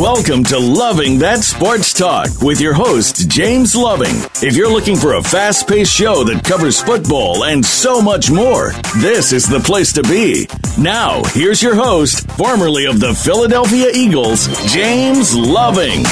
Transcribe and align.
Welcome 0.00 0.44
to 0.44 0.58
Loving 0.58 1.18
That 1.18 1.40
Sports 1.40 1.92
Talk 1.92 2.40
with 2.40 2.58
your 2.58 2.72
host, 2.72 3.28
James 3.28 3.76
Loving. 3.76 4.14
If 4.42 4.56
you're 4.56 4.72
looking 4.72 4.96
for 4.96 5.16
a 5.16 5.22
fast 5.22 5.68
paced 5.68 5.92
show 5.92 6.24
that 6.24 6.42
covers 6.42 6.80
football 6.80 7.44
and 7.44 7.62
so 7.62 8.00
much 8.00 8.30
more, 8.30 8.72
this 8.96 9.30
is 9.30 9.46
the 9.46 9.60
place 9.60 9.92
to 9.92 10.02
be. 10.04 10.48
Now, 10.78 11.22
here's 11.34 11.62
your 11.62 11.74
host, 11.74 12.26
formerly 12.30 12.86
of 12.86 12.98
the 12.98 13.12
Philadelphia 13.12 13.90
Eagles, 13.92 14.48
James 14.72 15.36
Loving. 15.36 16.02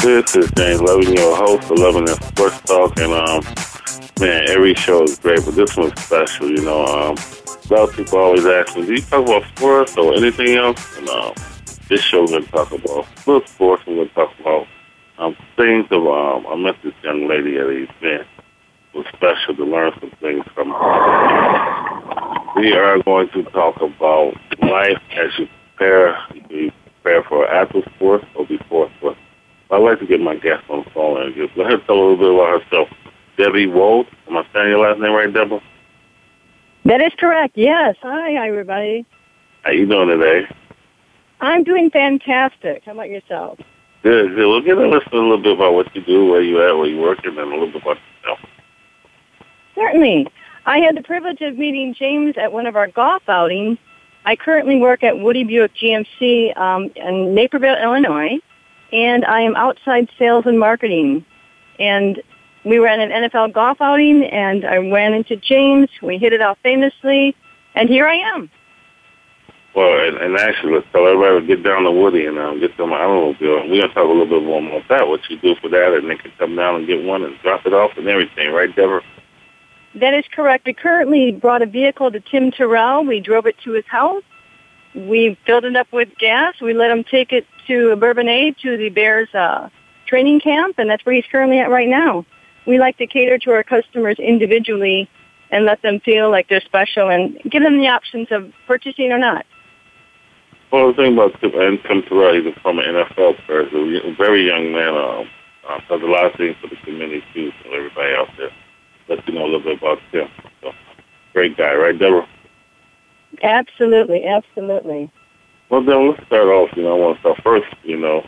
This 0.00 0.34
is 0.34 0.50
James 0.52 0.80
Loving, 0.80 1.14
your 1.14 1.36
host 1.36 1.70
of 1.70 1.78
Loving 1.78 2.06
That 2.06 2.24
Sports 2.24 2.60
Talk. 2.62 2.98
And, 2.98 3.12
um, 3.12 3.44
man, 4.18 4.48
every 4.48 4.72
show 4.72 5.02
is 5.02 5.18
great, 5.18 5.44
but 5.44 5.54
this 5.54 5.76
one's 5.76 6.00
special, 6.00 6.48
you 6.48 6.62
know. 6.64 6.86
Um, 6.86 7.41
a 7.72 7.74
lot 7.74 7.88
of 7.88 7.96
people 7.96 8.18
always 8.18 8.44
ask 8.44 8.76
me, 8.76 8.84
do 8.84 8.92
you 8.92 9.00
talk 9.00 9.24
about 9.24 9.44
sports 9.56 9.96
or 9.96 10.14
anything 10.14 10.56
else? 10.56 10.98
And 10.98 11.08
um, 11.08 11.32
this 11.88 12.02
show 12.02 12.26
going 12.26 12.44
to 12.44 12.50
talk 12.50 12.70
about 12.70 13.06
little 13.26 13.46
sports. 13.46 13.82
We're 13.86 13.94
going 13.94 14.08
to 14.08 14.14
talk 14.14 14.30
about 14.40 14.66
um, 15.16 15.36
things 15.56 15.86
of, 15.90 16.06
um, 16.06 16.46
I 16.48 16.56
met 16.56 16.76
this 16.84 16.92
young 17.02 17.28
lady 17.28 17.56
at 17.56 17.66
an 17.66 17.88
event. 17.88 18.28
It 18.92 18.98
was 18.98 19.06
special 19.14 19.56
to 19.56 19.64
learn 19.64 19.92
some 20.00 20.10
things 20.20 20.44
from 20.54 20.68
her. 20.68 22.60
We 22.60 22.74
are 22.74 23.02
going 23.04 23.30
to 23.30 23.42
talk 23.44 23.80
about 23.80 24.34
life 24.60 25.00
as 25.12 25.30
you 25.38 25.48
prepare, 25.76 26.18
you 26.50 26.70
prepare 27.02 27.22
for 27.22 27.48
after 27.48 27.80
sports 27.94 28.26
or 28.34 28.46
before 28.46 28.90
sports. 28.98 29.18
I'd 29.70 29.78
like 29.78 29.98
to 30.00 30.06
get 30.06 30.20
my 30.20 30.34
guest 30.34 30.62
on 30.68 30.84
the 30.84 30.90
phone 30.90 31.22
and 31.22 31.34
just 31.34 31.56
let 31.56 31.70
her 31.70 31.78
tell 31.86 31.96
a 31.96 32.00
little 32.00 32.16
bit 32.18 32.34
about 32.34 32.62
herself. 32.62 32.88
Debbie 33.38 33.66
Wold. 33.66 34.08
Am 34.28 34.36
I 34.36 34.46
saying 34.52 34.68
your 34.68 34.86
last 34.86 35.00
name 35.00 35.12
right, 35.12 35.32
Deborah? 35.32 35.62
That 36.84 37.00
is 37.00 37.12
correct. 37.18 37.56
Yes. 37.56 37.96
Hi, 38.02 38.46
everybody. 38.46 39.06
How 39.62 39.70
you 39.70 39.86
doing 39.86 40.08
today? 40.08 40.48
I'm 41.40 41.62
doing 41.62 41.90
fantastic. 41.90 42.82
How 42.84 42.92
about 42.92 43.08
yourself? 43.08 43.58
Good, 44.02 44.34
good. 44.34 44.48
Well, 44.48 44.60
get 44.60 44.78
a 44.78 44.88
listen 44.88 45.12
a 45.12 45.16
little 45.16 45.38
bit 45.38 45.52
about 45.52 45.74
what 45.74 45.94
you 45.94 46.02
do, 46.02 46.26
where 46.26 46.42
you 46.42 46.60
at, 46.60 46.76
where 46.76 46.88
you 46.88 47.00
work, 47.00 47.24
and 47.24 47.38
then 47.38 47.46
a 47.46 47.50
little 47.50 47.70
bit 47.70 47.82
about 47.82 47.98
yourself. 48.20 48.38
Certainly. 49.76 50.26
I 50.66 50.78
had 50.78 50.96
the 50.96 51.02
privilege 51.02 51.40
of 51.40 51.56
meeting 51.56 51.94
James 51.94 52.34
at 52.36 52.52
one 52.52 52.66
of 52.66 52.76
our 52.76 52.88
golf 52.88 53.28
outings. 53.28 53.78
I 54.24 54.36
currently 54.36 54.78
work 54.78 55.02
at 55.02 55.18
Woody 55.18 55.44
Buick 55.44 55.74
GMC 55.74 56.56
um, 56.56 56.90
in 56.96 57.34
Naperville, 57.34 57.76
Illinois, 57.76 58.38
and 58.92 59.24
I 59.24 59.40
am 59.40 59.56
outside 59.56 60.08
sales 60.18 60.46
and 60.46 60.58
marketing. 60.58 61.24
And 61.78 62.22
we 62.64 62.78
were 62.78 62.86
at 62.86 62.98
an 62.98 63.10
NFL 63.10 63.52
golf 63.52 63.80
outing, 63.80 64.24
and 64.24 64.64
I 64.64 64.76
ran 64.76 65.14
into 65.14 65.36
James. 65.36 65.88
We 66.00 66.18
hit 66.18 66.32
it 66.32 66.40
off 66.40 66.58
famously, 66.62 67.34
and 67.74 67.88
here 67.88 68.06
I 68.06 68.16
am. 68.34 68.50
Well, 69.74 70.06
and, 70.06 70.18
and 70.18 70.36
actually, 70.36 70.74
let's 70.74 70.86
tell 70.92 71.06
everybody 71.06 71.46
to 71.46 71.56
get 71.56 71.64
down 71.64 71.84
to 71.84 71.90
Woody 71.90 72.26
and 72.26 72.38
um, 72.38 72.60
get 72.60 72.76
them 72.76 72.92
an 72.92 73.00
automobile. 73.00 73.68
We're 73.68 73.80
going 73.80 73.80
to 73.80 73.88
talk 73.88 74.04
a 74.04 74.08
little 74.08 74.26
bit 74.26 74.44
more 74.44 74.60
about 74.60 74.88
that, 74.90 75.08
what 75.08 75.20
you 75.30 75.38
do 75.38 75.54
for 75.62 75.70
that, 75.70 75.94
and 75.94 76.10
they 76.10 76.16
can 76.16 76.30
come 76.38 76.54
down 76.56 76.76
and 76.76 76.86
get 76.86 77.02
one 77.02 77.24
and 77.24 77.38
drop 77.40 77.64
it 77.64 77.72
off 77.72 77.92
and 77.96 78.06
everything, 78.06 78.52
right, 78.52 78.74
Deborah? 78.76 79.02
That 79.94 80.14
is 80.14 80.24
correct. 80.30 80.66
We 80.66 80.74
currently 80.74 81.32
brought 81.32 81.62
a 81.62 81.66
vehicle 81.66 82.10
to 82.12 82.20
Tim 82.20 82.50
Terrell. 82.50 83.04
We 83.04 83.20
drove 83.20 83.46
it 83.46 83.56
to 83.64 83.72
his 83.72 83.86
house. 83.86 84.22
We 84.94 85.38
filled 85.46 85.64
it 85.64 85.74
up 85.74 85.90
with 85.90 86.10
gas. 86.18 86.54
We 86.60 86.74
let 86.74 86.90
him 86.90 87.02
take 87.04 87.32
it 87.32 87.46
to 87.66 87.90
a 87.90 87.96
bourbon 87.96 88.26
Bourbonnais 88.26 88.56
to 88.62 88.76
the 88.76 88.90
Bears 88.90 89.34
uh, 89.34 89.70
training 90.06 90.40
camp, 90.40 90.78
and 90.78 90.90
that's 90.90 91.04
where 91.06 91.14
he's 91.14 91.24
currently 91.30 91.58
at 91.58 91.70
right 91.70 91.88
now. 91.88 92.26
We 92.66 92.78
like 92.78 92.96
to 92.98 93.06
cater 93.06 93.38
to 93.38 93.50
our 93.50 93.64
customers 93.64 94.16
individually 94.18 95.08
and 95.50 95.64
let 95.64 95.82
them 95.82 96.00
feel 96.00 96.30
like 96.30 96.48
they're 96.48 96.62
special 96.62 97.10
and 97.10 97.38
give 97.50 97.62
them 97.62 97.78
the 97.78 97.88
options 97.88 98.28
of 98.30 98.52
purchasing 98.66 99.12
or 99.12 99.18
not. 99.18 99.44
Well, 100.72 100.88
the 100.88 100.94
thing 100.94 101.12
about 101.12 101.38
Tim, 101.40 101.52
and 101.54 101.78
Tim 101.86 102.02
Terrell, 102.02 102.42
he's 102.42 102.54
from 102.62 102.78
an 102.78 102.86
NFL 102.86 103.44
player, 103.44 103.68
a 103.68 104.14
very 104.16 104.46
young 104.46 104.72
man. 104.72 104.94
Um, 104.96 105.28
uh, 105.68 105.78
does 105.88 106.02
a 106.02 106.06
lot 106.06 106.24
of 106.24 106.32
things 106.36 106.56
for 106.60 106.68
the 106.68 106.76
community 106.76 107.22
too, 107.34 107.52
so 107.62 107.72
everybody 107.72 108.14
out 108.14 108.28
there. 108.38 108.50
Let 109.08 109.28
you 109.28 109.34
know 109.34 109.44
a 109.44 109.44
little 109.44 109.60
bit 109.60 109.78
about 109.78 109.98
Tim. 110.10 110.28
So, 110.62 110.72
great 111.34 111.56
guy, 111.56 111.74
right, 111.74 111.96
Deborah? 111.96 112.26
Absolutely, 113.42 114.24
absolutely. 114.24 115.10
Well, 115.70 115.84
then 115.84 116.10
let's 116.10 116.26
start 116.26 116.48
off. 116.48 116.70
You 116.76 116.84
know, 116.84 116.96
I 116.96 116.98
want 116.98 117.16
to 117.16 117.20
start 117.20 117.40
first. 117.42 117.74
You 117.82 117.98
know, 117.98 118.26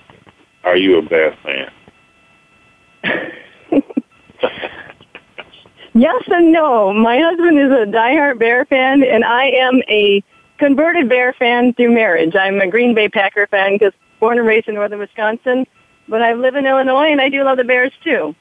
are 0.64 0.76
you 0.76 0.98
a 0.98 1.02
Bears 1.02 1.36
fan? 1.42 1.70
yes 5.94 6.22
and 6.28 6.52
no. 6.52 6.92
My 6.92 7.18
husband 7.18 7.58
is 7.58 7.70
a 7.70 7.86
diehard 7.90 8.38
Bear 8.38 8.64
fan, 8.66 9.02
and 9.02 9.24
I 9.24 9.46
am 9.46 9.82
a 9.88 10.22
converted 10.58 11.08
Bear 11.08 11.32
fan 11.32 11.74
through 11.74 11.94
marriage. 11.94 12.34
I'm 12.34 12.60
a 12.60 12.68
Green 12.68 12.94
Bay 12.94 13.08
Packer 13.08 13.46
fan 13.46 13.74
because 13.74 13.92
born 14.20 14.38
and 14.38 14.46
raised 14.46 14.68
in 14.68 14.74
northern 14.74 14.98
Wisconsin, 14.98 15.66
but 16.08 16.22
I 16.22 16.34
live 16.34 16.54
in 16.54 16.66
Illinois, 16.66 17.10
and 17.10 17.20
I 17.20 17.28
do 17.28 17.42
love 17.44 17.56
the 17.56 17.64
Bears 17.64 17.92
too. 18.02 18.34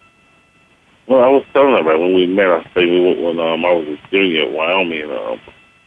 Well, 1.08 1.24
I 1.24 1.28
was 1.28 1.44
telling 1.52 1.74
right, 1.86 2.00
when 2.00 2.14
we 2.14 2.26
met, 2.26 2.48
I 2.48 2.64
say 2.74 2.86
we 2.86 3.02
went 3.02 3.22
when 3.22 3.40
um, 3.40 3.66
I 3.66 3.74
was 3.74 3.88
a 3.88 4.10
junior 4.10 4.44
at 4.44 4.52
Wyoming, 4.52 5.02
and 5.02 5.12
um, 5.12 5.42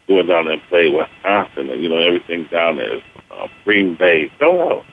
we 0.09 0.17
went 0.17 0.29
down 0.29 0.45
there 0.45 0.55
and 0.55 0.63
played 0.69 0.93
Wisconsin, 0.93 1.71
and, 1.71 1.83
you 1.83 1.89
know, 1.89 1.97
everything 1.97 2.47
down 2.51 2.77
there 2.77 2.97
is 2.97 3.03
uh, 3.31 3.47
Green 3.65 3.95
Bay. 3.97 4.31
So 4.39 4.59
how 4.59 4.85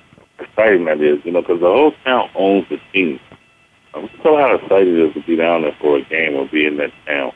exciting 0.44 0.86
that 0.86 1.02
is, 1.02 1.20
you 1.26 1.32
know, 1.32 1.42
because 1.42 1.60
the 1.60 1.68
whole 1.68 1.94
town 2.06 2.30
owns 2.36 2.66
the 2.70 2.80
team. 2.94 3.20
I'm 3.94 4.10
so 4.24 4.38
how 4.38 4.56
excited 4.56 4.88
it 4.88 5.10
is 5.10 5.14
to 5.14 5.22
be 5.28 5.36
down 5.36 5.62
there 5.62 5.76
for 5.80 5.98
a 5.98 6.04
game 6.06 6.36
or 6.36 6.48
be 6.48 6.66
in 6.66 6.78
that 6.78 6.92
town. 7.06 7.32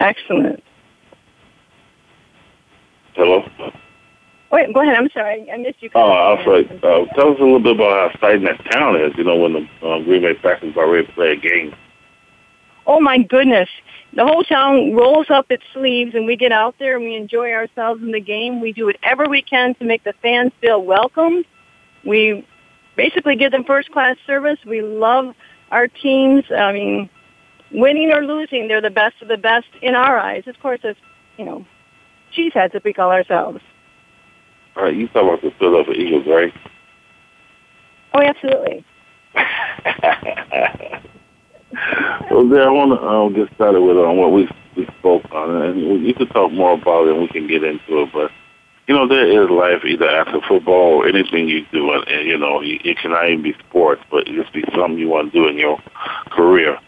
Excellent. 0.00 0.62
Hello? 3.14 3.42
Wait, 4.52 4.72
go 4.74 4.80
ahead. 4.80 4.94
I'm 4.94 5.08
sorry. 5.10 5.50
I 5.50 5.56
missed 5.56 5.82
you. 5.82 5.90
Oh, 5.94 6.00
I 6.00 6.32
was 6.34 6.46
like, 6.46 6.84
uh, 6.84 7.04
tell 7.14 7.32
us 7.32 7.38
a 7.38 7.42
little 7.42 7.60
bit 7.60 7.76
about 7.76 8.10
how 8.10 8.14
exciting 8.14 8.44
that 8.44 8.70
town 8.70 9.00
is, 9.00 9.12
you 9.16 9.24
know, 9.24 9.36
when 9.36 9.52
the 9.54 9.86
uh, 9.86 9.98
Green 10.02 10.22
Bay 10.22 10.34
Packers 10.34 10.76
are 10.76 10.90
ready 10.90 11.06
to 11.06 11.12
play 11.12 11.32
a 11.32 11.36
game. 11.36 11.74
Oh, 12.86 13.00
my 13.00 13.18
goodness. 13.18 13.68
The 14.12 14.24
whole 14.24 14.44
town 14.44 14.94
rolls 14.94 15.26
up 15.30 15.46
its 15.50 15.64
sleeves, 15.72 16.14
and 16.14 16.26
we 16.26 16.36
get 16.36 16.52
out 16.52 16.76
there 16.78 16.96
and 16.96 17.04
we 17.04 17.16
enjoy 17.16 17.52
ourselves 17.52 18.02
in 18.02 18.12
the 18.12 18.20
game. 18.20 18.60
We 18.60 18.72
do 18.72 18.86
whatever 18.86 19.28
we 19.28 19.42
can 19.42 19.74
to 19.76 19.84
make 19.84 20.04
the 20.04 20.14
fans 20.22 20.52
feel 20.60 20.82
welcome. 20.82 21.44
We 22.04 22.46
basically 22.96 23.36
give 23.36 23.52
them 23.52 23.64
first 23.64 23.90
class 23.92 24.16
service. 24.26 24.58
We 24.66 24.82
love 24.82 25.34
our 25.70 25.88
teams. 25.88 26.44
I 26.50 26.72
mean, 26.72 27.10
winning 27.70 28.10
or 28.12 28.24
losing, 28.24 28.68
they're 28.68 28.80
the 28.80 28.90
best 28.90 29.20
of 29.22 29.28
the 29.28 29.36
best 29.36 29.68
in 29.82 29.94
our 29.94 30.18
eyes. 30.18 30.44
Of 30.46 30.58
course, 30.60 30.80
as 30.84 30.96
you 31.36 31.44
know, 31.44 31.66
cheeseheads 32.36 32.72
that 32.72 32.84
we 32.84 32.92
call 32.92 33.10
ourselves. 33.10 33.60
All 34.76 34.84
right, 34.84 34.94
you 34.94 35.08
talk 35.08 35.22
about 35.22 35.42
the 35.42 35.50
Philadelphia 35.58 35.94
Eagles, 35.94 36.26
right? 36.26 36.52
Oh, 38.14 38.22
absolutely. 38.22 38.84
well, 42.30 42.48
there 42.48 42.68
I 42.68 42.70
want 42.70 42.98
to 42.98 43.06
um, 43.06 43.34
get 43.34 43.54
started 43.54 43.80
with 43.80 43.96
um, 43.96 44.16
what 44.16 44.32
we 44.32 44.48
we 44.76 44.86
spoke 44.98 45.24
on, 45.32 45.62
and 45.62 45.76
we, 45.76 46.08
you 46.08 46.14
can 46.14 46.28
talk 46.28 46.52
more 46.52 46.74
about 46.74 47.08
it, 47.08 47.12
and 47.12 47.22
we 47.22 47.28
can 47.28 47.46
get 47.46 47.64
into 47.64 48.02
it. 48.02 48.10
But 48.12 48.30
you 48.86 48.94
know, 48.94 49.08
there 49.08 49.26
is 49.26 49.50
life 49.50 49.84
either 49.84 50.08
after 50.08 50.40
football 50.46 51.02
or 51.02 51.08
anything 51.08 51.48
you 51.48 51.66
do, 51.72 51.92
and, 51.92 52.26
you 52.26 52.38
know, 52.38 52.60
it 52.62 52.98
can 52.98 53.10
not 53.10 53.28
even 53.28 53.42
be 53.42 53.54
sports, 53.68 54.00
but 54.10 54.28
it 54.28 54.34
just 54.40 54.52
be 54.52 54.62
something 54.74 54.98
you 54.98 55.08
want 55.08 55.32
to 55.32 55.38
do 55.38 55.48
in 55.48 55.58
your 55.58 55.78
career. 56.30 56.78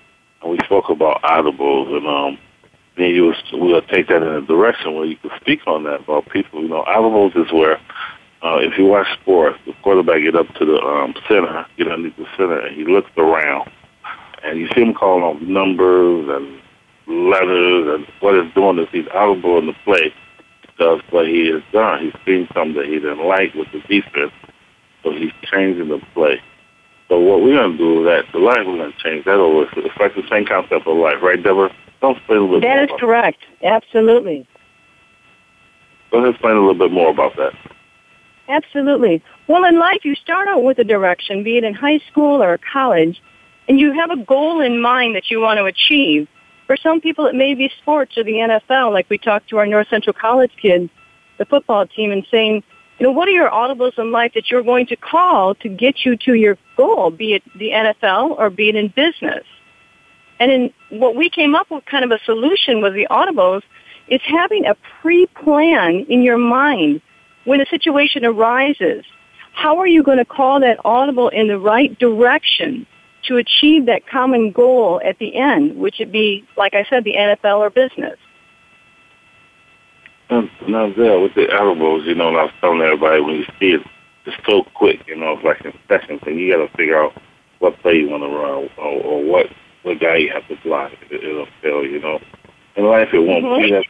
And 0.40 0.52
we 0.52 0.58
spoke 0.64 0.90
about 0.90 1.22
audibles, 1.22 1.96
and 1.96 2.06
um, 2.06 2.38
then 2.96 3.10
you 3.10 3.24
was, 3.24 3.36
we'll 3.52 3.82
take 3.82 4.08
that 4.08 4.22
in 4.22 4.28
a 4.28 4.42
direction 4.42 4.94
where 4.94 5.06
you 5.06 5.16
can 5.16 5.30
speak 5.40 5.66
on 5.66 5.82
that 5.84 6.02
about 6.02 6.28
people. 6.28 6.62
You 6.62 6.68
know, 6.68 6.84
audibles 6.84 7.36
is 7.36 7.52
where 7.52 7.78
uh, 8.44 8.58
if 8.58 8.78
you 8.78 8.86
watch 8.86 9.08
sports, 9.20 9.58
the 9.66 9.72
quarterback 9.82 10.22
get 10.22 10.36
up 10.36 10.46
to 10.54 10.64
the 10.64 10.78
um, 10.78 11.14
center, 11.26 11.66
get 11.76 11.88
underneath 11.88 12.16
the 12.16 12.26
center, 12.36 12.60
and 12.60 12.76
he 12.76 12.84
looks 12.84 13.10
around, 13.16 13.68
and 14.44 14.60
you 14.60 14.68
see 14.68 14.82
him 14.82 14.94
calling 14.94 15.24
off 15.24 15.42
numbers 15.42 16.28
and 16.28 16.60
letters, 17.28 17.92
and 17.92 18.06
what 18.20 18.36
it's 18.36 18.54
doing 18.54 18.78
is 18.78 18.86
he's 18.92 19.08
audible 19.12 19.58
in 19.58 19.66
the 19.66 19.74
play 19.84 20.14
because 20.78 21.00
what 21.10 21.26
he 21.26 21.48
has 21.48 21.62
done, 21.72 22.04
he's 22.04 22.14
seen 22.24 22.48
something 22.54 22.74
that 22.74 22.86
he 22.86 22.94
didn't 22.94 23.26
like 23.26 23.52
with 23.54 23.66
the 23.72 23.80
defense, 23.80 24.32
so 25.02 25.10
he's 25.12 25.32
changing 25.42 25.88
the 25.88 26.00
play. 26.14 26.40
So 27.08 27.18
what 27.18 27.42
we're 27.42 27.56
going 27.56 27.72
to 27.72 27.78
do 27.78 28.00
is 28.00 28.06
that 28.06 28.32
the 28.32 28.38
life, 28.38 28.58
we're 28.64 28.76
to 28.92 28.98
change 29.02 29.24
that 29.24 29.34
over. 29.34 29.68
It's 29.76 29.96
like 29.98 30.14
the 30.14 30.22
same 30.30 30.46
concept 30.46 30.86
of 30.86 30.96
life, 30.96 31.16
right, 31.22 31.42
Deborah? 31.42 31.74
Don't 32.00 32.16
explain 32.16 32.38
a 32.38 32.42
little 32.42 32.60
bit 32.60 32.68
That 32.68 32.84
is 32.84 32.90
correct. 33.00 33.40
Absolutely. 33.62 34.46
Go 36.10 36.18
ahead 36.18 36.30
explain 36.30 36.56
a 36.56 36.60
little 36.60 36.74
bit 36.74 36.92
more 36.92 37.10
about 37.10 37.36
that. 37.36 37.54
Absolutely. 38.48 39.22
Well, 39.48 39.64
in 39.64 39.78
life, 39.78 40.04
you 40.04 40.14
start 40.14 40.48
out 40.48 40.62
with 40.62 40.78
a 40.78 40.84
direction, 40.84 41.42
be 41.42 41.58
it 41.58 41.64
in 41.64 41.74
high 41.74 41.98
school 42.10 42.42
or 42.42 42.58
college, 42.72 43.20
and 43.68 43.80
you 43.80 43.92
have 43.92 44.10
a 44.10 44.16
goal 44.16 44.60
in 44.60 44.80
mind 44.80 45.16
that 45.16 45.30
you 45.30 45.40
want 45.40 45.58
to 45.58 45.64
achieve. 45.64 46.28
For 46.68 46.76
some 46.76 47.00
people, 47.00 47.26
it 47.26 47.34
may 47.34 47.54
be 47.54 47.72
sports 47.80 48.18
or 48.18 48.24
the 48.24 48.34
NFL, 48.34 48.92
like 48.92 49.08
we 49.08 49.16
talked 49.16 49.48
to 49.48 49.56
our 49.56 49.66
North 49.66 49.88
Central 49.88 50.12
College 50.12 50.52
kids, 50.60 50.90
the 51.38 51.46
football 51.46 51.86
team, 51.86 52.12
and 52.12 52.26
saying, 52.30 52.62
you 52.98 53.06
know, 53.06 53.10
what 53.10 53.26
are 53.26 53.32
your 53.32 53.50
audibles 53.50 53.98
in 53.98 54.12
life 54.12 54.32
that 54.34 54.50
you're 54.50 54.62
going 54.62 54.86
to 54.88 54.96
call 54.96 55.54
to 55.56 55.68
get 55.70 56.04
you 56.04 56.14
to 56.18 56.34
your 56.34 56.58
goal, 56.76 57.10
be 57.10 57.32
it 57.32 57.42
the 57.56 57.70
NFL 57.70 58.38
or 58.38 58.50
be 58.50 58.68
it 58.68 58.76
in 58.76 58.88
business? 58.88 59.44
And 60.38 60.52
in 60.52 60.72
what 60.90 61.16
we 61.16 61.30
came 61.30 61.54
up 61.54 61.70
with 61.70 61.86
kind 61.86 62.04
of 62.04 62.10
a 62.10 62.22
solution 62.24 62.82
with 62.82 62.92
the 62.92 63.06
audibles 63.10 63.62
is 64.08 64.20
having 64.24 64.66
a 64.66 64.76
pre-plan 65.00 66.04
in 66.10 66.22
your 66.22 66.38
mind 66.38 67.00
when 67.44 67.62
a 67.62 67.66
situation 67.66 68.26
arises. 68.26 69.06
How 69.54 69.78
are 69.78 69.86
you 69.86 70.02
going 70.02 70.18
to 70.18 70.26
call 70.26 70.60
that 70.60 70.78
audible 70.84 71.30
in 71.30 71.48
the 71.48 71.58
right 71.58 71.98
direction 71.98 72.86
to 73.28 73.36
achieve 73.36 73.86
that 73.86 74.06
common 74.06 74.50
goal 74.50 75.00
at 75.04 75.18
the 75.18 75.36
end, 75.36 75.76
which 75.76 75.96
would 75.98 76.12
be, 76.12 76.44
like 76.56 76.74
I 76.74 76.84
said, 76.88 77.04
the 77.04 77.14
NFL 77.14 77.58
or 77.58 77.70
business? 77.70 78.18
Um, 80.30 80.50
now, 80.66 80.92
there 80.92 81.20
with 81.20 81.34
the 81.34 81.46
audibles, 81.46 82.04
you 82.04 82.14
know, 82.14 82.28
I 82.28 82.44
was 82.44 82.52
telling 82.60 82.82
everybody 82.82 83.20
when 83.20 83.36
you 83.36 83.44
see 83.58 83.70
it, 83.72 83.80
it's 84.26 84.36
so 84.46 84.64
quick, 84.74 85.00
you 85.06 85.16
know, 85.16 85.32
it's 85.32 85.44
like 85.44 85.64
in 85.64 85.72
sessions, 85.88 86.20
and 86.26 86.38
you 86.38 86.52
got 86.52 86.66
to 86.66 86.76
figure 86.76 87.02
out 87.02 87.12
what 87.60 87.78
play 87.80 87.94
you 87.94 88.10
want 88.10 88.22
to 88.22 88.28
run 88.28 88.68
or, 88.76 89.02
or 89.02 89.24
what 89.24 89.46
what 89.82 90.00
guy 90.00 90.16
you 90.16 90.30
have 90.32 90.46
to 90.48 90.56
block. 90.62 90.92
It, 91.10 91.24
it'll 91.24 91.46
fail, 91.62 91.84
you 91.84 92.00
know. 92.00 92.20
In 92.76 92.84
life, 92.84 93.08
it 93.12 93.20
won't 93.20 93.44
mm-hmm. 93.44 93.62
be 93.62 93.70
that. 93.72 93.84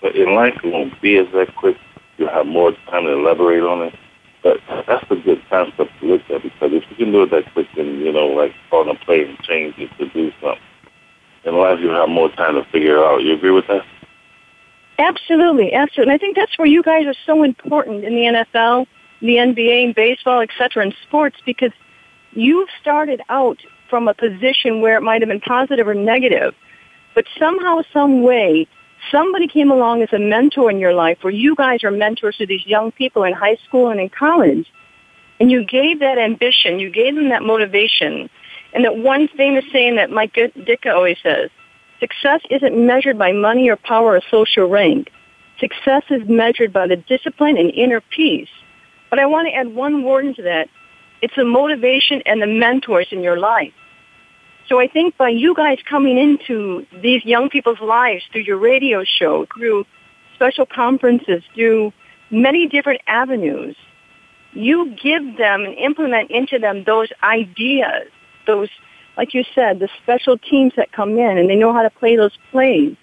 But 0.00 0.16
in 0.16 0.34
life, 0.34 0.54
it 0.64 0.72
won't 0.72 1.00
be 1.02 1.18
as 1.18 1.26
that 1.34 1.54
quick. 1.56 1.76
You'll 2.16 2.30
have 2.30 2.46
more 2.46 2.72
time 2.86 3.04
to 3.04 3.12
elaborate 3.12 3.62
on 3.62 3.88
it. 3.88 3.94
But 4.42 4.58
that's 4.86 5.10
a 5.10 5.16
good 5.16 5.42
concept 5.50 5.90
to 6.00 6.06
look 6.06 6.22
at 6.30 6.42
because 6.42 6.72
if 6.72 6.84
you 6.90 6.96
can 6.96 7.12
do 7.12 7.22
it 7.22 7.30
that 7.30 7.52
quick, 7.52 7.66
then 7.76 8.00
you 8.00 8.12
know, 8.12 8.26
like 8.26 8.54
on 8.70 8.88
a 8.88 8.94
play 8.94 9.24
and 9.24 9.38
change 9.40 9.74
it 9.78 9.90
to 9.98 10.08
do 10.10 10.30
something. 10.40 10.62
In 11.44 11.56
life, 11.56 11.80
you 11.80 11.88
have 11.88 12.08
more 12.08 12.28
time 12.30 12.54
to 12.54 12.64
figure 12.70 12.98
it 12.98 13.04
out. 13.04 13.22
You 13.22 13.34
agree 13.34 13.50
with 13.50 13.66
that? 13.68 13.84
Absolutely, 14.98 15.72
absolutely. 15.72 16.12
And 16.12 16.12
I 16.12 16.18
think 16.18 16.36
that's 16.36 16.58
where 16.58 16.66
you 16.66 16.82
guys 16.82 17.06
are 17.06 17.14
so 17.24 17.42
important 17.42 18.04
in 18.04 18.14
the 18.14 18.22
NFL, 18.22 18.86
the 19.20 19.36
NBA, 19.36 19.94
baseball, 19.94 20.40
etc., 20.40 20.82
and 20.82 20.94
sports 21.02 21.36
because 21.46 21.70
you've 22.32 22.68
started 22.80 23.22
out 23.28 23.58
from 23.88 24.08
a 24.08 24.14
position 24.14 24.80
where 24.80 24.96
it 24.96 25.02
might 25.02 25.22
have 25.22 25.28
been 25.28 25.40
positive 25.40 25.86
or 25.86 25.94
negative, 25.94 26.54
but 27.14 27.24
somehow, 27.38 27.82
some 27.92 28.22
way, 28.22 28.66
somebody 29.10 29.48
came 29.48 29.70
along 29.70 30.02
as 30.02 30.12
a 30.12 30.18
mentor 30.18 30.70
in 30.70 30.78
your 30.78 30.92
life 30.92 31.18
where 31.22 31.32
you 31.32 31.54
guys 31.54 31.84
are 31.84 31.90
mentors 31.90 32.36
to 32.36 32.46
these 32.46 32.66
young 32.66 32.92
people 32.92 33.24
in 33.24 33.32
high 33.32 33.56
school 33.66 33.90
and 33.90 34.00
in 34.00 34.08
college, 34.08 34.70
and 35.40 35.50
you 35.50 35.64
gave 35.64 36.00
that 36.00 36.18
ambition, 36.18 36.78
you 36.78 36.90
gave 36.90 37.14
them 37.14 37.28
that 37.28 37.42
motivation, 37.42 38.28
and 38.72 38.84
that 38.84 38.96
one 38.96 39.28
famous 39.28 39.64
saying 39.72 39.96
that 39.96 40.10
Mike 40.10 40.34
Ditka 40.34 40.94
always 40.94 41.18
says, 41.22 41.50
Success 42.00 42.40
isn't 42.50 42.86
measured 42.86 43.18
by 43.18 43.32
money 43.32 43.68
or 43.68 43.76
power 43.76 44.16
or 44.16 44.20
social 44.30 44.68
rank. 44.68 45.10
Success 45.58 46.04
is 46.10 46.28
measured 46.28 46.72
by 46.72 46.86
the 46.86 46.96
discipline 46.96 47.56
and 47.56 47.70
inner 47.72 48.00
peace. 48.00 48.48
But 49.10 49.18
I 49.18 49.26
want 49.26 49.48
to 49.48 49.54
add 49.54 49.74
one 49.74 50.04
word 50.04 50.24
into 50.24 50.42
that. 50.42 50.68
It's 51.22 51.34
the 51.34 51.44
motivation 51.44 52.22
and 52.24 52.40
the 52.40 52.46
mentors 52.46 53.08
in 53.10 53.22
your 53.22 53.38
life. 53.38 53.72
So 54.68 54.78
I 54.78 54.86
think 54.86 55.16
by 55.16 55.30
you 55.30 55.54
guys 55.54 55.78
coming 55.88 56.18
into 56.18 56.86
these 57.00 57.24
young 57.24 57.48
people's 57.48 57.80
lives 57.80 58.24
through 58.30 58.42
your 58.42 58.58
radio 58.58 59.02
show, 59.02 59.46
through 59.56 59.86
special 60.34 60.66
conferences, 60.66 61.42
through 61.54 61.92
many 62.30 62.68
different 62.68 63.00
avenues, 63.06 63.76
you 64.52 64.94
give 65.02 65.38
them 65.38 65.64
and 65.64 65.74
implement 65.74 66.30
into 66.30 66.58
them 66.58 66.84
those 66.84 67.08
ideas, 67.22 68.08
those 68.46 68.68
like 69.16 69.34
you 69.34 69.42
said, 69.52 69.80
the 69.80 69.88
special 70.00 70.38
teams 70.38 70.74
that 70.76 70.92
come 70.92 71.18
in 71.18 71.38
and 71.38 71.50
they 71.50 71.56
know 71.56 71.72
how 71.72 71.82
to 71.82 71.90
play 71.90 72.14
those 72.14 72.38
plays. 72.52 72.96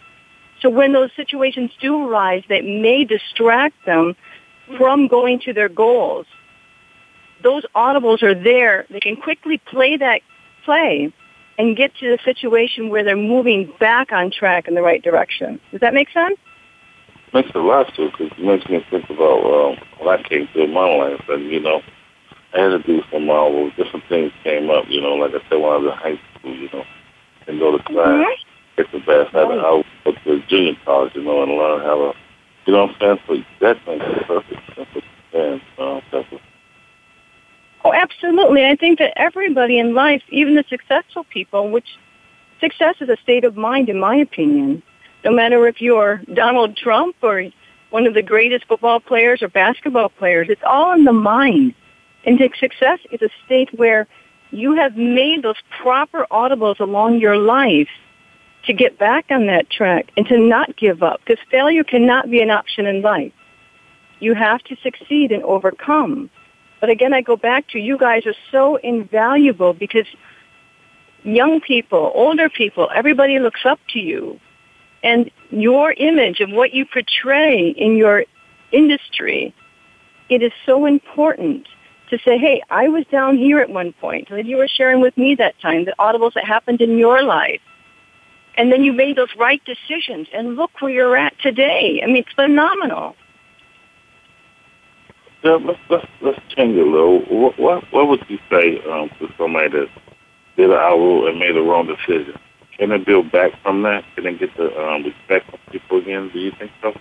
So 0.61 0.69
when 0.69 0.93
those 0.93 1.11
situations 1.13 1.71
do 1.81 2.07
arise 2.07 2.43
that 2.47 2.63
may 2.63 3.03
distract 3.03 3.85
them 3.85 4.15
from 4.77 5.07
going 5.07 5.41
to 5.41 5.51
their 5.51 5.67
goals, 5.67 6.25
those 7.43 7.65
audibles 7.75 8.23
are 8.23 8.33
there. 8.33 8.85
They 8.89 9.01
can 9.01 9.17
quickly 9.17 9.57
play 9.57 9.97
that 9.97 10.21
play 10.63 11.11
and 11.57 11.75
get 11.75 11.95
to 11.95 12.09
the 12.09 12.19
situation 12.23 12.89
where 12.89 13.03
they're 13.03 13.15
moving 13.15 13.71
back 13.79 14.11
on 14.11 14.31
track 14.31 14.67
in 14.67 14.75
the 14.75 14.81
right 14.81 15.01
direction. 15.01 15.59
Does 15.71 15.81
that 15.81 15.93
make 15.93 16.09
sense? 16.11 16.37
Makes 17.33 17.51
a 17.55 17.59
lot 17.59 17.93
to 17.95 18.09
because 18.11 18.31
it 18.37 18.39
makes 18.39 18.67
me 18.69 18.85
think 18.89 19.09
about 19.09 19.43
um, 19.43 19.77
when 19.99 20.19
I 20.19 20.23
came 20.23 20.47
through 20.53 20.67
my 20.67 20.87
life 20.87 21.21
and, 21.29 21.49
you 21.51 21.59
know, 21.59 21.81
I 22.53 22.61
had 22.61 22.69
to 22.69 22.79
do 22.79 23.01
some 23.11 23.29
uh, 23.29 23.49
different 23.75 24.05
things 24.07 24.31
came 24.43 24.69
up, 24.69 24.85
you 24.87 25.01
know, 25.01 25.15
like 25.15 25.31
I 25.31 25.39
said 25.49 25.59
when 25.59 25.73
I 25.73 25.77
was 25.77 25.91
in 25.91 25.97
high 25.97 26.19
school, 26.39 26.55
you 26.55 26.69
know, 26.71 26.83
and 27.47 27.59
go 27.59 27.77
to 27.77 27.83
class, 27.83 28.07
mm-hmm. 28.07 28.81
get 28.81 28.91
the 28.91 28.99
best 28.99 29.35
out 29.35 29.51
of 29.51 29.59
how 29.59 29.83
go 30.05 30.11
to 30.23 30.47
junior 30.47 30.73
college, 30.85 31.13
you 31.15 31.23
know, 31.23 31.43
and 31.43 31.51
learn 31.51 31.81
how 31.81 31.95
to, 31.95 32.17
you 32.65 32.73
know 32.73 32.85
what 32.85 33.01
I'm 33.01 33.19
saying? 33.27 33.43
So 33.59 33.65
that 33.65 33.87
makes 33.87 34.05
perfect 34.27 35.07
sense. 35.31 35.61
Um, 35.77 36.01
oh, 37.85 37.93
absolutely. 37.93 38.65
I 38.65 38.75
think 38.75 38.99
that 38.99 39.13
everybody 39.15 39.77
in 39.79 39.93
life, 39.93 40.23
even 40.29 40.55
the 40.55 40.65
successful 40.67 41.23
people, 41.23 41.69
which 41.69 41.87
success 42.59 42.95
is 42.99 43.09
a 43.09 43.17
state 43.17 43.45
of 43.45 43.55
mind, 43.55 43.89
in 43.89 43.99
my 43.99 44.15
opinion. 44.15 44.81
No 45.23 45.31
matter 45.31 45.67
if 45.67 45.81
you're 45.81 46.21
Donald 46.33 46.75
Trump 46.75 47.15
or 47.21 47.43
one 47.91 48.07
of 48.07 48.13
the 48.13 48.21
greatest 48.21 48.65
football 48.65 48.99
players 48.99 49.41
or 49.41 49.47
basketball 49.47 50.09
players, 50.09 50.47
it's 50.49 50.63
all 50.65 50.93
in 50.93 51.05
the 51.05 51.13
mind. 51.13 51.75
And 52.25 52.39
success 52.59 52.99
is 53.11 53.21
a 53.21 53.29
state 53.45 53.69
where 53.77 54.07
you 54.49 54.75
have 54.75 54.97
made 54.97 55.43
those 55.43 55.61
proper 55.81 56.25
audibles 56.31 56.79
along 56.79 57.19
your 57.19 57.37
life 57.37 57.89
to 58.65 58.73
get 58.73 58.97
back 58.97 59.25
on 59.29 59.45
that 59.45 59.69
track 59.69 60.11
and 60.17 60.25
to 60.27 60.39
not 60.39 60.75
give 60.75 61.03
up 61.03 61.21
because 61.23 61.43
failure 61.51 61.83
cannot 61.83 62.31
be 62.31 62.41
an 62.41 62.49
option 62.49 62.87
in 62.87 63.03
life. 63.03 63.33
You 64.19 64.33
have 64.33 64.63
to 64.63 64.75
succeed 64.81 65.31
and 65.31 65.43
overcome. 65.43 66.31
But 66.85 66.91
again, 66.91 67.15
I 67.15 67.21
go 67.21 67.35
back 67.35 67.67
to 67.69 67.79
you 67.79 67.97
guys 67.97 68.27
are 68.27 68.35
so 68.51 68.75
invaluable 68.75 69.73
because 69.73 70.05
young 71.23 71.59
people, 71.59 72.11
older 72.13 72.47
people, 72.47 72.91
everybody 72.93 73.39
looks 73.39 73.61
up 73.65 73.79
to 73.93 73.99
you. 73.99 74.39
And 75.01 75.31
your 75.49 75.93
image 75.93 76.41
of 76.41 76.51
what 76.51 76.75
you 76.75 76.85
portray 76.85 77.69
in 77.69 77.97
your 77.97 78.25
industry, 78.71 79.51
it 80.29 80.43
is 80.43 80.51
so 80.67 80.85
important 80.85 81.67
to 82.11 82.19
say, 82.19 82.37
hey, 82.37 82.61
I 82.69 82.87
was 82.87 83.03
down 83.07 83.35
here 83.35 83.61
at 83.61 83.69
one 83.71 83.91
point, 83.93 84.29
that 84.29 84.45
you 84.45 84.57
were 84.57 84.67
sharing 84.67 85.01
with 85.01 85.17
me 85.17 85.33
that 85.33 85.59
time, 85.59 85.85
the 85.85 85.95
audibles 85.97 86.35
that 86.35 86.45
happened 86.45 86.81
in 86.81 86.99
your 86.99 87.23
life. 87.23 87.61
And 88.57 88.71
then 88.71 88.83
you 88.83 88.93
made 88.93 89.15
those 89.15 89.35
right 89.39 89.61
decisions, 89.65 90.27
and 90.31 90.55
look 90.55 90.69
where 90.81 90.91
you're 90.91 91.17
at 91.17 91.33
today. 91.39 92.01
I 92.03 92.05
mean, 92.05 92.17
it's 92.17 92.33
phenomenal. 92.33 93.15
Let's, 95.45 95.79
let's, 95.89 96.07
let's 96.21 96.39
change 96.49 96.75
it 96.75 96.85
a 96.85 96.89
little. 96.89 97.19
What, 97.21 97.59
what, 97.59 97.83
what 97.91 98.07
would 98.07 98.25
you 98.27 98.39
say 98.49 98.81
um, 98.89 99.09
to 99.19 99.31
somebody 99.37 99.69
that 99.69 99.87
did 100.57 100.71
an 100.71 100.75
hour 100.75 101.29
and 101.29 101.37
made 101.39 101.55
a 101.55 101.61
wrong 101.61 101.87
decision? 101.87 102.39
Can 102.77 102.89
they 102.89 102.97
build 102.97 103.31
back 103.31 103.51
from 103.61 103.83
that? 103.83 104.03
Can 104.15 104.25
they 104.25 104.33
get 104.33 104.55
the 104.57 104.75
um, 104.77 105.03
respect 105.03 105.49
from 105.49 105.59
people 105.71 105.99
again? 105.99 106.29
Do 106.33 106.39
you 106.39 106.51
think 106.57 106.71
so? 106.81 106.93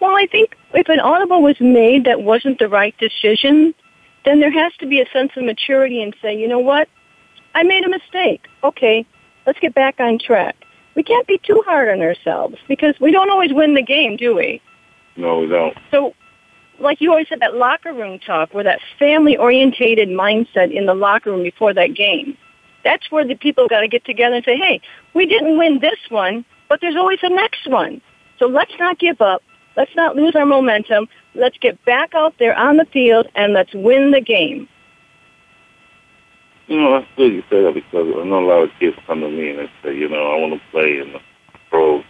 Well, 0.00 0.16
I 0.16 0.26
think 0.26 0.56
if 0.74 0.88
an 0.88 1.00
audible 1.00 1.42
was 1.42 1.60
made 1.60 2.04
that 2.04 2.22
wasn't 2.22 2.58
the 2.58 2.68
right 2.68 2.94
decision, 2.98 3.74
then 4.24 4.40
there 4.40 4.50
has 4.50 4.72
to 4.80 4.86
be 4.86 5.00
a 5.00 5.08
sense 5.10 5.32
of 5.36 5.44
maturity 5.44 6.02
and 6.02 6.14
say, 6.20 6.36
you 6.36 6.48
know 6.48 6.58
what? 6.58 6.88
I 7.54 7.62
made 7.62 7.84
a 7.84 7.88
mistake. 7.88 8.46
Okay, 8.64 9.06
let's 9.46 9.60
get 9.60 9.74
back 9.74 10.00
on 10.00 10.18
track. 10.18 10.56
We 10.94 11.02
can't 11.02 11.26
be 11.26 11.38
too 11.38 11.62
hard 11.64 11.88
on 11.88 12.02
ourselves 12.02 12.56
because 12.68 12.94
we 13.00 13.12
don't 13.12 13.30
always 13.30 13.52
win 13.52 13.74
the 13.74 13.82
game, 13.82 14.16
do 14.16 14.34
we? 14.34 14.60
No, 15.16 15.40
we 15.40 15.46
don't. 15.46 15.76
So, 15.90 16.14
like 16.84 17.00
you 17.00 17.10
always 17.10 17.28
said, 17.28 17.40
that 17.40 17.56
locker 17.56 17.92
room 17.92 18.18
talk 18.18 18.50
or 18.54 18.62
that 18.62 18.80
family 18.98 19.36
orientated 19.36 20.08
mindset 20.08 20.72
in 20.72 20.86
the 20.86 20.94
locker 20.94 21.30
room 21.30 21.42
before 21.42 21.74
that 21.74 21.94
game. 21.94 22.36
That's 22.84 23.10
where 23.10 23.26
the 23.26 23.34
people 23.34 23.66
got 23.66 23.80
to 23.80 23.88
get 23.88 24.04
together 24.04 24.36
and 24.36 24.44
say, 24.44 24.56
hey, 24.56 24.80
we 25.14 25.26
didn't 25.26 25.58
win 25.58 25.80
this 25.80 25.98
one, 26.10 26.44
but 26.68 26.80
there's 26.80 26.96
always 26.96 27.18
a 27.22 27.30
next 27.30 27.66
one. 27.66 28.00
So 28.38 28.46
let's 28.46 28.72
not 28.78 28.98
give 28.98 29.20
up. 29.20 29.42
Let's 29.76 29.94
not 29.96 30.16
lose 30.16 30.36
our 30.36 30.46
momentum. 30.46 31.08
Let's 31.34 31.58
get 31.58 31.82
back 31.84 32.14
out 32.14 32.34
there 32.38 32.56
on 32.56 32.76
the 32.76 32.84
field 32.86 33.26
and 33.34 33.54
let's 33.54 33.74
win 33.74 34.12
the 34.12 34.20
game. 34.20 34.68
You 36.66 36.80
know, 36.80 36.98
that's 36.98 37.10
good 37.16 37.32
you 37.32 37.42
say 37.50 37.62
that 37.62 37.74
because 37.74 38.06
I 38.18 38.24
know 38.24 38.38
a 38.38 38.46
lot 38.46 38.62
of 38.62 38.70
kids 38.78 38.96
come 39.06 39.20
to 39.20 39.28
me 39.28 39.50
and 39.50 39.58
they 39.58 39.70
say, 39.82 39.96
you 39.96 40.08
know, 40.08 40.32
I 40.32 40.38
want 40.38 40.54
to 40.54 40.70
play 40.70 40.98
in 40.98 41.12
the 41.12 41.20
pros. 41.70 42.04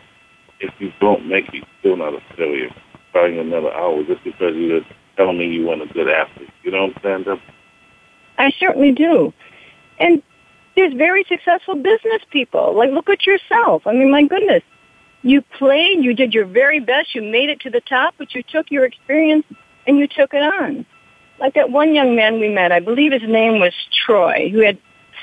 If 0.60 0.72
you 0.78 0.92
don't 1.00 1.26
make 1.26 1.52
me 1.52 1.62
still 1.80 1.96
not 1.96 2.14
a 2.14 2.20
failure. 2.36 2.70
Starting 3.14 3.38
another 3.38 3.72
hour 3.72 4.02
just 4.02 4.24
because 4.24 4.56
you're 4.56 4.80
telling 5.16 5.38
me 5.38 5.46
you 5.46 5.64
want 5.64 5.82
a 5.82 5.86
good 5.86 6.08
athlete. 6.08 6.50
You 6.64 6.72
know 6.72 6.86
what 6.86 7.04
I'm 7.04 7.24
saying? 7.24 7.40
I 8.38 8.50
certainly 8.58 8.90
do. 8.90 9.32
And 10.00 10.20
there's 10.74 10.92
very 10.94 11.24
successful 11.28 11.76
business 11.76 12.22
people. 12.32 12.74
Like, 12.74 12.90
look 12.90 13.08
at 13.08 13.24
yourself. 13.24 13.86
I 13.86 13.92
mean, 13.92 14.10
my 14.10 14.24
goodness. 14.24 14.64
You 15.22 15.42
played, 15.42 16.04
you 16.04 16.12
did 16.12 16.34
your 16.34 16.44
very 16.44 16.80
best, 16.80 17.14
you 17.14 17.22
made 17.22 17.50
it 17.50 17.60
to 17.60 17.70
the 17.70 17.80
top, 17.82 18.16
but 18.18 18.34
you 18.34 18.42
took 18.42 18.72
your 18.72 18.84
experience 18.84 19.46
and 19.86 19.96
you 19.96 20.08
took 20.08 20.34
it 20.34 20.42
on. 20.42 20.84
Like 21.38 21.54
that 21.54 21.70
one 21.70 21.94
young 21.94 22.16
man 22.16 22.40
we 22.40 22.48
met, 22.48 22.72
I 22.72 22.80
believe 22.80 23.12
his 23.12 23.22
name 23.22 23.60
was 23.60 23.72
Troy, 24.04 24.50
who 24.50 24.58
had 24.58 24.76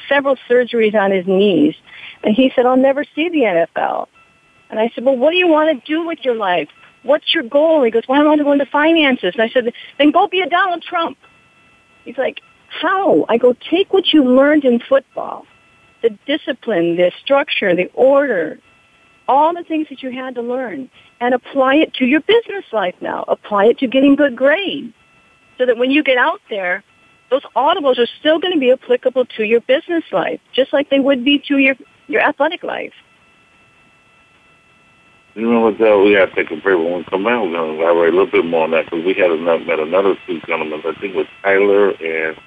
several 0.08 0.38
surgeries 0.50 0.96
on 0.96 1.12
his 1.12 1.28
knees. 1.28 1.76
And 2.24 2.34
he 2.34 2.54
said, 2.56 2.66
I'll 2.66 2.78
never 2.78 3.04
see 3.04 3.28
the 3.28 3.42
NFL. 3.42 4.08
And 4.70 4.80
I 4.80 4.90
said, 4.96 5.04
well, 5.04 5.18
what 5.18 5.32
do 5.32 5.38
you 5.38 5.50
want 5.50 5.78
to 5.78 5.86
do 5.86 6.06
with 6.08 6.20
your 6.24 6.36
life? 6.36 6.70
What's 7.04 7.34
your 7.34 7.44
goal? 7.44 7.84
He 7.84 7.92
goes, 7.92 8.04
well, 8.08 8.22
I 8.22 8.26
want 8.26 8.40
to 8.40 8.44
go 8.44 8.52
into 8.52 8.66
finances. 8.66 9.34
And 9.34 9.42
I 9.42 9.50
said, 9.50 9.74
then 9.98 10.12
go 10.12 10.28
be 10.28 10.42
a 10.42 10.50
Donald 10.50 10.84
Trump. 10.84 11.18
He's 12.06 12.18
like, 12.18 12.42
how? 12.70 13.26
I 13.28 13.38
go, 13.38 13.54
take 13.70 13.92
what 13.92 14.14
you 14.14 14.24
learned 14.24 14.66
in 14.66 14.80
football, 14.80 15.46
the 16.02 16.12
discipline, 16.26 16.96
the 16.96 17.12
structure, 17.22 17.76
the 17.76 17.90
order, 17.94 18.60
all 19.28 19.54
the 19.54 19.64
things 19.64 19.88
that 19.90 20.02
you 20.04 20.12
had 20.12 20.36
to 20.36 20.42
learn, 20.42 20.90
and 21.20 21.34
apply 21.34 21.76
it 21.76 21.94
to 21.96 22.06
your 22.06 22.22
business 22.22 22.66
life 22.72 22.96
now. 23.02 23.24
Apply 23.28 23.66
it 23.66 23.80
to 23.80 23.88
getting 23.88 24.16
good 24.16 24.36
grades. 24.36 24.94
So 25.58 25.66
that 25.66 25.78
when 25.78 25.92
you 25.92 26.04
get 26.04 26.18
out 26.18 26.42
there, 26.50 26.84
those 27.30 27.44
audibles 27.56 27.98
are 28.00 28.08
still 28.20 28.40
going 28.40 28.54
to 28.54 28.60
be 28.60 28.72
applicable 28.72 29.26
to 29.38 29.44
your 29.44 29.62
business 29.62 30.04
life, 30.12 30.40
just 30.54 30.74
like 30.74 30.90
they 30.90 31.00
would 31.00 31.24
be 31.24 31.40
to 31.48 31.58
your, 31.58 31.76
your 32.08 32.22
athletic 32.22 32.64
life. 32.64 32.94
You 35.36 35.50
know 35.50 35.62
what, 35.62 35.78
though? 35.78 36.04
We 36.04 36.16
got 36.16 36.26
to 36.26 36.36
take 36.36 36.52
a 36.52 36.58
break. 36.58 36.78
When 36.78 36.98
we 36.98 37.04
come 37.06 37.24
back, 37.24 37.42
we're 37.42 37.52
going 37.52 37.78
to 37.78 37.82
elaborate 37.82 38.14
a 38.14 38.18
little 38.18 38.32
bit 38.32 38.46
more 38.46 38.66
on 38.66 38.72
that 38.72 38.86
because 38.86 39.06
we 39.06 39.14
had 39.14 39.32
another, 39.32 39.64
met 39.64 39.80
another 39.80 40.16
two 40.28 40.42
gentlemen. 40.42 40.82
I 40.86 40.94
think 41.00 41.16
it 41.16 41.16
was 41.16 41.28
Tyler 41.42 41.92
and 41.92 42.38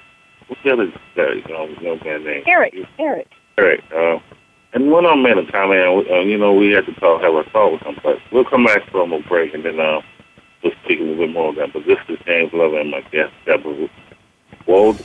what's 0.47 0.61
the 0.63 0.73
other 0.73 0.87
guy? 1.15 1.33
You 1.33 1.43
know, 1.49 1.65
no 1.81 1.99
man 2.03 2.23
name. 2.23 2.43
Eric. 2.45 2.75
Eric. 2.99 3.27
Eric. 3.57 3.83
Uh, 3.91 4.19
and 4.73 4.91
one 4.91 5.05
of 5.05 5.11
them 5.11 5.23
made 5.23 5.37
a 5.37 5.51
comment. 5.51 6.07
Uh, 6.11 6.19
you 6.19 6.37
know, 6.37 6.53
we 6.53 6.71
had 6.71 6.85
to 6.85 6.93
talk, 6.95 7.21
have 7.23 7.33
a 7.33 7.43
talk 7.49 7.71
with 7.71 7.81
him, 7.81 7.97
but 8.03 8.19
we'll 8.31 8.45
come 8.45 8.65
back 8.65 8.87
from 8.91 9.13
a 9.13 9.19
break 9.21 9.53
and 9.55 9.65
then 9.65 9.79
uh, 9.79 10.01
we'll 10.63 10.73
speak 10.83 10.99
a 10.99 11.03
little 11.03 11.25
bit 11.25 11.33
more 11.33 11.49
of 11.49 11.55
that. 11.55 11.73
But 11.73 11.85
this 11.87 11.97
is 12.07 12.19
James 12.25 12.53
Love 12.53 12.73
and 12.73 12.91
my 12.91 13.01
guest, 13.11 13.33
Deborah 13.45 13.89
Wold. 14.67 14.97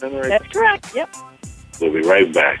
That's 0.00 0.46
correct. 0.48 0.94
Yep. 0.94 1.14
We'll 1.80 1.92
be 1.92 2.00
right 2.02 2.32
back. 2.32 2.60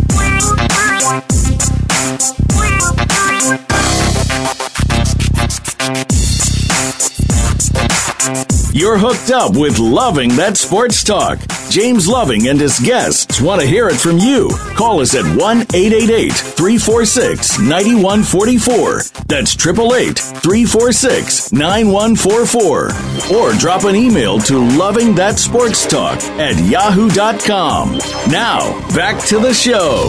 You're 8.73 8.97
hooked 8.97 9.31
up 9.31 9.57
with 9.57 9.79
Loving 9.79 10.29
That 10.37 10.55
Sports 10.55 11.03
Talk. 11.03 11.39
James 11.69 12.07
Loving 12.07 12.47
and 12.47 12.57
his 12.57 12.79
guests 12.79 13.41
want 13.41 13.59
to 13.59 13.67
hear 13.67 13.89
it 13.89 13.97
from 13.97 14.17
you. 14.17 14.49
Call 14.77 15.01
us 15.01 15.13
at 15.13 15.25
1 15.25 15.35
888 15.37 16.31
346 16.31 17.59
9144. 17.59 19.01
That's 19.27 19.55
888 19.55 20.17
346 20.17 21.51
9144. 21.51 23.35
Or 23.35 23.53
drop 23.59 23.83
an 23.83 23.97
email 23.97 24.39
to 24.39 24.57
Loving 24.77 25.15
That 25.15 25.37
Sports 25.37 25.85
Talk 25.85 26.23
at 26.39 26.55
yahoo.com. 26.63 27.97
Now, 28.31 28.71
back 28.95 29.21
to 29.25 29.39
the 29.39 29.53
show. 29.53 30.07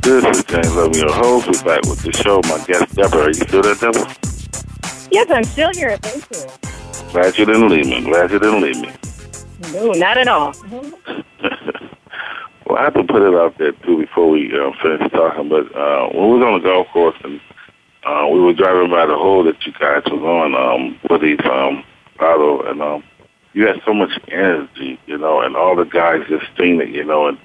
This 0.00 0.38
is 0.38 0.44
James 0.44 0.74
Loving, 0.74 0.94
your 0.94 1.12
host. 1.12 1.48
We're 1.48 1.76
back 1.76 1.82
with 1.84 2.00
the 2.00 2.12
show. 2.12 2.40
My 2.44 2.64
guest, 2.64 2.94
Deborah. 2.94 3.24
Are 3.24 3.28
you 3.28 3.34
still 3.34 3.60
there, 3.60 3.74
Deborah? 3.74 4.33
Yes, 5.10 5.30
I'm 5.30 5.44
still 5.44 5.70
here. 5.72 5.96
Thank 5.98 6.24
you. 6.30 7.12
Glad 7.12 7.38
you 7.38 7.44
didn't 7.44 7.68
leave 7.68 7.86
me. 7.86 8.02
Glad 8.04 8.30
you 8.30 8.38
didn't 8.38 8.60
leave 8.60 8.80
me. 8.80 8.92
No, 9.72 9.92
not 9.92 10.18
at 10.18 10.28
all. 10.28 10.52
well, 12.66 12.78
I 12.78 12.84
have 12.84 12.94
to 12.94 13.04
put 13.04 13.22
it 13.22 13.34
out 13.34 13.56
there 13.58 13.72
too 13.72 13.98
before 13.98 14.30
we 14.30 14.52
uh, 14.52 14.72
finish 14.82 15.10
talking. 15.12 15.48
But 15.48 15.74
uh, 15.74 16.08
when 16.08 16.30
we 16.30 16.38
was 16.38 16.44
on 16.44 16.60
the 16.60 16.68
golf 16.68 16.88
course 16.92 17.16
and 17.22 17.40
uh, 18.04 18.28
we 18.30 18.40
were 18.40 18.52
driving 18.52 18.90
by 18.90 19.06
the 19.06 19.14
hole 19.14 19.44
that 19.44 19.64
you 19.64 19.72
guys 19.72 20.02
was 20.06 20.22
on 20.22 20.54
um, 20.54 21.00
with 21.08 21.22
these 21.22 21.40
um, 21.44 21.82
auto, 22.20 22.62
and 22.68 22.82
um, 22.82 23.02
you 23.54 23.66
had 23.66 23.80
so 23.86 23.94
much 23.94 24.10
energy, 24.28 24.98
you 25.06 25.16
know, 25.16 25.40
and 25.40 25.56
all 25.56 25.74
the 25.74 25.84
guys 25.84 26.20
just 26.28 26.46
seen 26.58 26.80
it, 26.80 26.90
you 26.90 27.04
know, 27.04 27.28
and 27.28 27.38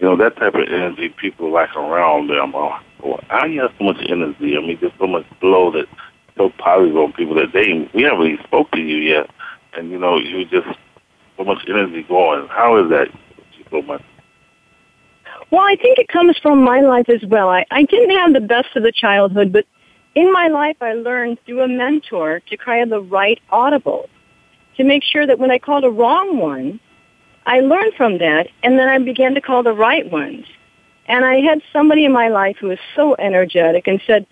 you 0.00 0.06
know 0.06 0.16
that 0.16 0.36
type 0.36 0.54
of 0.54 0.62
energy 0.68 1.10
people 1.10 1.52
like 1.52 1.74
around 1.76 2.28
them. 2.28 2.54
Uh, 2.54 2.80
well, 3.04 3.20
I 3.30 3.46
have 3.60 3.70
so 3.78 3.84
much 3.84 3.98
energy. 4.08 4.56
I 4.56 4.60
mean, 4.60 4.78
just 4.80 4.98
so 4.98 5.06
much 5.06 5.26
flow 5.40 5.70
that 5.72 5.86
so 6.36 6.50
positive 6.58 6.96
on 6.96 7.12
people 7.12 7.34
that 7.36 7.52
they 7.52 7.88
we 7.94 8.02
haven't 8.02 8.26
even 8.26 8.44
spoke 8.44 8.70
to 8.72 8.80
you 8.80 8.96
yet, 8.96 9.30
and 9.74 9.90
you 9.90 9.98
know 9.98 10.18
you 10.18 10.44
just 10.44 10.66
so 11.36 11.44
much 11.44 11.58
energy 11.68 12.02
going. 12.02 12.48
How 12.48 12.82
is 12.82 12.90
that 12.90 13.08
so 13.70 13.82
much? 13.82 14.02
Well, 15.50 15.62
I 15.62 15.76
think 15.76 15.98
it 15.98 16.08
comes 16.08 16.38
from 16.38 16.62
my 16.62 16.80
life 16.80 17.08
as 17.08 17.22
well. 17.24 17.50
I, 17.50 17.66
I 17.70 17.82
didn't 17.82 18.16
have 18.16 18.32
the 18.32 18.40
best 18.40 18.74
of 18.74 18.82
the 18.82 18.92
childhood, 18.92 19.52
but 19.52 19.66
in 20.14 20.32
my 20.32 20.48
life 20.48 20.76
I 20.80 20.94
learned 20.94 21.38
through 21.44 21.62
a 21.62 21.68
mentor 21.68 22.40
to 22.40 22.56
cry 22.56 22.84
the 22.84 23.00
right 23.00 23.40
audible, 23.50 24.08
to 24.76 24.84
make 24.84 25.02
sure 25.02 25.26
that 25.26 25.38
when 25.38 25.50
I 25.50 25.58
called 25.58 25.84
a 25.84 25.90
wrong 25.90 26.38
one, 26.38 26.80
I 27.44 27.60
learned 27.60 27.94
from 27.94 28.18
that, 28.18 28.48
and 28.62 28.78
then 28.78 28.88
I 28.88 28.98
began 28.98 29.34
to 29.34 29.40
call 29.40 29.62
the 29.62 29.74
right 29.74 30.10
ones. 30.10 30.46
And 31.06 31.24
I 31.24 31.40
had 31.40 31.60
somebody 31.72 32.04
in 32.04 32.12
my 32.12 32.28
life 32.28 32.56
who 32.58 32.68
was 32.68 32.78
so 32.94 33.16
energetic 33.18 33.86
and 33.86 34.00
said, 34.06 34.26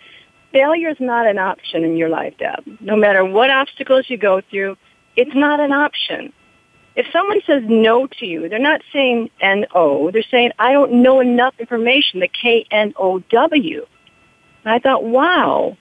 failure 0.52 0.88
is 0.88 1.00
not 1.00 1.26
an 1.26 1.38
option 1.38 1.84
in 1.84 1.96
your 1.96 2.08
life, 2.08 2.34
Deb. 2.38 2.64
No 2.80 2.96
matter 2.96 3.24
what 3.24 3.50
obstacles 3.50 4.06
you 4.08 4.16
go 4.16 4.40
through, 4.50 4.76
it's 5.16 5.34
not 5.34 5.60
an 5.60 5.72
option. 5.72 6.32
If 6.96 7.06
someone 7.12 7.40
says 7.46 7.62
no 7.66 8.06
to 8.06 8.26
you, 8.26 8.48
they're 8.48 8.58
not 8.58 8.82
saying 8.92 9.30
N-O. 9.40 10.10
They're 10.10 10.22
saying, 10.30 10.52
I 10.58 10.72
don't 10.72 11.02
know 11.02 11.20
enough 11.20 11.54
information, 11.58 12.20
the 12.20 12.28
K-N-O-W. 12.28 13.86
And 14.64 14.74
I 14.74 14.78
thought, 14.78 15.04
wow. 15.04 15.76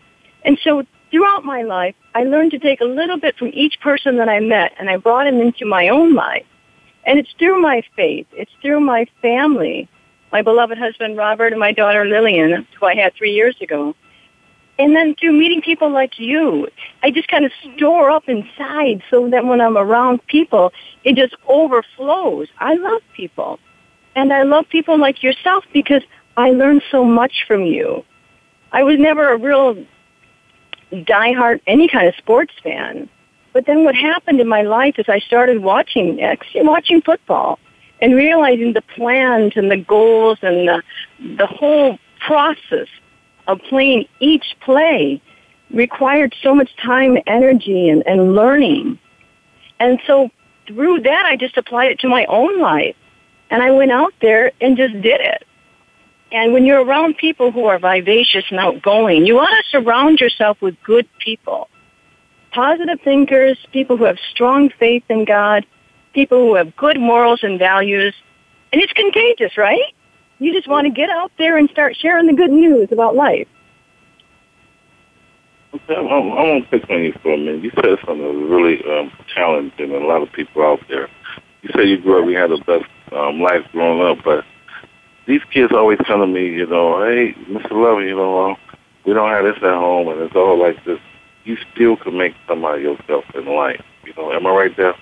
And 0.45 0.57
so 0.63 0.83
throughout 1.11 1.43
my 1.43 1.63
life, 1.63 1.95
I 2.13 2.23
learned 2.23 2.51
to 2.51 2.59
take 2.59 2.81
a 2.81 2.85
little 2.85 3.19
bit 3.19 3.35
from 3.38 3.49
each 3.53 3.79
person 3.81 4.17
that 4.17 4.29
I 4.29 4.39
met 4.39 4.73
and 4.79 4.89
I 4.89 4.97
brought 4.97 5.27
him 5.27 5.41
into 5.41 5.65
my 5.65 5.89
own 5.89 6.13
life. 6.13 6.45
And 7.05 7.17
it's 7.17 7.33
through 7.39 7.61
my 7.61 7.81
faith. 7.95 8.27
It's 8.33 8.51
through 8.61 8.81
my 8.81 9.07
family, 9.21 9.89
my 10.31 10.41
beloved 10.41 10.77
husband 10.77 11.17
Robert 11.17 11.53
and 11.53 11.59
my 11.59 11.71
daughter 11.71 12.05
Lillian, 12.05 12.67
who 12.79 12.85
I 12.85 12.95
had 12.95 13.13
three 13.15 13.33
years 13.33 13.55
ago. 13.61 13.95
And 14.79 14.95
then 14.95 15.13
through 15.15 15.33
meeting 15.33 15.62
people 15.62 15.91
like 15.91 16.17
you, 16.17 16.69
I 17.03 17.12
just 17.12 17.27
kind 17.27 17.43
of 17.43 17.51
store 17.75 18.09
up 18.09 18.29
inside 18.29 19.03
so 19.12 19.29
that 19.29 19.45
when 19.45 19.59
I'm 19.59 19.77
around 19.77 20.25
people, 20.27 20.71
it 21.03 21.17
just 21.17 21.36
overflows. 21.48 22.48
I 22.59 22.75
love 22.75 23.01
people. 23.13 23.59
And 24.15 24.31
I 24.31 24.43
love 24.43 24.69
people 24.69 24.98
like 24.98 25.21
yourself 25.21 25.65
because 25.74 26.01
I 26.38 26.51
learned 26.51 26.81
so 26.89 27.03
much 27.03 27.43
from 27.45 27.63
you. 27.63 28.05
I 28.71 28.83
was 28.83 28.98
never 28.98 29.33
a 29.33 29.38
real 29.38 29.86
diehard 30.93 31.59
any 31.67 31.89
kind 31.89 32.07
of 32.07 32.15
sports 32.15 32.53
fan. 32.63 33.09
But 33.51 33.65
then 33.65 33.83
what 33.83 33.95
happened 33.95 34.39
in 34.39 34.48
my 34.48 34.62
life 34.62 34.95
is 34.98 35.09
I 35.09 35.19
started 35.19 35.62
watching 35.62 36.19
watching 36.55 37.01
football 37.01 37.59
and 38.01 38.15
realizing 38.15 38.74
the 38.74 38.81
plans 38.81 39.53
and 39.57 39.69
the 39.69 39.77
goals 39.77 40.38
and 40.41 40.69
the 40.69 40.83
the 41.38 41.48
whole 41.48 42.00
process 42.25 42.88
of 43.50 43.60
playing 43.68 44.06
each 44.20 44.56
play 44.62 45.22
required 45.72 46.36
so 46.41 46.53
much 46.56 46.70
time, 46.77 47.18
energy, 47.27 47.89
and, 47.89 48.03
and 48.06 48.36
learning. 48.36 49.00
And 49.79 50.00
so 50.06 50.29
through 50.68 51.01
that, 51.01 51.25
I 51.25 51.36
just 51.36 51.58
applied 51.58 51.91
it 51.91 52.00
to 52.00 52.08
my 52.08 52.25
own 52.25 52.60
life. 52.60 52.96
And 53.50 53.63
I 53.63 53.72
went 53.72 53.91
out 53.91 54.13
there 54.22 54.51
and 54.62 54.77
just 54.77 54.94
did 55.01 55.22
it. 55.22 55.44
And 56.32 56.53
when 56.53 56.65
you're 56.65 56.84
around 56.84 57.18
people 57.18 57.51
who 57.51 57.65
are 57.65 57.79
vivacious 57.79 58.46
and 58.51 58.60
outgoing, 58.60 59.25
you 59.25 59.36
want 59.36 59.50
to 59.50 59.70
surround 59.72 60.20
yourself 60.20 60.62
with 60.62 60.75
good 60.84 61.08
people. 61.18 61.70
Positive 62.51 63.00
thinkers, 63.03 63.58
people 63.72 63.98
who 63.98 64.03
have 64.03 64.18
strong 64.32 64.70
faith 64.79 65.03
in 65.10 65.25
God, 65.25 65.65
people 66.13 66.38
who 66.38 66.56
have 66.56 66.75
good 66.75 67.00
morals 67.00 67.39
and 67.41 67.58
values. 67.58 68.13
And 68.72 68.82
it's 68.82 68.94
contagious, 68.94 69.58
right? 69.58 69.94
You 70.39 70.53
just 70.53 70.67
want 70.67 70.86
to 70.86 70.91
get 70.91 71.10
out 71.10 71.31
there 71.38 71.58
and 71.58 71.69
start 71.69 71.96
sharing 72.00 72.27
the 72.27 72.34
good 72.34 72.51
news 72.51 72.89
about 72.91 73.15
life. 73.15 73.48
Okay, 75.74 75.96
I'm, 75.96 76.31
I'm 76.31 76.63
to 76.63 76.67
pick 76.72 76.89
on 76.89 77.03
you 77.03 77.13
for 77.22 77.34
a 77.34 77.38
minute. 77.38 77.63
You 77.63 77.72
said 77.75 78.00
something 78.05 78.24
that 78.24 78.34
was 78.34 78.50
really 78.50 78.81
um, 78.89 79.12
challenging 79.34 79.91
a 79.91 80.00
lot 80.00 80.24
of 80.24 80.31
people 80.31 80.63
out 80.63 80.79
there. 80.88 81.10
You 81.62 81.69
said 81.75 81.89
you 81.89 82.01
grew 82.01 82.22
up, 82.22 82.25
we 82.25 82.34
had 82.34 82.50
the 82.50 82.58
best 82.65 82.89
um, 83.12 83.41
life 83.41 83.65
growing 83.72 84.01
up, 84.01 84.24
but 84.24 84.46
these 85.27 85.41
kids 85.53 85.74
always 85.74 86.00
telling 86.08 86.34
me, 86.34 86.48
you 86.48 86.65
know, 86.65 87.03
hey, 87.03 87.34
Mr. 87.51 87.72
Loving, 87.72 88.08
you 88.08 88.15
know, 88.15 88.51
uh, 88.51 88.55
we 89.05 89.13
don't 89.13 89.29
have 89.29 89.43
this 89.43 89.58
at 89.58 89.74
home, 89.74 90.08
and 90.08 90.22
it's 90.22 90.36
all 90.36 90.58
like 90.58 90.84
this. 90.86 91.00
You 91.43 91.58
still 91.74 91.98
can 91.98 92.17
make 92.17 92.34
somebody 92.48 92.84
yourself 92.84 93.25
in 93.36 93.46
life. 93.46 93.84
You 94.05 94.13
know, 94.17 94.31
am 94.31 94.48
I 94.48 94.51
right 94.51 94.75
there? 94.77 94.96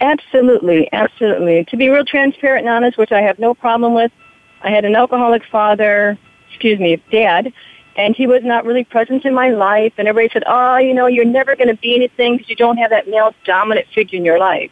Absolutely, 0.00 0.88
absolutely. 0.92 1.64
To 1.66 1.76
be 1.76 1.88
real 1.88 2.04
transparent 2.04 2.66
and 2.66 2.74
honest, 2.74 2.98
which 2.98 3.12
I 3.12 3.20
have 3.22 3.38
no 3.38 3.54
problem 3.54 3.94
with, 3.94 4.12
I 4.62 4.70
had 4.70 4.84
an 4.84 4.96
alcoholic 4.96 5.42
father, 5.50 6.18
excuse 6.48 6.78
me, 6.78 7.02
dad, 7.10 7.52
and 7.96 8.14
he 8.14 8.26
was 8.26 8.42
not 8.44 8.64
really 8.64 8.84
present 8.84 9.24
in 9.24 9.34
my 9.34 9.50
life. 9.50 9.92
And 9.98 10.08
everybody 10.08 10.32
said, 10.32 10.44
"Oh, 10.46 10.76
you 10.78 10.94
know, 10.94 11.06
you're 11.06 11.24
never 11.24 11.56
going 11.56 11.68
to 11.68 11.76
be 11.76 11.94
anything 11.94 12.36
because 12.36 12.48
you 12.48 12.56
don't 12.56 12.76
have 12.76 12.90
that 12.90 13.08
male 13.08 13.34
dominant 13.44 13.86
figure 13.94 14.16
in 14.16 14.24
your 14.24 14.38
life." 14.38 14.70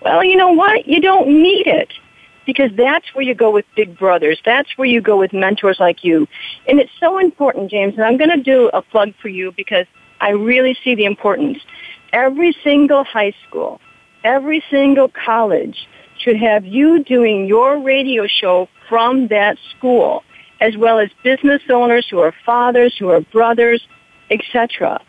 Well, 0.00 0.22
you 0.24 0.36
know 0.36 0.52
what? 0.52 0.86
You 0.86 1.00
don't 1.00 1.28
need 1.28 1.66
it 1.66 1.92
because 2.46 2.70
that's 2.76 3.14
where 3.14 3.24
you 3.24 3.34
go 3.34 3.50
with 3.50 3.64
big 3.74 3.98
brothers. 3.98 4.40
That's 4.44 4.76
where 4.76 4.86
you 4.86 5.00
go 5.00 5.16
with 5.16 5.32
mentors 5.32 5.80
like 5.80 6.04
you. 6.04 6.28
And 6.68 6.78
it's 6.78 6.92
so 7.00 7.18
important, 7.18 7.70
James, 7.70 7.94
and 7.94 8.04
I'm 8.04 8.16
going 8.16 8.30
to 8.30 8.42
do 8.42 8.70
a 8.72 8.82
plug 8.82 9.14
for 9.20 9.28
you 9.28 9.52
because 9.52 9.86
I 10.20 10.30
really 10.30 10.76
see 10.84 10.94
the 10.94 11.06
importance. 11.06 11.58
Every 12.12 12.56
single 12.62 13.04
high 13.04 13.34
school, 13.48 13.80
every 14.24 14.64
single 14.70 15.08
college 15.08 15.86
should 16.18 16.36
have 16.36 16.64
you 16.64 17.04
doing 17.04 17.46
your 17.46 17.78
radio 17.78 18.26
show 18.26 18.68
from 18.88 19.28
that 19.28 19.58
school, 19.76 20.24
as 20.60 20.76
well 20.76 20.98
as 20.98 21.10
business 21.22 21.62
owners 21.70 22.06
who 22.08 22.18
are 22.20 22.34
fathers, 22.44 22.96
who 22.98 23.10
are 23.10 23.20
brothers, 23.20 23.86
etc. 24.30 25.00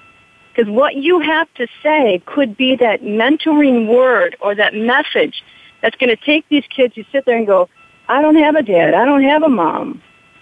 Because 0.53 0.71
what 0.71 0.95
you 0.95 1.19
have 1.19 1.51
to 1.55 1.67
say 1.81 2.21
could 2.25 2.57
be 2.57 2.75
that 2.75 3.01
mentoring 3.01 3.87
word 3.87 4.35
or 4.41 4.55
that 4.55 4.73
message 4.73 5.43
that's 5.81 5.95
going 5.97 6.09
to 6.09 6.23
take 6.23 6.47
these 6.49 6.63
kids 6.69 6.95
who 6.95 7.03
sit 7.11 7.25
there 7.25 7.37
and 7.37 7.47
go, 7.47 7.69
I 8.07 8.21
don't 8.21 8.35
have 8.35 8.55
a 8.55 8.63
dad, 8.63 8.93
I 8.93 9.05
don't 9.05 9.23
have 9.23 9.43
a 9.43 9.49
mom. 9.49 10.01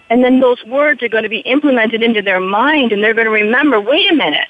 And 0.09 0.23
then 0.23 0.39
those 0.39 0.63
words 0.65 1.01
are 1.01 1.09
going 1.09 1.23
to 1.23 1.29
be 1.29 1.39
implemented 1.39 2.03
into 2.03 2.21
their 2.21 2.39
mind 2.39 2.91
and 2.91 3.03
they're 3.03 3.13
going 3.13 3.25
to 3.25 3.31
remember, 3.31 3.79
wait 3.81 4.11
a 4.11 4.15
minute. 4.15 4.47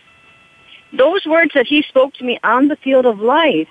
Those 0.92 1.26
words 1.26 1.52
that 1.56 1.68
he 1.68 1.84
spoke 1.84 2.14
to 2.16 2.24
me 2.24 2.40
on 2.44 2.68
the 2.68 2.76
field 2.76 3.06
of 3.06 3.20
life 3.20 3.68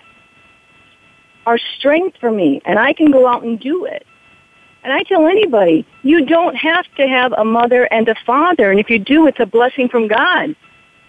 are 1.46 1.58
strength 1.78 2.18
for 2.18 2.30
me 2.30 2.60
and 2.64 2.78
I 2.78 2.92
can 2.92 3.10
go 3.10 3.26
out 3.26 3.42
and 3.42 3.58
do 3.58 3.84
it. 3.84 4.06
And 4.84 4.92
I 4.92 5.02
tell 5.04 5.26
anybody, 5.26 5.86
you 6.02 6.24
don't 6.24 6.56
have 6.56 6.86
to 6.96 7.06
have 7.06 7.32
a 7.32 7.44
mother 7.44 7.84
and 7.92 8.08
a 8.08 8.16
father. 8.26 8.70
And 8.70 8.80
if 8.80 8.90
you 8.90 8.98
do, 8.98 9.26
it's 9.26 9.38
a 9.38 9.46
blessing 9.46 9.88
from 9.88 10.08
God. 10.08 10.56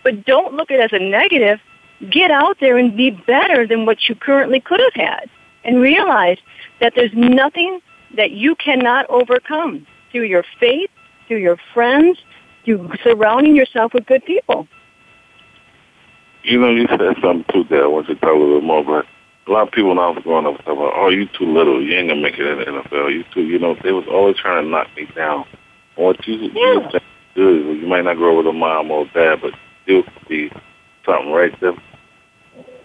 But 0.04 0.26
don't 0.26 0.54
look 0.54 0.70
at 0.70 0.80
it 0.80 0.94
as 0.94 0.94
a 0.94 1.04
negative. 1.04 1.60
Get 2.10 2.30
out 2.30 2.58
there 2.60 2.78
and 2.78 2.96
be 2.96 3.10
better 3.10 3.66
than 3.66 3.86
what 3.86 4.08
you 4.08 4.16
currently 4.16 4.60
could 4.60 4.80
have 4.80 4.94
had 4.94 5.30
and 5.64 5.82
realize 5.82 6.38
that 6.82 6.94
there's 6.96 7.14
nothing 7.14 7.80
that 8.16 8.32
you 8.32 8.56
cannot 8.56 9.10
overcome 9.10 9.88
through 10.12 10.24
your 10.24 10.44
faith, 10.60 10.90
through 11.28 11.38
your 11.38 11.58
friends, 11.74 12.20
through 12.66 12.92
surrounding 13.04 13.56
yourself 13.56 13.94
with 13.94 14.06
good 14.06 14.24
people. 14.26 14.68
You 16.44 16.60
know, 16.60 16.70
you 16.70 16.86
said 16.88 17.00
something 17.22 17.46
too 17.52 17.64
there. 17.70 17.86
I 17.86 17.88
want 17.88 18.08
to 18.08 18.16
talk 18.16 18.30
a 18.30 18.38
little 18.38 18.62
more, 18.62 18.84
but 18.84 19.06
a 19.48 19.52
lot 19.52 19.68
of 19.68 19.74
people 19.74 19.90
when 19.90 20.00
I 20.00 20.10
was 20.10 20.24
growing 20.24 20.46
up 20.46 20.58
talking 20.60 20.74
about, 20.74 20.94
oh, 20.96 21.10
you 21.10 21.28
too 21.38 21.46
little. 21.46 21.82
You 21.82 21.98
ain't 21.98 22.08
going 22.08 22.22
to 22.22 22.30
make 22.30 22.40
it 22.40 22.48
in 22.48 22.60
the 22.60 22.66
NFL. 22.66 23.14
You 23.14 23.24
too, 23.34 23.42
you 23.42 23.60
know, 23.60 23.76
they 23.84 23.92
was 23.92 24.06
always 24.10 24.38
trying 24.38 24.64
to 24.64 24.70
knock 24.70 24.88
me 24.96 25.08
down. 25.16 25.46
Oh, 25.98 26.04
what 26.04 26.28
you, 26.28 26.36
yeah. 26.36 26.90
you 26.92 27.00
good. 27.36 27.82
You 27.82 27.88
might 27.88 28.06
not 28.06 28.18
grow 28.18 28.38
with 28.38 28.48
a 28.48 28.54
mom 28.54 28.92
or 28.92 29.06
dad, 29.14 29.40
but 29.42 29.54
still 29.84 30.04
could 30.04 30.28
be 30.30 30.52
something 31.06 31.32
right 31.32 31.54
there 31.60 31.74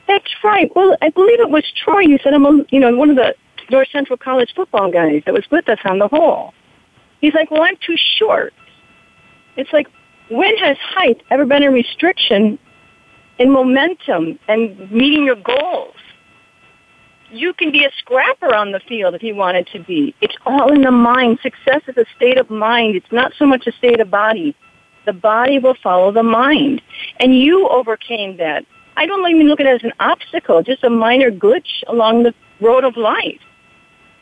that's 0.08 0.32
right. 0.42 0.74
Well, 0.74 0.96
I 1.02 1.10
believe 1.10 1.38
it 1.38 1.50
was 1.50 1.64
Troy. 1.76 2.00
You 2.00 2.18
said 2.24 2.34
I'm, 2.34 2.44
a, 2.44 2.64
you 2.70 2.80
know, 2.80 2.96
one 2.96 3.10
of 3.10 3.16
the 3.16 3.34
North 3.70 3.88
Central 3.92 4.16
College 4.16 4.52
football 4.56 4.90
guys 4.90 5.22
that 5.26 5.34
was 5.34 5.44
with 5.50 5.68
us 5.68 5.78
on 5.84 5.98
the 5.98 6.08
whole. 6.08 6.54
He's 7.20 7.34
like, 7.34 7.50
well, 7.50 7.62
I'm 7.62 7.76
too 7.76 7.96
short. 8.18 8.54
It's 9.56 9.72
like, 9.72 9.86
when 10.30 10.56
has 10.56 10.76
height 10.78 11.22
ever 11.30 11.44
been 11.44 11.62
a 11.62 11.70
restriction 11.70 12.58
in 13.38 13.50
momentum 13.50 14.38
and 14.48 14.90
meeting 14.90 15.24
your 15.24 15.36
goals? 15.36 15.94
You 17.30 17.52
can 17.52 17.70
be 17.70 17.84
a 17.84 17.90
scrapper 17.98 18.54
on 18.54 18.72
the 18.72 18.80
field 18.80 19.14
if 19.14 19.22
you 19.22 19.34
wanted 19.34 19.66
to 19.68 19.80
be. 19.80 20.14
It's 20.20 20.36
all 20.46 20.72
in 20.72 20.82
the 20.82 20.90
mind. 20.90 21.38
Success 21.42 21.82
is 21.86 21.96
a 21.96 22.06
state 22.16 22.38
of 22.38 22.48
mind. 22.48 22.96
It's 22.96 23.12
not 23.12 23.32
so 23.38 23.44
much 23.44 23.66
a 23.66 23.72
state 23.72 24.00
of 24.00 24.10
body. 24.10 24.56
The 25.04 25.12
body 25.12 25.58
will 25.58 25.76
follow 25.82 26.10
the 26.10 26.22
mind. 26.22 26.80
And 27.20 27.38
you 27.38 27.68
overcame 27.68 28.38
that 28.38 28.64
I 28.96 29.06
don't 29.06 29.28
even 29.30 29.46
look 29.46 29.60
at 29.60 29.66
it 29.66 29.76
as 29.76 29.84
an 29.84 29.92
obstacle, 30.00 30.62
just 30.62 30.82
a 30.82 30.90
minor 30.90 31.30
glitch 31.30 31.84
along 31.86 32.24
the 32.24 32.34
road 32.60 32.82
of 32.82 32.96
life. 32.96 33.40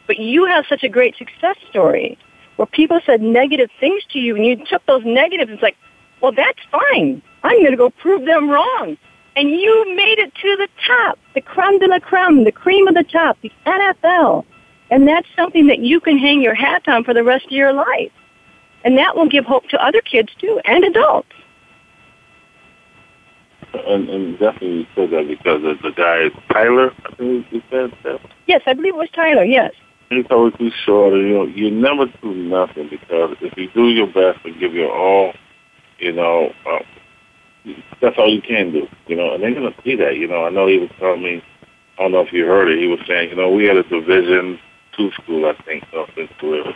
But 0.06 0.18
you 0.18 0.44
have 0.44 0.66
such 0.68 0.82
a 0.82 0.88
great 0.88 1.16
success 1.16 1.56
story 1.70 2.18
where 2.56 2.66
people 2.66 3.00
said 3.06 3.22
negative 3.22 3.70
things 3.80 4.02
to 4.10 4.18
you 4.18 4.36
and 4.36 4.44
you 4.44 4.64
took 4.66 4.84
those 4.86 5.02
negatives 5.04 5.48
and 5.48 5.54
it's 5.54 5.62
like, 5.62 5.76
well, 6.20 6.32
that's 6.32 6.58
fine. 6.70 7.22
I'm 7.42 7.58
going 7.60 7.70
to 7.70 7.76
go 7.76 7.90
prove 7.90 8.26
them 8.26 8.50
wrong. 8.50 8.96
And 9.36 9.50
you 9.50 9.94
made 9.94 10.18
it 10.18 10.34
to 10.34 10.56
the 10.56 10.68
top, 10.86 11.18
the 11.34 11.40
creme 11.40 11.78
de 11.78 11.86
la 11.86 11.98
creme, 11.98 12.44
the 12.44 12.52
cream 12.52 12.88
of 12.88 12.94
the 12.94 13.04
top, 13.04 13.38
the 13.42 13.52
NFL. 13.66 14.44
And 14.90 15.06
that's 15.06 15.28
something 15.36 15.66
that 15.66 15.80
you 15.80 16.00
can 16.00 16.18
hang 16.18 16.40
your 16.40 16.54
hat 16.54 16.88
on 16.88 17.04
for 17.04 17.12
the 17.12 17.22
rest 17.22 17.46
of 17.46 17.52
your 17.52 17.72
life. 17.72 18.12
And 18.84 18.96
that 18.96 19.16
will 19.16 19.28
give 19.28 19.44
hope 19.44 19.68
to 19.68 19.84
other 19.84 20.00
kids 20.00 20.32
too, 20.40 20.60
and 20.64 20.84
adults 20.84 21.32
and, 23.86 24.08
and 24.08 24.38
definitely 24.38 24.88
said 24.94 25.10
that 25.10 25.26
because 25.28 25.62
the, 25.62 25.76
the 25.82 25.92
guy 25.92 26.28
Tyler, 26.52 26.92
I 27.04 27.14
think 27.16 27.46
he 27.48 27.62
said 27.70 27.92
that. 28.04 28.20
Yes, 28.46 28.62
I 28.66 28.74
believe 28.74 28.94
it 28.94 28.98
was 28.98 29.10
Tyler. 29.10 29.44
Yes. 29.44 29.72
He's 30.10 30.26
always 30.30 30.54
too 30.54 30.70
short, 30.84 31.14
and 31.14 31.28
you 31.28 31.34
know 31.34 31.44
you 31.44 31.70
never 31.70 32.06
do 32.22 32.32
nothing 32.32 32.88
because 32.88 33.36
if 33.40 33.56
you 33.56 33.68
do 33.74 33.88
your 33.88 34.06
best 34.06 34.44
and 34.44 34.58
give 34.58 34.72
your 34.72 34.90
all, 34.90 35.32
you 35.98 36.12
know, 36.12 36.52
uh, 36.64 36.78
that's 38.00 38.16
all 38.18 38.32
you 38.32 38.42
can 38.42 38.72
do. 38.72 38.86
You 39.06 39.16
know, 39.16 39.34
and 39.34 39.42
they're 39.42 39.54
gonna 39.54 39.74
see 39.84 39.96
that. 39.96 40.16
You 40.16 40.28
know, 40.28 40.44
I 40.44 40.50
know 40.50 40.66
he 40.66 40.78
was 40.78 40.90
telling 40.98 41.22
me. 41.22 41.42
I 41.98 42.02
don't 42.02 42.12
know 42.12 42.20
if 42.20 42.32
you 42.32 42.44
heard 42.44 42.68
it. 42.68 42.78
He 42.78 42.88
was 42.88 43.00
saying, 43.08 43.30
you 43.30 43.36
know, 43.36 43.50
we 43.50 43.64
had 43.64 43.76
a 43.76 43.82
Division 43.82 44.58
two 44.96 45.10
school, 45.12 45.46
I 45.46 45.54
think, 45.64 45.84
something 45.92 46.28
to 46.40 46.52
it. 46.54 46.66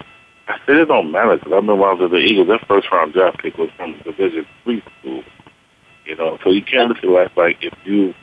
I 0.49 0.57
said 0.67 0.77
it 0.77 0.87
don't 0.87 1.13
matter 1.13 1.37
because 1.37 1.53
I 1.53 1.57
remember 1.57 1.77
when 1.77 1.91
I 1.91 1.93
was 1.95 2.05
at 2.07 2.11
the 2.11 2.17
Eagles. 2.17 2.49
Their 2.49 2.59
first 2.67 2.91
round 2.91 3.13
draft 3.13 3.39
pick 3.39 3.57
was 3.57 3.71
from 3.77 4.01
Division 4.05 4.47
three 4.65 4.83
school. 5.01 5.23
You 6.07 6.17
know, 6.17 6.39
so 6.43 6.51
you 6.51 6.63
can't 6.63 6.89
look 6.89 6.99
at 6.99 7.09
life 7.09 7.31
like 7.37 7.59
if 7.61 7.75
you 7.85 8.15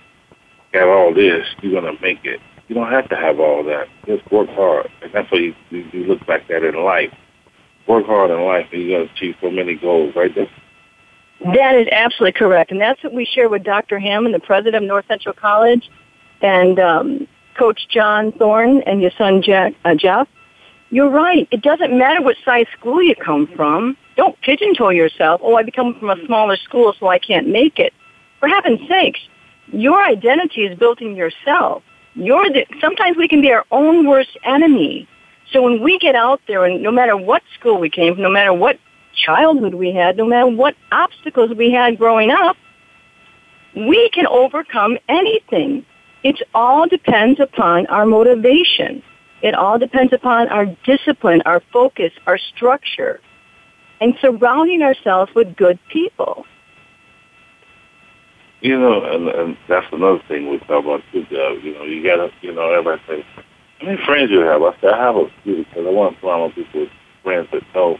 have 0.73 0.89
all 0.89 1.13
this, 1.13 1.45
you're 1.61 1.79
gonna 1.79 1.97
make 2.01 2.25
it. 2.25 2.39
You 2.67 2.75
don't 2.75 2.91
have 2.91 3.07
to 3.09 3.15
have 3.15 3.39
all 3.39 3.63
that. 3.63 3.87
Just 4.05 4.29
work 4.31 4.49
hard, 4.49 4.89
and 5.01 5.13
that's 5.13 5.31
what 5.31 5.39
you, 5.39 5.55
you, 5.69 5.85
you 5.93 6.03
look 6.03 6.25
back 6.27 6.49
at 6.49 6.63
in 6.63 6.75
life. 6.83 7.13
Work 7.87 8.05
hard 8.07 8.29
in 8.29 8.41
life, 8.41 8.65
and 8.73 8.81
you're 8.81 8.99
gonna 8.99 9.11
achieve 9.15 9.35
so 9.41 9.49
many 9.49 9.75
goals, 9.75 10.13
right 10.15 10.33
there. 10.35 10.49
That 11.41 11.75
is 11.75 11.87
absolutely 11.91 12.37
correct, 12.37 12.71
and 12.71 12.81
that's 12.81 13.03
what 13.03 13.13
we 13.13 13.25
share 13.25 13.47
with 13.47 13.63
Dr. 13.63 13.99
Hammond, 13.99 14.33
the 14.33 14.39
president 14.39 14.75
of 14.75 14.83
North 14.83 15.05
Central 15.07 15.33
College, 15.33 15.89
and 16.41 16.79
um, 16.79 17.27
Coach 17.57 17.87
John 17.89 18.31
Thorne 18.31 18.81
and 18.81 19.01
your 19.01 19.11
son 19.17 19.41
Jack, 19.41 19.73
uh, 19.85 19.95
Jeff. 19.95 20.27
You're 20.89 21.09
right. 21.09 21.47
It 21.51 21.61
doesn't 21.61 21.95
matter 21.97 22.21
what 22.21 22.37
size 22.45 22.65
school 22.77 23.03
you 23.03 23.15
come 23.15 23.47
from. 23.55 23.97
Don't 24.15 24.39
pigeonhole 24.41 24.93
yourself. 24.93 25.41
Oh, 25.43 25.55
I 25.55 25.63
become 25.63 25.99
from 25.99 26.09
a 26.09 26.25
smaller 26.25 26.55
school, 26.57 26.93
so 26.99 27.07
I 27.07 27.19
can't 27.19 27.47
make 27.47 27.77
it. 27.77 27.93
For 28.39 28.47
heaven's 28.47 28.87
sakes, 28.87 29.19
your 29.67 30.03
identity 30.03 30.63
is 30.63 30.77
built 30.77 31.01
in 31.01 31.15
yourself. 31.15 31.83
You're 32.15 32.49
the, 32.49 32.65
sometimes 32.81 33.17
we 33.17 33.27
can 33.27 33.41
be 33.41 33.51
our 33.51 33.65
own 33.69 34.07
worst 34.07 34.37
enemy. 34.43 35.07
So 35.51 35.61
when 35.61 35.83
we 35.83 35.99
get 35.99 36.15
out 36.15 36.41
there, 36.47 36.65
and 36.65 36.81
no 36.81 36.91
matter 36.91 37.15
what 37.15 37.43
school 37.59 37.79
we 37.79 37.89
came 37.89 38.15
from, 38.15 38.23
no 38.23 38.29
matter 38.29 38.53
what 38.53 38.79
childhood 39.25 39.73
we 39.73 39.93
had, 39.93 40.17
no 40.17 40.25
matter 40.25 40.47
what 40.47 40.75
obstacles 40.91 41.51
we 41.55 41.71
had 41.71 41.97
growing 41.97 42.31
up, 42.31 42.55
we 43.75 44.09
can 44.09 44.27
overcome 44.27 44.97
anything. 45.09 45.85
It 46.23 46.41
all 46.53 46.87
depends 46.87 47.39
upon 47.39 47.87
our 47.87 48.05
motivation. 48.05 49.03
It 49.41 49.53
all 49.53 49.77
depends 49.77 50.13
upon 50.13 50.47
our 50.49 50.65
discipline, 50.83 51.41
our 51.45 51.61
focus, 51.71 52.11
our 52.25 52.37
structure, 52.37 53.19
and 54.01 54.15
surrounding 54.19 54.81
ourselves 54.81 55.33
with 55.35 55.55
good 55.55 55.79
people. 55.89 56.45
You 58.61 58.79
know, 58.79 59.03
and, 59.03 59.27
and 59.27 59.57
that's 59.69 59.85
another 59.91 60.21
thing 60.27 60.49
we 60.49 60.57
talk 60.59 60.83
about 60.83 61.03
too. 61.11 61.25
You 61.29 61.73
know, 61.75 61.83
you 61.83 62.03
gotta, 62.03 62.31
you 62.41 62.53
know, 62.53 62.71
everybody 62.71 63.01
say, 63.07 63.25
how 63.79 63.85
many 63.85 64.03
friends 64.03 64.31
you 64.31 64.39
have? 64.39 64.63
I 64.63 64.75
said, 64.81 64.93
I 64.93 65.03
have 65.05 65.15
a 65.15 65.29
few 65.43 65.57
because 65.57 65.85
I 65.85 65.91
want 65.91 66.15
to 66.15 66.21
surround 66.21 66.55
people 66.55 66.81
with 66.81 66.89
friends 67.23 67.47
that 67.51 67.61
know 67.75 67.99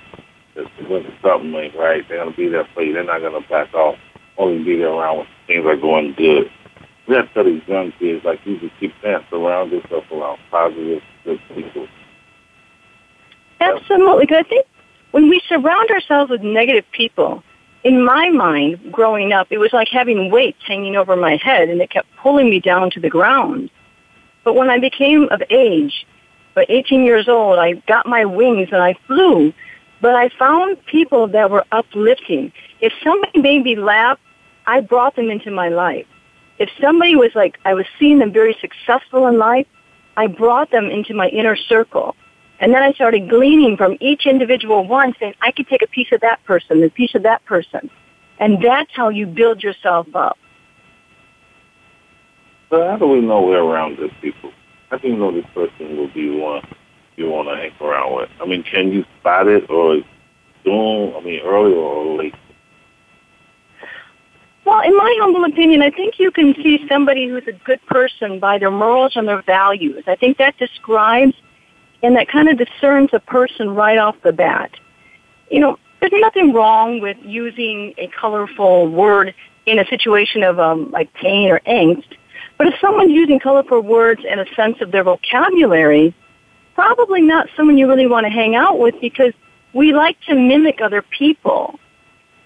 that 0.58 0.90
when 0.90 1.06
something 1.22 1.54
ain't 1.56 1.76
right, 1.76 2.08
they're 2.08 2.18
gonna 2.18 2.36
be 2.36 2.48
there 2.50 2.68
for 2.74 2.84
you. 2.84 2.94
They're 2.94 3.04
not 3.04 3.22
gonna 3.22 3.42
back 3.42 3.74
off. 3.74 3.96
Only 4.38 4.64
be 4.64 4.78
there 4.78 4.90
around 4.90 5.18
when 5.20 5.28
things 5.48 5.66
are 5.66 5.78
going 5.78 6.14
good. 6.14 6.52
We 7.08 7.16
have 7.16 7.28
to 7.30 7.34
tell 7.34 7.44
these 7.46 7.62
young 7.68 7.94
kids, 7.94 8.26
like 8.26 8.40
you, 8.46 8.60
to 8.60 8.70
keep 8.80 8.94
saying, 9.02 9.20
surround 9.30 9.72
yourself 9.72 10.04
around 10.12 10.40
positive, 10.52 11.02
good 11.24 11.40
people. 11.56 11.88
Absolutely, 13.62 14.26
because 14.26 14.44
I 14.46 14.50
think 14.50 14.66
when 15.12 15.30
we 15.30 15.42
surround 15.48 15.90
ourselves 15.90 16.30
with 16.30 16.42
negative 16.42 16.84
people, 16.92 17.44
in 17.84 18.04
my 18.04 18.30
mind, 18.30 18.92
growing 18.92 19.32
up, 19.32 19.48
it 19.50 19.60
was 19.60 19.72
like 19.72 19.88
having 19.88 20.30
weights 20.30 20.60
hanging 20.68 20.96
over 20.96 21.16
my 21.16 21.38
head 21.38 21.70
and 21.70 21.82
it 21.82 21.90
kept 21.90 22.08
pulling 22.18 22.50
me 22.50 22.60
down 22.60 22.92
to 22.92 23.00
the 23.00 23.10
ground. 23.10 23.70
But 24.44 24.56
when 24.56 24.70
I 24.70 24.80
became 24.80 25.30
of 25.32 25.42
age, 25.50 26.06
by 26.54 26.66
18 26.70 27.04
years 27.04 27.28
old, 27.30 27.60
I 27.60 27.74
got 27.88 28.06
my 28.06 28.26
wings 28.26 28.70
and 28.72 28.82
I 28.82 28.96
flew. 29.06 29.54
But 30.02 30.16
I 30.16 30.30
found 30.30 30.84
people 30.86 31.28
that 31.28 31.50
were 31.50 31.66
uplifting. 31.72 32.52
If 32.82 32.94
somebody 33.04 33.40
made 33.40 33.64
me 33.64 33.76
laugh, 33.76 34.20
I 34.66 34.82
brought 34.82 35.16
them 35.16 35.30
into 35.30 35.52
my 35.52 35.70
life. 35.70 36.06
If 36.60 36.70
somebody 36.82 37.16
was 37.16 37.32
like, 37.36 37.58
I 37.66 37.74
was 37.74 37.86
seeing 38.00 38.20
them 38.20 38.32
very 38.32 38.56
successful 38.60 39.28
in 39.28 39.38
life, 39.38 39.68
I 40.16 40.28
brought 40.28 40.72
them 40.72 40.86
into 40.86 41.14
my 41.14 41.30
inner 41.30 41.56
circle. 41.56 42.16
And 42.60 42.74
then 42.74 42.82
I 42.82 42.92
started 42.94 43.30
gleaning 43.30 43.78
from 43.78 43.98
each 44.00 44.26
individual 44.26 44.86
one 44.88 45.14
saying, 45.20 45.36
I 45.42 45.52
could 45.52 45.68
take 45.68 45.84
a 45.84 45.88
piece 45.88 46.12
of 46.12 46.22
that 46.22 46.44
person, 46.44 46.84
a 46.84 46.90
piece 46.90 47.14
of 47.14 47.24
that 47.24 47.46
person. 47.46 47.90
And 48.40 48.64
that's 48.64 48.92
how 48.94 49.10
you 49.10 49.28
build 49.28 49.62
yourself 49.62 50.08
up. 50.16 50.38
So 52.70 52.84
how 52.84 52.98
do 52.98 53.08
we 53.08 53.22
know 53.22 53.42
we're 53.42 53.64
around 53.64 53.98
good 53.98 54.12
people? 54.22 54.52
How 54.90 54.98
do 54.98 55.08
you 55.08 55.16
know 55.16 55.32
this 55.32 55.46
person 55.54 55.98
will 55.98 56.10
be 56.10 56.30
one 56.30 56.62
you 57.18 57.30
want 57.30 57.50
to 57.50 57.56
hang 57.56 57.74
around 57.82 58.16
with? 58.16 58.30
I 58.40 58.46
mean, 58.46 58.64
can 58.64 58.92
you 58.92 59.04
spot 59.20 59.48
it 59.48 59.70
or 59.70 59.98
soon, 60.64 61.16
I 61.16 61.22
mean, 61.22 61.42
early 61.44 61.74
or 61.74 62.18
late? 62.18 62.36
Well, 64.64 64.82
in 64.82 64.96
my 64.96 65.18
humble 65.22 65.46
opinion, 65.46 65.82
I 65.82 65.90
think 65.90 66.20
you 66.20 66.30
can 66.30 66.54
see 66.56 66.86
somebody 66.88 67.28
who's 67.28 67.48
a 67.48 67.54
good 67.54 67.84
person 67.88 68.40
by 68.40 68.58
their 68.58 68.72
morals 68.72 69.14
and 69.16 69.28
their 69.28 69.42
values. 69.42 70.04
I 70.08 70.16
think 70.16 70.38
that 70.38 70.58
describes 70.58 71.34
and 72.04 72.16
that 72.16 72.28
kind 72.28 72.50
of 72.50 72.58
discerns 72.58 73.10
a 73.14 73.20
person 73.20 73.72
right 73.72 73.98
off 73.98 74.16
the 74.24 74.34
bat. 74.34 74.72
You 75.50 75.60
know, 75.62 75.80
there's 76.00 76.12
nothing 76.16 76.54
wrong 76.54 77.00
with 77.00 77.18
using 77.24 77.94
a 77.98 78.08
colorful 78.08 78.88
word 78.88 79.34
in 79.66 79.80
a 79.80 79.86
situation 79.86 80.44
of 80.44 80.60
um, 80.60 80.92
like 80.92 81.12
pain 81.14 81.50
or 81.50 81.60
angst, 81.62 82.16
but 82.58 82.68
if 82.68 82.76
someone's 82.80 83.12
using 83.12 83.40
colorful 83.40 83.82
words 83.82 84.22
in 84.30 84.40
a 84.40 84.46
sense 84.56 84.78
of 84.82 84.92
their 84.92 85.04
vocabulary, 85.04 86.14
probably 86.78 87.24
not 87.24 87.50
someone 87.58 87.76
you 87.76 87.88
really 87.88 88.06
want 88.06 88.24
to 88.26 88.30
hang 88.30 88.54
out 88.54 88.78
with 88.78 88.94
because 89.02 89.34
we 89.74 89.94
like 89.94 90.16
to 90.22 90.36
mimic 90.36 90.80
other 90.80 91.02
people. 91.02 91.80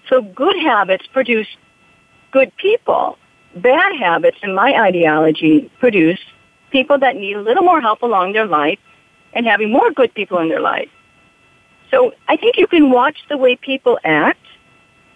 So 0.08 0.22
good 0.22 0.56
habits 0.56 1.06
produce 1.12 1.46
good 2.30 2.50
people. 2.56 3.18
Bad 3.56 3.94
habits, 3.94 4.38
in 4.42 4.54
my 4.54 4.72
ideology, 4.72 5.70
produce 5.78 6.18
people 6.70 6.98
that 7.00 7.14
need 7.14 7.36
a 7.36 7.42
little 7.42 7.62
more 7.62 7.82
help 7.82 8.00
along 8.00 8.32
their 8.32 8.46
life 8.46 8.78
and 9.34 9.44
having 9.44 9.70
more 9.70 9.90
good 9.90 10.14
people 10.14 10.38
in 10.38 10.48
their 10.48 10.60
life. 10.60 10.88
So 11.90 12.14
I 12.26 12.38
think 12.38 12.56
you 12.56 12.66
can 12.66 12.90
watch 12.90 13.18
the 13.28 13.36
way 13.36 13.56
people 13.56 13.98
act. 14.02 14.40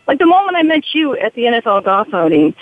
Like 0.07 0.18
the 0.18 0.26
moment 0.26 0.59
I 0.59 0.62
met 0.62 0.85
you 0.92 1.16
at 1.16 1.33
the 1.35 1.44
NFL 1.44 1.87
golf 1.87 2.12
outing, 2.12 2.55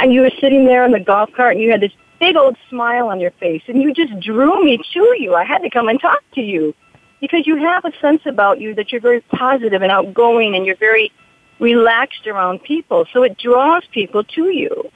and 0.00 0.12
you 0.12 0.22
were 0.22 0.32
sitting 0.40 0.64
there 0.64 0.84
in 0.84 0.90
the 0.90 1.00
golf 1.00 1.30
cart 1.32 1.52
and 1.52 1.62
you 1.62 1.70
had 1.70 1.80
this 1.80 1.92
big 2.22 2.36
old 2.36 2.56
smile 2.70 3.08
on 3.08 3.18
your 3.18 3.32
face 3.32 3.62
and 3.66 3.82
you 3.82 3.92
just 3.92 4.20
drew 4.20 4.64
me 4.64 4.78
to 4.92 5.16
you. 5.18 5.34
I 5.34 5.42
had 5.42 5.58
to 5.62 5.70
come 5.70 5.88
and 5.88 6.00
talk 6.00 6.22
to 6.36 6.40
you 6.40 6.72
because 7.20 7.48
you 7.48 7.56
have 7.56 7.84
a 7.84 7.90
sense 8.00 8.22
about 8.26 8.60
you 8.60 8.76
that 8.76 8.92
you're 8.92 9.00
very 9.00 9.22
positive 9.22 9.82
and 9.82 9.90
outgoing 9.90 10.54
and 10.54 10.64
you're 10.64 10.76
very 10.76 11.10
relaxed 11.58 12.28
around 12.28 12.62
people. 12.62 13.06
So 13.12 13.24
it 13.24 13.38
draws 13.38 13.82
people 13.90 14.22
to 14.36 14.50
you. 14.50 14.88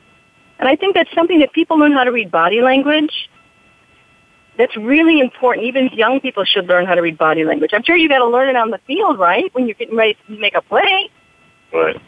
And 0.60 0.68
I 0.68 0.76
think 0.76 0.94
that's 0.94 1.12
something 1.16 1.40
that 1.40 1.52
people 1.52 1.76
learn 1.76 1.92
how 1.92 2.04
to 2.04 2.12
read 2.12 2.30
body 2.30 2.60
language 2.60 3.28
that's 4.56 4.76
really 4.76 5.18
important. 5.18 5.66
Even 5.66 5.88
young 5.88 6.20
people 6.20 6.44
should 6.44 6.66
learn 6.66 6.86
how 6.86 6.94
to 6.94 7.02
read 7.02 7.18
body 7.18 7.44
language. 7.44 7.72
I'm 7.74 7.82
sure 7.82 7.96
you 7.96 8.08
got 8.08 8.20
to 8.20 8.28
learn 8.28 8.48
it 8.48 8.56
on 8.56 8.70
the 8.70 8.78
field, 8.86 9.18
right? 9.18 9.52
When 9.52 9.66
you're 9.66 9.74
getting 9.74 9.96
ready 9.96 10.16
to 10.28 10.38
make 10.38 10.54
a 10.54 10.62
play. 10.62 11.10
Right. 11.72 12.00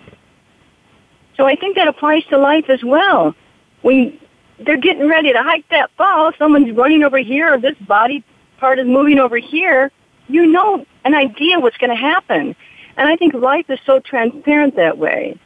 So 1.37 1.45
I 1.45 1.57
think 1.57 1.75
that 1.75 1.89
applies 1.89 2.25
to 2.27 2.39
life 2.39 2.71
as 2.71 2.85
well. 2.85 3.35
When 3.83 4.19
they're 4.61 4.77
getting 4.77 5.09
ready 5.09 5.33
to 5.33 5.43
hike 5.43 5.69
that 5.69 5.95
ball, 5.97 6.33
someone's 6.39 6.77
running 6.77 7.05
over 7.05 7.19
here, 7.19 7.55
or 7.55 7.59
this 7.59 7.77
body 7.87 8.25
part 8.59 8.79
is 8.79 8.87
moving 8.87 9.19
over 9.19 9.37
here, 9.37 9.91
you 10.29 10.47
know 10.47 10.85
an 11.05 11.15
idea 11.15 11.59
what's 11.59 11.77
going 11.79 11.91
to 11.91 11.97
happen. 11.97 12.55
And 12.97 13.09
I 13.09 13.17
think 13.17 13.35
life 13.35 13.67
is 13.69 13.79
so 13.87 14.01
transparent 14.01 14.77
that 14.77 14.99
way. 14.99 15.39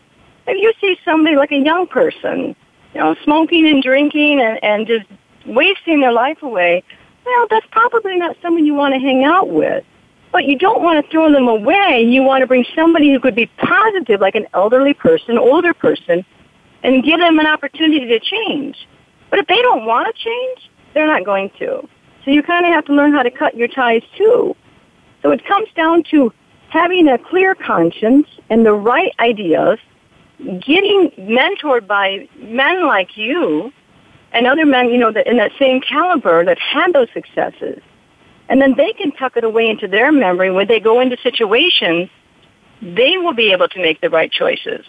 If 0.46 0.60
you 0.60 0.72
see 0.80 0.98
somebody 1.04 1.36
like 1.36 1.52
a 1.52 1.58
young 1.58 1.86
person, 1.86 2.56
you 2.94 3.00
know, 3.00 3.14
smoking 3.22 3.68
and 3.68 3.82
drinking 3.82 4.40
and, 4.40 4.62
and 4.64 4.86
just 4.86 5.06
wasting 5.46 6.00
their 6.00 6.12
life 6.12 6.42
away, 6.42 6.82
well, 7.24 7.46
that's 7.50 7.66
probably 7.70 8.16
not 8.16 8.36
someone 8.42 8.64
you 8.64 8.74
want 8.74 8.94
to 8.94 9.00
hang 9.00 9.24
out 9.24 9.50
with. 9.50 9.84
But 10.32 10.46
you 10.46 10.58
don't 10.58 10.82
want 10.82 11.04
to 11.04 11.10
throw 11.12 11.30
them 11.30 11.46
away. 11.46 12.02
You 12.08 12.22
want 12.22 12.40
to 12.40 12.46
bring 12.46 12.64
somebody 12.74 13.12
who 13.12 13.20
could 13.20 13.34
be 13.34 13.46
positive, 13.58 14.20
like 14.20 14.34
an 14.34 14.46
elderly 14.54 14.94
person, 14.94 15.36
older 15.36 15.74
person, 15.74 16.24
and 16.82 17.04
give 17.04 17.20
them 17.20 17.38
an 17.38 17.46
opportunity 17.46 18.06
to 18.06 18.18
change. 18.18 18.88
But 19.32 19.38
if 19.38 19.46
they 19.46 19.62
don't 19.62 19.86
want 19.86 20.14
to 20.14 20.22
change, 20.22 20.70
they're 20.92 21.06
not 21.06 21.24
going 21.24 21.50
to. 21.58 21.88
So 22.22 22.30
you 22.30 22.42
kind 22.42 22.66
of 22.66 22.72
have 22.74 22.84
to 22.84 22.92
learn 22.92 23.12
how 23.12 23.22
to 23.22 23.30
cut 23.30 23.56
your 23.56 23.66
ties 23.66 24.02
too. 24.14 24.54
So 25.22 25.30
it 25.30 25.42
comes 25.46 25.68
down 25.74 26.02
to 26.10 26.34
having 26.68 27.08
a 27.08 27.16
clear 27.16 27.54
conscience 27.54 28.26
and 28.50 28.66
the 28.66 28.74
right 28.74 29.10
ideas, 29.18 29.78
getting 30.38 31.12
mentored 31.18 31.86
by 31.86 32.28
men 32.40 32.86
like 32.86 33.16
you 33.16 33.72
and 34.32 34.46
other 34.46 34.66
men, 34.66 34.90
you 34.90 34.98
know, 34.98 35.10
that 35.10 35.26
in 35.26 35.38
that 35.38 35.52
same 35.58 35.80
caliber 35.80 36.44
that 36.44 36.58
had 36.58 36.92
those 36.92 37.08
successes. 37.14 37.80
And 38.50 38.60
then 38.60 38.74
they 38.76 38.92
can 38.92 39.12
tuck 39.12 39.38
it 39.38 39.44
away 39.44 39.66
into 39.70 39.88
their 39.88 40.12
memory 40.12 40.50
when 40.50 40.68
they 40.68 40.78
go 40.78 41.00
into 41.00 41.16
situations, 41.22 42.10
they 42.82 43.16
will 43.16 43.32
be 43.32 43.50
able 43.50 43.68
to 43.68 43.80
make 43.80 44.02
the 44.02 44.10
right 44.10 44.30
choices. 44.30 44.84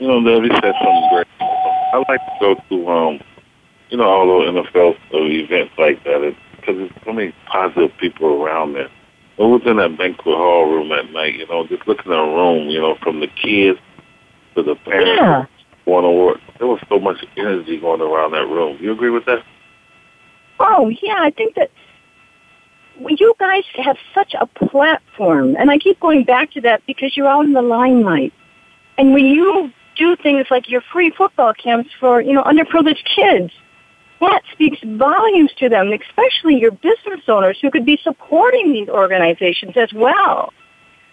You 0.00 0.08
know, 0.08 0.24
Debbie 0.24 0.48
said 0.48 0.74
something 0.82 1.08
great. 1.12 1.26
I 1.92 1.98
like 1.98 2.20
to 2.20 2.32
go 2.40 2.54
to, 2.54 2.88
um, 2.88 3.20
you 3.90 3.98
know, 3.98 4.04
all 4.04 4.26
the 4.26 4.62
NFL 4.62 4.96
events 5.12 5.72
like 5.78 6.02
that 6.04 6.34
because 6.56 6.76
there's 6.76 6.90
so 7.04 7.12
many 7.12 7.34
positive 7.46 7.90
people 7.98 8.42
around 8.42 8.74
there. 8.74 8.90
But 9.36 9.48
within 9.48 9.76
that 9.78 9.96
banquet 9.98 10.36
hall 10.36 10.70
room 10.70 10.92
at 10.92 11.10
night, 11.10 11.34
you 11.34 11.46
know, 11.46 11.66
just 11.66 11.86
looking 11.86 12.12
at 12.12 12.18
a 12.18 12.22
room, 12.22 12.68
you 12.68 12.80
know, 12.80 12.96
from 13.02 13.20
the 13.20 13.28
kids 13.28 13.78
to 14.54 14.62
the 14.62 14.74
parents, 14.76 15.20
yeah 15.20 15.46
going 15.84 16.04
to 16.04 16.10
work. 16.10 16.40
There 16.58 16.66
was 16.66 16.80
so 16.88 16.98
much 16.98 17.24
energy 17.36 17.78
going 17.78 18.00
around 18.00 18.32
that 18.32 18.46
room. 18.46 18.78
You 18.80 18.92
agree 18.92 19.10
with 19.10 19.24
that? 19.26 19.44
Oh 20.60 20.88
yeah, 20.88 21.16
I 21.18 21.30
think 21.30 21.56
that 21.56 21.70
you 23.08 23.34
guys 23.38 23.64
have 23.74 23.96
such 24.14 24.34
a 24.38 24.46
platform, 24.46 25.56
and 25.58 25.70
I 25.70 25.78
keep 25.78 25.98
going 25.98 26.24
back 26.24 26.52
to 26.52 26.60
that 26.62 26.82
because 26.86 27.16
you're 27.16 27.26
out 27.26 27.44
in 27.44 27.52
the 27.52 27.62
limelight. 27.62 28.32
And 28.98 29.12
when 29.12 29.26
you 29.26 29.72
do 29.96 30.16
things 30.16 30.46
like 30.50 30.68
your 30.68 30.82
free 30.92 31.10
football 31.10 31.52
camps 31.54 31.90
for 31.98 32.20
you 32.20 32.32
know 32.32 32.42
underprivileged 32.42 33.04
kids, 33.04 33.52
that 34.20 34.42
speaks 34.52 34.78
volumes 34.84 35.50
to 35.58 35.68
them, 35.68 35.92
especially 35.92 36.58
your 36.58 36.70
business 36.70 37.20
owners 37.28 37.58
who 37.60 37.70
could 37.70 37.84
be 37.84 37.98
supporting 38.02 38.72
these 38.72 38.88
organizations 38.88 39.76
as 39.76 39.92
well. 39.92 40.52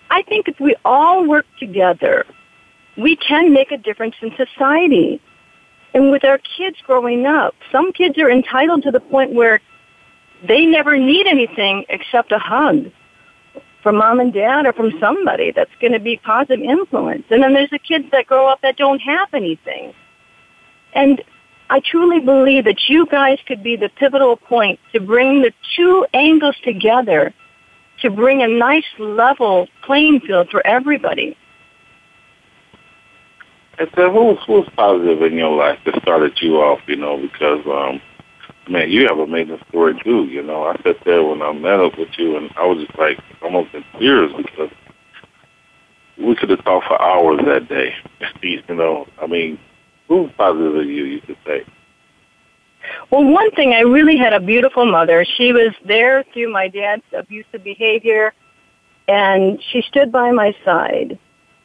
I 0.09 0.21
think 0.23 0.47
if 0.47 0.59
we 0.59 0.75
all 0.85 1.27
work 1.27 1.45
together, 1.59 2.25
we 2.97 3.15
can 3.15 3.53
make 3.53 3.71
a 3.71 3.77
difference 3.77 4.15
in 4.21 4.31
society. 4.35 5.21
And 5.93 6.11
with 6.11 6.23
our 6.23 6.39
kids 6.57 6.77
growing 6.85 7.25
up, 7.25 7.55
some 7.71 7.91
kids 7.93 8.17
are 8.19 8.29
entitled 8.29 8.83
to 8.83 8.91
the 8.91 8.99
point 8.99 9.33
where 9.33 9.59
they 10.47 10.65
never 10.65 10.97
need 10.97 11.27
anything 11.27 11.85
except 11.89 12.31
a 12.31 12.39
hug 12.39 12.91
from 13.81 13.97
mom 13.97 14.19
and 14.19 14.33
dad 14.33 14.65
or 14.65 14.73
from 14.73 14.91
somebody 14.99 15.51
that's 15.51 15.71
going 15.79 15.93
to 15.93 15.99
be 15.99 16.17
positive 16.17 16.59
influence. 16.63 17.23
And 17.29 17.41
then 17.41 17.53
there's 17.53 17.69
the 17.69 17.79
kids 17.79 18.05
that 18.11 18.27
grow 18.27 18.47
up 18.47 18.61
that 18.61 18.77
don't 18.77 18.99
have 18.99 19.33
anything. 19.33 19.93
And 20.93 21.23
I 21.69 21.79
truly 21.79 22.19
believe 22.19 22.65
that 22.65 22.89
you 22.89 23.05
guys 23.05 23.37
could 23.45 23.63
be 23.63 23.75
the 23.75 23.89
pivotal 23.89 24.35
point 24.35 24.79
to 24.93 24.99
bring 24.99 25.41
the 25.41 25.53
two 25.75 26.05
angles 26.13 26.55
together 26.63 27.33
to 28.01 28.09
bring 28.09 28.41
a 28.41 28.47
nice 28.47 28.85
level 28.97 29.67
playing 29.83 30.21
field 30.21 30.49
for 30.49 30.65
everybody. 30.65 31.37
And 33.77 33.89
so 33.95 34.11
who's 34.11 34.37
who's 34.45 34.67
positive 34.75 35.21
in 35.21 35.35
your 35.35 35.55
life 35.55 35.79
that 35.85 36.01
started 36.01 36.33
you 36.41 36.57
off, 36.57 36.79
you 36.87 36.97
know, 36.97 37.17
because 37.17 37.65
um 37.65 38.01
man, 38.69 38.89
you 38.89 39.07
have 39.07 39.17
an 39.17 39.25
amazing 39.25 39.59
story 39.69 39.99
too, 40.03 40.25
you 40.25 40.41
know. 40.41 40.63
I 40.63 40.75
sat 40.83 40.97
there 41.05 41.23
when 41.23 41.41
I 41.41 41.51
met 41.53 41.79
up 41.79 41.97
with 41.97 42.09
you 42.17 42.37
and 42.37 42.51
I 42.57 42.65
was 42.65 42.85
just 42.85 42.97
like 42.97 43.19
almost 43.41 43.73
in 43.73 43.83
tears 43.99 44.31
because 44.35 44.71
we 46.17 46.35
could 46.35 46.49
have 46.49 46.63
talked 46.63 46.87
for 46.87 47.01
hours 47.01 47.39
that 47.45 47.67
day. 47.67 47.93
you 48.41 48.61
know. 48.75 49.07
I 49.21 49.27
mean, 49.27 49.59
who's 50.07 50.31
positive 50.37 50.75
in 50.75 50.87
you, 50.87 51.05
you 51.05 51.21
could 51.21 51.37
say? 51.45 51.65
Well, 53.11 53.23
one 53.23 53.51
thing, 53.51 53.73
I 53.73 53.81
really 53.81 54.17
had 54.17 54.33
a 54.33 54.39
beautiful 54.39 54.85
mother. 54.85 55.25
She 55.25 55.51
was 55.51 55.73
there 55.85 56.23
through 56.33 56.51
my 56.51 56.67
dad's 56.67 57.03
abusive 57.11 57.63
behavior, 57.63 58.33
and 59.07 59.61
she 59.71 59.81
stood 59.81 60.11
by 60.11 60.31
my 60.31 60.55
side. 60.63 61.19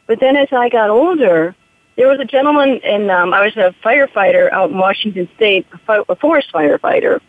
But 0.07 0.19
then 0.19 0.35
as 0.35 0.49
I 0.51 0.69
got 0.69 0.89
older, 0.89 1.55
there 1.95 2.07
was 2.07 2.19
a 2.19 2.25
gentleman, 2.25 2.81
and 2.83 3.09
um, 3.09 3.33
I 3.33 3.45
was 3.45 3.55
a 3.55 3.73
firefighter 3.83 4.51
out 4.51 4.69
in 4.69 4.77
Washington 4.77 5.29
State, 5.35 5.65
a, 5.71 5.77
fi- 5.79 6.03
a 6.09 6.15
forest 6.15 6.51
firefighter. 6.53 7.21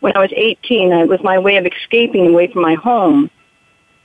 When 0.00 0.16
I 0.16 0.20
was 0.20 0.32
18, 0.34 0.92
it 0.92 1.08
was 1.08 1.20
my 1.22 1.38
way 1.38 1.56
of 1.56 1.66
escaping 1.66 2.28
away 2.28 2.52
from 2.52 2.62
my 2.62 2.74
home. 2.74 3.30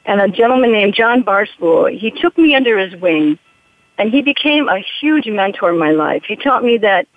And 0.05 0.21
a 0.21 0.27
gentleman 0.27 0.71
named 0.71 0.95
John 0.95 1.23
Barstool, 1.23 1.95
he 1.95 2.11
took 2.11 2.37
me 2.37 2.55
under 2.55 2.77
his 2.79 2.99
wing, 2.99 3.37
and 3.97 4.09
he 4.09 4.21
became 4.21 4.69
a 4.69 4.83
huge 4.99 5.27
mentor 5.27 5.71
in 5.71 5.79
my 5.79 5.91
life. 5.91 6.23
He 6.27 6.35
taught 6.35 6.63
me 6.63 6.77
that, 6.79 7.07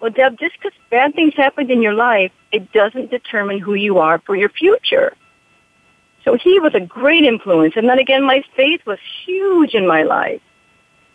well, 0.00 0.10
Deb, 0.10 0.38
just 0.38 0.54
because 0.58 0.76
bad 0.90 1.14
things 1.14 1.34
happened 1.34 1.70
in 1.70 1.82
your 1.82 1.94
life, 1.94 2.32
it 2.52 2.70
doesn't 2.72 3.10
determine 3.10 3.58
who 3.58 3.74
you 3.74 3.98
are 3.98 4.20
for 4.20 4.36
your 4.36 4.48
future. 4.48 5.16
So 6.24 6.36
he 6.36 6.60
was 6.60 6.74
a 6.74 6.80
great 6.80 7.24
influence. 7.24 7.74
And 7.76 7.88
then 7.88 7.98
again, 7.98 8.22
my 8.24 8.42
faith 8.56 8.80
was 8.86 8.98
huge 9.24 9.74
in 9.74 9.86
my 9.86 10.02
life. 10.02 10.40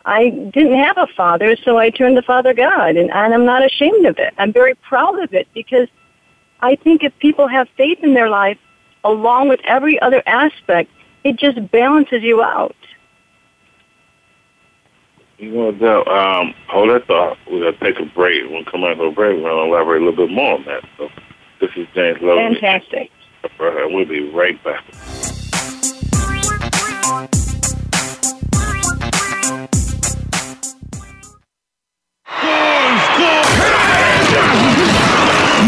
I 0.09 0.29
didn't 0.29 0.79
have 0.79 0.97
a 0.97 1.05
father, 1.05 1.55
so 1.55 1.77
I 1.77 1.91
turned 1.91 2.15
to 2.15 2.23
Father 2.23 2.55
God, 2.55 2.95
and, 2.95 3.11
and 3.11 3.33
I'm 3.33 3.45
not 3.45 3.63
ashamed 3.63 4.07
of 4.07 4.17
it. 4.17 4.33
I'm 4.39 4.51
very 4.51 4.73
proud 4.73 5.21
of 5.21 5.35
it 5.35 5.47
because 5.53 5.87
I 6.61 6.75
think 6.77 7.03
if 7.03 7.17
people 7.19 7.47
have 7.47 7.69
faith 7.77 7.99
in 8.01 8.15
their 8.15 8.27
life, 8.27 8.57
along 9.03 9.49
with 9.49 9.59
every 9.65 10.01
other 10.01 10.23
aspect, 10.25 10.89
it 11.23 11.35
just 11.35 11.69
balances 11.69 12.23
you 12.23 12.41
out. 12.41 12.75
You 15.37 15.51
know, 15.51 15.71
Dell, 15.73 16.09
um, 16.09 16.55
hold 16.67 16.89
that 16.89 17.05
thought. 17.05 17.37
We're 17.45 17.59
going 17.59 17.73
to 17.73 17.79
take 17.79 17.99
a 17.99 18.05
break. 18.05 18.43
When 18.45 18.55
we 18.55 18.65
come 18.65 18.83
out 18.83 18.93
of 18.93 18.99
a 18.99 19.11
break, 19.11 19.37
we're 19.37 19.43
going 19.43 19.69
to 19.69 19.75
elaborate 19.75 20.01
a 20.01 20.05
little 20.05 20.25
bit 20.25 20.33
more 20.33 20.55
on 20.55 20.65
that. 20.65 20.83
So 20.97 21.07
this 21.61 21.69
is 21.77 21.87
James 21.93 22.17
Loving. 22.21 22.55
Fantastic. 22.55 23.11
We'll 23.59 24.05
be 24.05 24.27
right 24.31 24.61
back. 24.63 24.83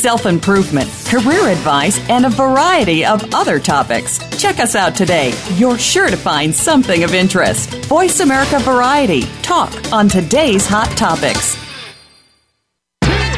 self 0.00 0.26
improvement, 0.26 0.88
career 1.06 1.48
advice, 1.48 1.98
and 2.08 2.24
a 2.24 2.30
variety 2.30 3.04
of 3.04 3.22
other 3.34 3.58
topics. 3.58 4.18
Check 4.40 4.58
us 4.58 4.74
out 4.74 4.94
today. 4.94 5.32
You're 5.56 5.78
sure 5.78 6.08
to 6.08 6.16
find 6.16 6.54
something 6.54 7.04
of 7.04 7.12
interest. 7.14 7.68
Voice 7.86 8.20
America 8.20 8.58
Variety. 8.60 9.22
Talk 9.42 9.72
on 9.92 10.08
today's 10.08 10.66
hot 10.66 10.88
topics. 10.96 11.58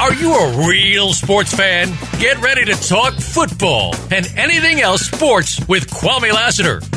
Are 0.03 0.15
you 0.15 0.35
a 0.35 0.69
real 0.69 1.13
sports 1.13 1.55
fan? 1.55 1.87
Get 2.19 2.41
ready 2.43 2.65
to 2.65 2.75
talk 2.75 3.15
football 3.15 3.95
and 4.11 4.27
anything 4.37 4.81
else 4.81 5.03
sports 5.03 5.61
with 5.69 5.89
Kwame 5.91 6.33
Lassiter, 6.33 6.81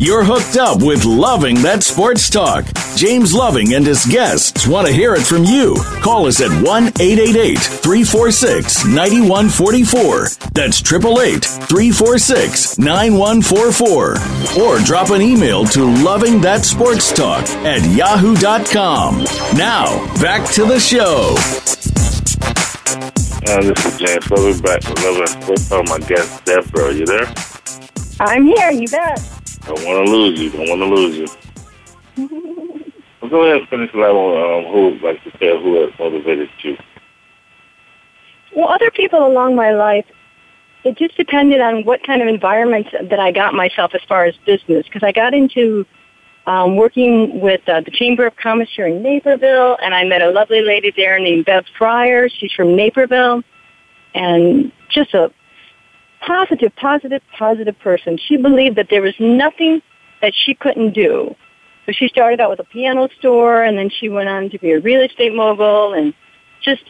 You're 0.00 0.22
hooked 0.22 0.56
up 0.56 0.80
with 0.80 1.04
Loving 1.04 1.56
That 1.62 1.82
Sports 1.82 2.30
Talk. 2.30 2.64
James 2.94 3.34
Loving 3.34 3.74
and 3.74 3.84
his 3.84 4.06
guests 4.06 4.64
want 4.64 4.86
to 4.86 4.92
hear 4.92 5.16
it 5.16 5.22
from 5.22 5.42
you. 5.42 5.74
Call 6.02 6.26
us 6.26 6.40
at 6.40 6.50
1 6.50 6.62
888 7.00 7.58
346 7.58 8.84
9144. 8.86 10.28
That's 10.54 10.80
888 10.80 11.44
346 11.44 12.78
9144. 12.78 14.62
Or 14.62 14.78
drop 14.84 15.10
an 15.10 15.20
email 15.20 15.64
to 15.66 15.84
Loving 16.04 16.40
That 16.42 16.64
Sports 16.64 17.12
Talk 17.12 17.42
at 17.66 17.82
yahoo.com. 17.90 19.24
Now, 19.58 19.98
back 20.22 20.48
to 20.52 20.64
the 20.64 20.78
show. 20.78 21.34
Uh, 23.50 23.62
this 23.62 23.84
is 23.84 23.98
James 23.98 24.30
Loving 24.30 24.62
back 24.62 24.88
with 24.88 25.02
Loving 25.02 25.20
That 25.24 25.42
Sports 25.42 25.68
Talk. 25.68 25.88
My 25.88 25.98
guest, 25.98 26.44
Deborah. 26.44 26.84
Are 26.84 26.92
you 26.92 27.04
there? 27.04 27.26
I'm 28.20 28.44
here, 28.46 28.70
you 28.70 28.86
bet. 28.86 29.37
I 29.68 29.74
don't 29.74 29.84
want 29.84 30.06
to 30.06 30.12
lose 30.12 30.40
you. 30.40 30.50
Don't 30.50 30.68
want 30.68 30.80
to 30.80 30.86
lose 30.86 31.16
you. 31.18 31.28
well, 33.20 33.30
go 33.30 33.42
ahead 33.42 33.58
and 33.58 33.68
finish 33.68 33.92
the 33.92 33.98
level. 33.98 34.32
Um, 34.34 34.72
who, 34.72 34.84
would 34.92 35.02
like 35.02 35.22
to 35.24 35.30
say, 35.32 35.62
who 35.62 35.82
has 35.82 35.92
motivated 35.98 36.48
you? 36.62 36.78
Well, 38.56 38.70
other 38.70 38.90
people 38.90 39.26
along 39.26 39.56
my 39.56 39.72
life, 39.72 40.06
it 40.84 40.96
just 40.96 41.18
depended 41.18 41.60
on 41.60 41.84
what 41.84 42.02
kind 42.02 42.22
of 42.22 42.28
environment 42.28 42.86
that 43.10 43.20
I 43.20 43.30
got 43.30 43.52
myself 43.52 43.94
as 43.94 44.00
far 44.08 44.24
as 44.24 44.34
business. 44.46 44.86
Because 44.86 45.02
I 45.02 45.12
got 45.12 45.34
into 45.34 45.84
um, 46.46 46.76
working 46.76 47.38
with 47.42 47.60
uh, 47.68 47.82
the 47.82 47.90
Chamber 47.90 48.26
of 48.26 48.36
Commerce 48.36 48.70
here 48.74 48.86
in 48.86 49.02
Naperville, 49.02 49.76
and 49.82 49.94
I 49.94 50.04
met 50.04 50.22
a 50.22 50.30
lovely 50.30 50.62
lady 50.62 50.94
there 50.96 51.18
named 51.18 51.44
Bev 51.44 51.66
Fryer. 51.76 52.30
She's 52.30 52.52
from 52.52 52.74
Naperville, 52.74 53.42
and 54.14 54.72
just 54.88 55.12
a 55.12 55.30
positive, 56.26 56.74
positive, 56.76 57.22
positive 57.36 57.78
person. 57.78 58.18
She 58.18 58.36
believed 58.36 58.76
that 58.76 58.88
there 58.90 59.02
was 59.02 59.14
nothing 59.18 59.82
that 60.20 60.34
she 60.34 60.54
couldn't 60.54 60.92
do. 60.92 61.34
So 61.86 61.92
she 61.92 62.08
started 62.08 62.40
out 62.40 62.50
with 62.50 62.60
a 62.60 62.64
piano 62.64 63.08
store, 63.18 63.62
and 63.62 63.78
then 63.78 63.88
she 63.88 64.08
went 64.08 64.28
on 64.28 64.50
to 64.50 64.58
be 64.58 64.72
a 64.72 64.80
real 64.80 65.00
estate 65.00 65.34
mogul, 65.34 65.94
and 65.94 66.12
just 66.60 66.82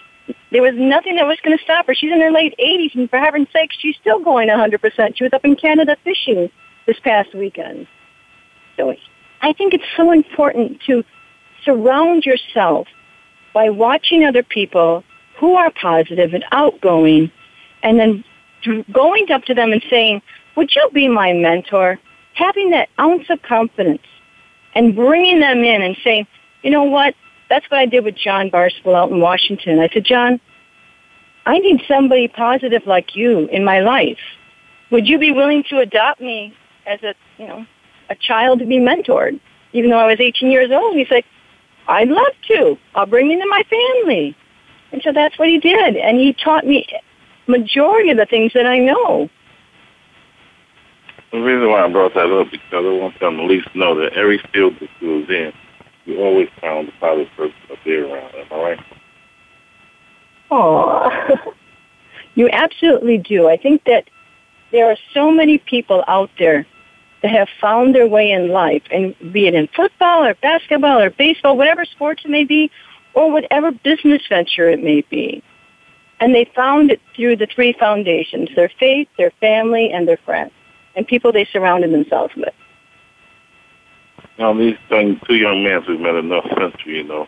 There 0.51 0.63
was 0.63 0.75
nothing 0.77 1.17
that 1.17 1.27
was 1.27 1.39
going 1.43 1.57
to 1.57 1.63
stop 1.63 1.87
her. 1.87 1.95
She's 1.95 2.13
in 2.13 2.21
her 2.21 2.31
late 2.31 2.55
80s, 2.59 2.95
and 2.95 3.09
for 3.09 3.19
heaven's 3.19 3.49
sake, 3.53 3.71
she's 3.79 3.97
still 3.97 4.21
going 4.21 4.49
100%. 4.49 5.17
She 5.17 5.25
was 5.25 5.33
up 5.33 5.45
in 5.45 5.57
Canada 5.57 5.97
fishing 6.05 6.51
this 6.87 6.99
past 7.01 7.35
weekend. 7.35 7.87
So 8.77 8.95
I 9.43 9.53
think 9.53 9.75
it's 9.75 9.85
so 9.97 10.11
important 10.13 10.81
to 10.87 11.05
surround 11.65 12.25
yourself 12.25 12.89
by 13.53 13.71
watching 13.71 14.25
other 14.25 14.43
people 14.43 15.05
who 15.37 15.55
are 15.55 15.71
positive 15.71 16.35
and 16.35 16.45
outgoing, 16.53 17.31
and 17.83 17.99
then 17.99 18.25
going 18.93 19.31
up 19.31 19.45
to 19.45 19.55
them 19.55 19.73
and 19.73 19.83
saying, 19.89 20.23
would 20.57 20.75
you 20.75 20.89
be 20.93 21.09
my 21.09 21.33
mentor? 21.33 21.99
Having 22.35 22.71
that 22.71 22.89
ounce 23.01 23.29
of 23.31 23.43
confidence 23.43 24.03
and 24.75 24.95
bringing 24.95 25.41
them 25.41 25.59
in 25.65 25.83
and 25.83 25.97
saying, 26.03 26.27
you 26.63 26.71
know 26.71 26.85
what? 26.85 27.15
That's 27.49 27.69
what 27.71 27.81
I 27.81 27.87
did 27.87 28.05
with 28.05 28.17
John 28.17 28.51
Barstool 28.51 28.95
out 28.95 29.11
in 29.11 29.21
Washington. 29.21 29.79
I 29.81 29.89
said, 29.89 30.05
John, 30.05 30.41
I 31.47 31.59
need 31.59 31.83
somebody 31.89 32.29
positive 32.29 32.87
like 32.87 33.17
you 33.17 33.47
in 33.47 33.65
my 33.65 33.81
life. 33.81 34.19
Would 34.91 35.09
you 35.09 35.19
be 35.19 35.33
willing 35.33 35.65
to 35.71 35.79
adopt 35.79 36.21
me 36.21 36.55
as 36.87 37.03
a, 37.03 37.15
you 37.39 37.47
know, 37.47 37.65
a 38.11 38.15
child 38.15 38.59
to 38.59 38.67
be 38.67 38.79
mentored? 38.79 39.41
Even 39.73 39.91
though 39.91 39.99
I 39.99 40.07
was 40.07 40.21
18 40.21 40.51
years 40.51 40.71
old, 40.71 40.97
he 40.97 41.07
said, 41.09 41.25
I'd 41.87 42.09
love 42.09 42.33
to. 42.49 42.79
I'll 42.95 43.07
bring 43.07 43.27
you 43.27 43.33
into 43.33 43.47
my 43.49 43.63
family. 43.71 44.37
And 44.93 45.03
so 45.03 45.13
that's 45.13 45.39
what 45.39 45.49
he 45.49 45.59
did. 45.59 45.97
And 45.97 46.19
he 46.19 46.33
taught 46.33 46.67
me 46.67 46.87
majority 47.49 48.11
of 48.11 48.17
the 48.17 48.27
things 48.27 48.53
that 48.55 48.67
I 48.67 48.79
know. 48.79 49.29
The 51.33 51.41
reason 51.41 51.69
why 51.71 51.85
I 51.85 51.89
brought 51.89 52.15
that 52.15 52.31
up 52.31 52.47
is 52.47 52.53
because 52.53 52.85
I 52.87 52.99
want 52.99 53.19
them 53.21 53.37
to 53.37 53.43
at 53.43 53.49
least 53.49 53.69
know 53.75 53.95
that 54.01 54.15
every 54.15 54.39
field 54.53 54.75
that 54.81 54.89
goes 55.01 55.29
in, 55.29 55.53
you 56.07 56.21
always 56.21 56.49
found 56.61 56.89
the 56.89 56.93
positive 57.01 57.33
person 57.37 57.57
up 57.71 57.79
there 57.85 58.05
around. 58.05 58.35
Am 58.35 58.47
I 58.51 58.57
right? 58.57 58.81
Oh, 60.51 61.53
you 62.35 62.49
absolutely 62.51 63.19
do. 63.19 63.49
I 63.49 63.59
think 63.59 63.85
that 63.85 64.09
there 64.73 64.91
are 64.91 64.97
so 65.13 65.31
many 65.31 65.59
people 65.59 66.03
out 66.09 66.31
there 66.39 66.67
that 67.23 67.31
have 67.31 67.49
found 67.61 67.95
their 67.95 68.07
way 68.07 68.31
in 68.31 68.49
life, 68.49 68.83
and 68.91 69.15
be 69.33 69.47
it 69.47 69.55
in 69.55 69.69
football 69.69 70.25
or 70.25 70.35
basketball 70.35 71.01
or 71.01 71.11
baseball, 71.11 71.57
whatever 71.57 71.85
sports 71.85 72.23
it 72.25 72.31
may 72.31 72.45
be, 72.45 72.71
or 73.13 73.31
whatever 73.31 73.73
business 73.73 74.23
venture 74.29 74.69
it 74.69 74.83
may 74.83 75.03
be. 75.11 75.43
And 76.21 76.35
they 76.35 76.51
found 76.55 76.91
it 76.91 77.01
through 77.15 77.37
the 77.37 77.47
three 77.47 77.75
foundations, 77.79 78.49
their 78.57 78.71
faith, 78.81 79.09
their 79.17 79.31
family, 79.41 79.91
and 79.93 80.09
their 80.09 80.17
friends, 80.19 80.53
and 80.97 81.07
people 81.07 81.33
they 81.33 81.45
surrounded 81.45 81.93
themselves 81.93 82.35
with. 82.37 82.55
Now, 84.39 84.53
these 84.53 84.77
two 84.91 85.35
young 85.35 85.65
men 85.65 85.83
who 85.83 85.99
met 85.99 86.15
in 86.15 86.29
North 86.29 86.47
Central, 86.49 86.73
you 86.87 87.05
know, 87.05 87.27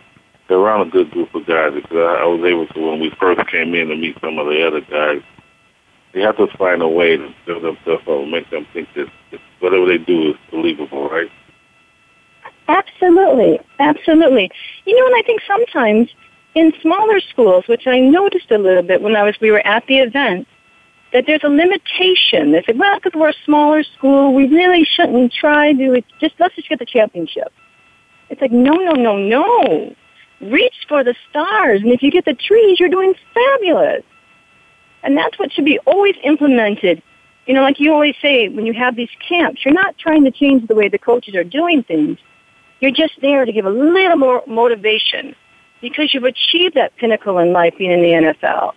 they're 0.48 0.58
around 0.58 0.88
a 0.88 0.90
good 0.90 1.10
group 1.12 1.32
of 1.34 1.46
guys 1.46 1.72
because 1.74 1.96
I, 1.96 2.22
I 2.22 2.24
was 2.24 2.44
able 2.44 2.66
to, 2.66 2.80
when 2.80 3.00
we 3.00 3.10
first 3.20 3.46
came 3.48 3.74
in, 3.74 3.88
to 3.88 3.96
meet 3.96 4.16
some 4.20 4.38
of 4.38 4.46
the 4.46 4.66
other 4.66 4.80
guys. 4.80 5.22
They 6.12 6.20
have 6.22 6.36
to 6.38 6.48
find 6.58 6.82
a 6.82 6.88
way 6.88 7.16
to 7.16 7.32
build 7.46 7.62
themselves 7.62 8.02
up 8.02 8.08
and 8.08 8.32
make 8.32 8.50
them 8.50 8.66
think 8.72 8.88
that 8.96 9.06
whatever 9.60 9.86
they 9.86 9.98
do 9.98 10.30
is 10.30 10.36
believable, 10.50 11.08
right? 11.08 11.30
Absolutely, 12.66 13.60
absolutely. 13.78 14.50
You 14.86 14.98
know, 14.98 15.06
and 15.06 15.14
I 15.16 15.22
think 15.22 15.40
sometimes 15.46 16.08
in 16.54 16.72
smaller 16.82 17.20
schools, 17.20 17.64
which 17.68 17.86
I 17.86 18.00
noticed 18.00 18.50
a 18.50 18.58
little 18.58 18.82
bit 18.82 19.02
when 19.02 19.16
I 19.16 19.22
was 19.22 19.38
we 19.40 19.50
were 19.50 19.64
at 19.66 19.86
the 19.86 19.98
event, 19.98 20.48
that 21.12 21.24
there's 21.26 21.44
a 21.44 21.48
limitation. 21.48 22.52
They 22.52 22.62
said, 22.64 22.78
well, 22.78 22.96
because 22.96 23.18
we're 23.18 23.30
a 23.30 23.44
smaller 23.44 23.82
school, 23.82 24.34
we 24.34 24.46
really 24.46 24.84
shouldn't 24.84 25.32
try 25.32 25.72
to 25.72 26.02
just 26.20 26.34
let's 26.38 26.54
just 26.56 26.68
get 26.68 26.78
the 26.78 26.86
championship. 26.86 27.52
It's 28.28 28.40
like 28.40 28.52
no, 28.52 28.74
no, 28.74 28.92
no, 28.92 29.16
no. 29.16 29.94
Reach 30.40 30.86
for 30.88 31.04
the 31.04 31.14
stars, 31.28 31.82
and 31.82 31.92
if 31.92 32.02
you 32.02 32.10
get 32.10 32.24
the 32.24 32.34
trees, 32.34 32.80
you're 32.80 32.88
doing 32.88 33.14
fabulous. 33.34 34.02
And 35.02 35.16
that's 35.16 35.38
what 35.38 35.52
should 35.52 35.64
be 35.64 35.78
always 35.80 36.14
implemented. 36.24 37.02
You 37.46 37.54
know, 37.54 37.62
like 37.62 37.80
you 37.80 37.92
always 37.92 38.14
say, 38.22 38.48
when 38.48 38.64
you 38.64 38.72
have 38.74 38.96
these 38.96 39.10
camps, 39.26 39.64
you're 39.64 39.74
not 39.74 39.98
trying 39.98 40.24
to 40.24 40.30
change 40.30 40.66
the 40.66 40.74
way 40.74 40.88
the 40.88 40.98
coaches 40.98 41.34
are 41.34 41.44
doing 41.44 41.82
things. 41.82 42.18
You're 42.80 42.90
just 42.90 43.20
there 43.20 43.44
to 43.44 43.52
give 43.52 43.66
a 43.66 43.70
little 43.70 44.16
more 44.16 44.42
motivation 44.46 45.34
because 45.80 46.12
you've 46.12 46.24
achieved 46.24 46.74
that 46.74 46.96
pinnacle 46.96 47.38
in 47.38 47.52
life 47.52 47.74
being 47.78 47.90
in 47.90 48.02
the 48.02 48.32
NFL. 48.32 48.74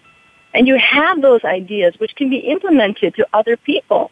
And 0.53 0.67
you 0.67 0.77
have 0.77 1.21
those 1.21 1.43
ideas 1.43 1.95
which 1.97 2.15
can 2.15 2.29
be 2.29 2.37
implemented 2.37 3.15
to 3.15 3.27
other 3.33 3.57
people. 3.57 4.11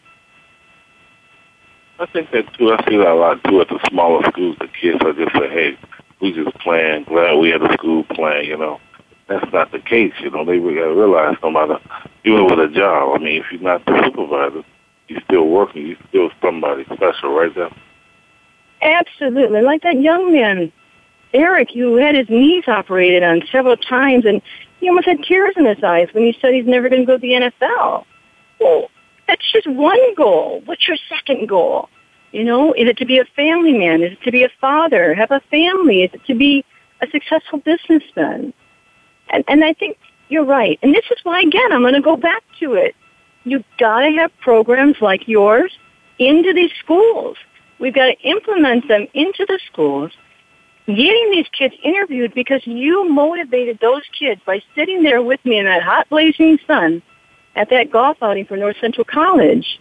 I 1.99 2.07
think 2.07 2.31
that 2.31 2.51
too. 2.55 2.73
I 2.73 2.83
see 2.89 2.97
that 2.97 3.07
a 3.07 3.13
lot 3.13 3.43
too 3.43 3.61
at 3.61 3.69
the 3.69 3.79
smaller 3.87 4.23
schools. 4.31 4.57
The 4.59 4.67
kids 4.67 4.97
are 5.03 5.13
just 5.13 5.33
say, 5.33 5.49
"Hey, 5.49 5.77
we 6.19 6.31
just 6.31 6.57
playing. 6.57 7.03
Glad 7.03 7.35
we 7.35 7.49
had 7.49 7.61
a 7.61 7.71
school 7.73 8.03
playing." 8.05 8.49
You 8.49 8.57
know, 8.57 8.79
that's 9.27 9.53
not 9.53 9.71
the 9.71 9.79
case. 9.79 10.13
You 10.19 10.31
know, 10.31 10.43
they 10.43 10.57
got 10.57 10.85
to 10.85 10.95
realize 10.95 11.37
no 11.43 11.51
matter 11.51 11.79
even 12.23 12.45
with 12.45 12.59
a 12.59 12.69
job. 12.69 13.15
I 13.15 13.23
mean, 13.23 13.41
if 13.41 13.51
you're 13.51 13.61
not 13.61 13.85
the 13.85 14.03
supervisor, 14.03 14.63
you're 15.09 15.21
still 15.21 15.47
working. 15.47 15.85
You're 15.85 15.97
still 16.09 16.31
somebody 16.41 16.85
special, 16.85 17.33
right 17.33 17.53
there. 17.53 17.69
Absolutely, 18.81 19.61
like 19.61 19.83
that 19.83 20.01
young 20.01 20.33
man 20.33 20.71
Eric, 21.33 21.69
who 21.73 21.95
had 21.95 22.15
his 22.15 22.29
knees 22.29 22.67
operated 22.67 23.23
on 23.23 23.41
several 23.51 23.77
times, 23.77 24.25
and 24.25 24.41
he 24.79 24.89
almost 24.89 25.07
had 25.07 25.23
tears 25.23 25.53
in 25.57 25.65
his 25.65 25.83
eyes 25.83 26.09
when 26.13 26.23
he 26.25 26.37
said 26.41 26.53
he's 26.53 26.65
never 26.65 26.89
going 26.89 27.01
to 27.01 27.05
go 27.05 27.17
to 27.17 27.21
the 27.21 27.33
NFL. 27.33 28.05
Well, 28.59 28.89
that's 29.27 29.51
just 29.51 29.67
one 29.67 30.15
goal. 30.15 30.61
What's 30.65 30.87
your 30.87 30.97
second 31.09 31.47
goal? 31.47 31.89
You 32.31 32.43
know, 32.43 32.73
is 32.73 32.87
it 32.87 32.97
to 32.97 33.05
be 33.05 33.19
a 33.19 33.25
family 33.25 33.73
man? 33.73 34.01
Is 34.01 34.13
it 34.13 34.21
to 34.23 34.31
be 34.31 34.43
a 34.43 34.49
father? 34.59 35.13
Have 35.13 35.31
a 35.31 35.41
family? 35.51 36.03
Is 36.03 36.11
it 36.13 36.25
to 36.25 36.35
be 36.35 36.65
a 37.01 37.07
successful 37.07 37.59
businessman? 37.59 38.53
And 39.29 39.43
and 39.47 39.63
I 39.63 39.73
think 39.73 39.97
you're 40.29 40.45
right. 40.45 40.79
And 40.81 40.93
this 40.95 41.05
is 41.11 41.17
why 41.23 41.41
again 41.41 41.71
I'm 41.71 41.81
going 41.81 41.93
to 41.93 42.01
go 42.01 42.15
back 42.15 42.43
to 42.59 42.73
it. 42.73 42.95
You've 43.43 43.65
got 43.77 44.01
to 44.01 44.11
have 44.11 44.31
programs 44.39 45.01
like 45.01 45.27
yours 45.27 45.77
into 46.19 46.53
these 46.53 46.71
schools. 46.79 47.37
We've 47.79 47.93
got 47.93 48.05
to 48.05 48.19
implement 48.21 48.87
them 48.87 49.07
into 49.13 49.45
the 49.45 49.59
schools 49.71 50.11
getting 50.95 51.31
these 51.31 51.47
kids 51.49 51.75
interviewed 51.83 52.33
because 52.33 52.65
you 52.65 53.09
motivated 53.09 53.79
those 53.79 54.03
kids 54.17 54.41
by 54.45 54.61
sitting 54.75 55.03
there 55.03 55.21
with 55.21 55.43
me 55.45 55.57
in 55.57 55.65
that 55.65 55.83
hot 55.83 56.09
blazing 56.09 56.59
sun 56.65 57.01
at 57.55 57.69
that 57.69 57.91
golf 57.91 58.17
outing 58.21 58.45
for 58.45 58.57
North 58.57 58.77
Central 58.79 59.05
College. 59.05 59.79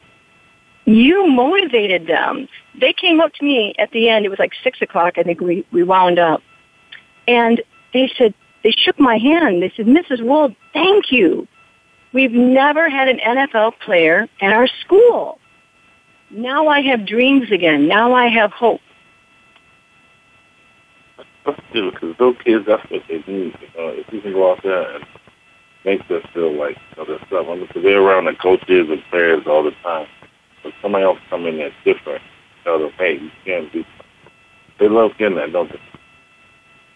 You 0.85 1.27
motivated 1.29 2.07
them. 2.07 2.49
They 2.81 2.93
came 2.93 3.21
up 3.21 3.33
to 3.35 3.45
me 3.45 3.75
at 3.79 3.91
the 3.93 4.09
end. 4.09 4.25
It 4.25 4.29
was 4.29 4.39
like 4.39 4.53
six 4.63 4.81
o'clock. 4.83 5.19
I 5.19 5.23
think 5.23 5.41
we, 5.41 5.65
we 5.71 5.83
wound 5.83 6.19
up. 6.19 6.43
And 7.29 7.63
they 7.93 8.11
said, 8.17 8.35
they 8.63 8.73
shook 8.73 8.99
my 8.99 9.17
hand. 9.17 9.63
They 9.63 9.73
said, 9.77 9.87
Mrs. 9.87 10.23
Wold, 10.23 10.55
thank 10.73 11.13
you. 11.13 11.47
We've 12.13 12.33
never 12.33 12.91
had 12.91 13.09
an 13.09 13.19
NFL 13.19 13.79
player 13.79 14.29
at 14.41 14.53
our 14.53 14.67
school. 14.85 15.39
Now 16.31 16.69
I 16.69 16.81
have 16.83 17.07
dreams 17.07 17.51
again. 17.51 17.87
Now 17.89 18.13
I 18.15 18.29
have 18.29 18.53
hope 18.53 18.81
let's 21.51 21.63
do 21.73 21.91
because 21.91 22.17
those 22.19 22.37
kids, 22.45 22.67
that's 22.67 22.89
what 22.91 23.03
they 23.09 23.19
need. 23.27 23.57
You 23.61 23.69
know, 23.77 23.89
if 23.89 24.13
you 24.13 24.21
can 24.21 24.33
go 24.33 24.53
out 24.53 24.63
there 24.63 24.95
and 24.95 25.05
make 25.85 26.07
them 26.09 26.23
feel 26.33 26.53
like 26.53 26.77
you 26.97 27.07
know, 27.07 27.19
stuff. 27.27 27.47
I 27.49 27.55
mean, 27.55 27.69
they're 27.75 28.03
around 28.03 28.27
the 28.27 28.35
coaches 28.35 28.89
and 28.91 29.03
players 29.11 29.47
all 29.47 29.63
the 29.63 29.73
time. 29.83 30.07
But 30.63 30.73
somebody 30.83 31.05
else 31.05 31.19
come 31.31 31.47
in 31.47 31.59
that's 31.59 31.75
different, 31.85 32.23
tell 32.65 32.79
them, 32.79 32.93
hey, 32.99 33.19
you 33.19 33.31
can't 33.45 33.73
do. 33.73 33.85
They 34.79 34.89
love 34.89 35.13
getting 35.19 35.37
that, 35.37 35.53
don't 35.53 35.71
they? 35.71 35.81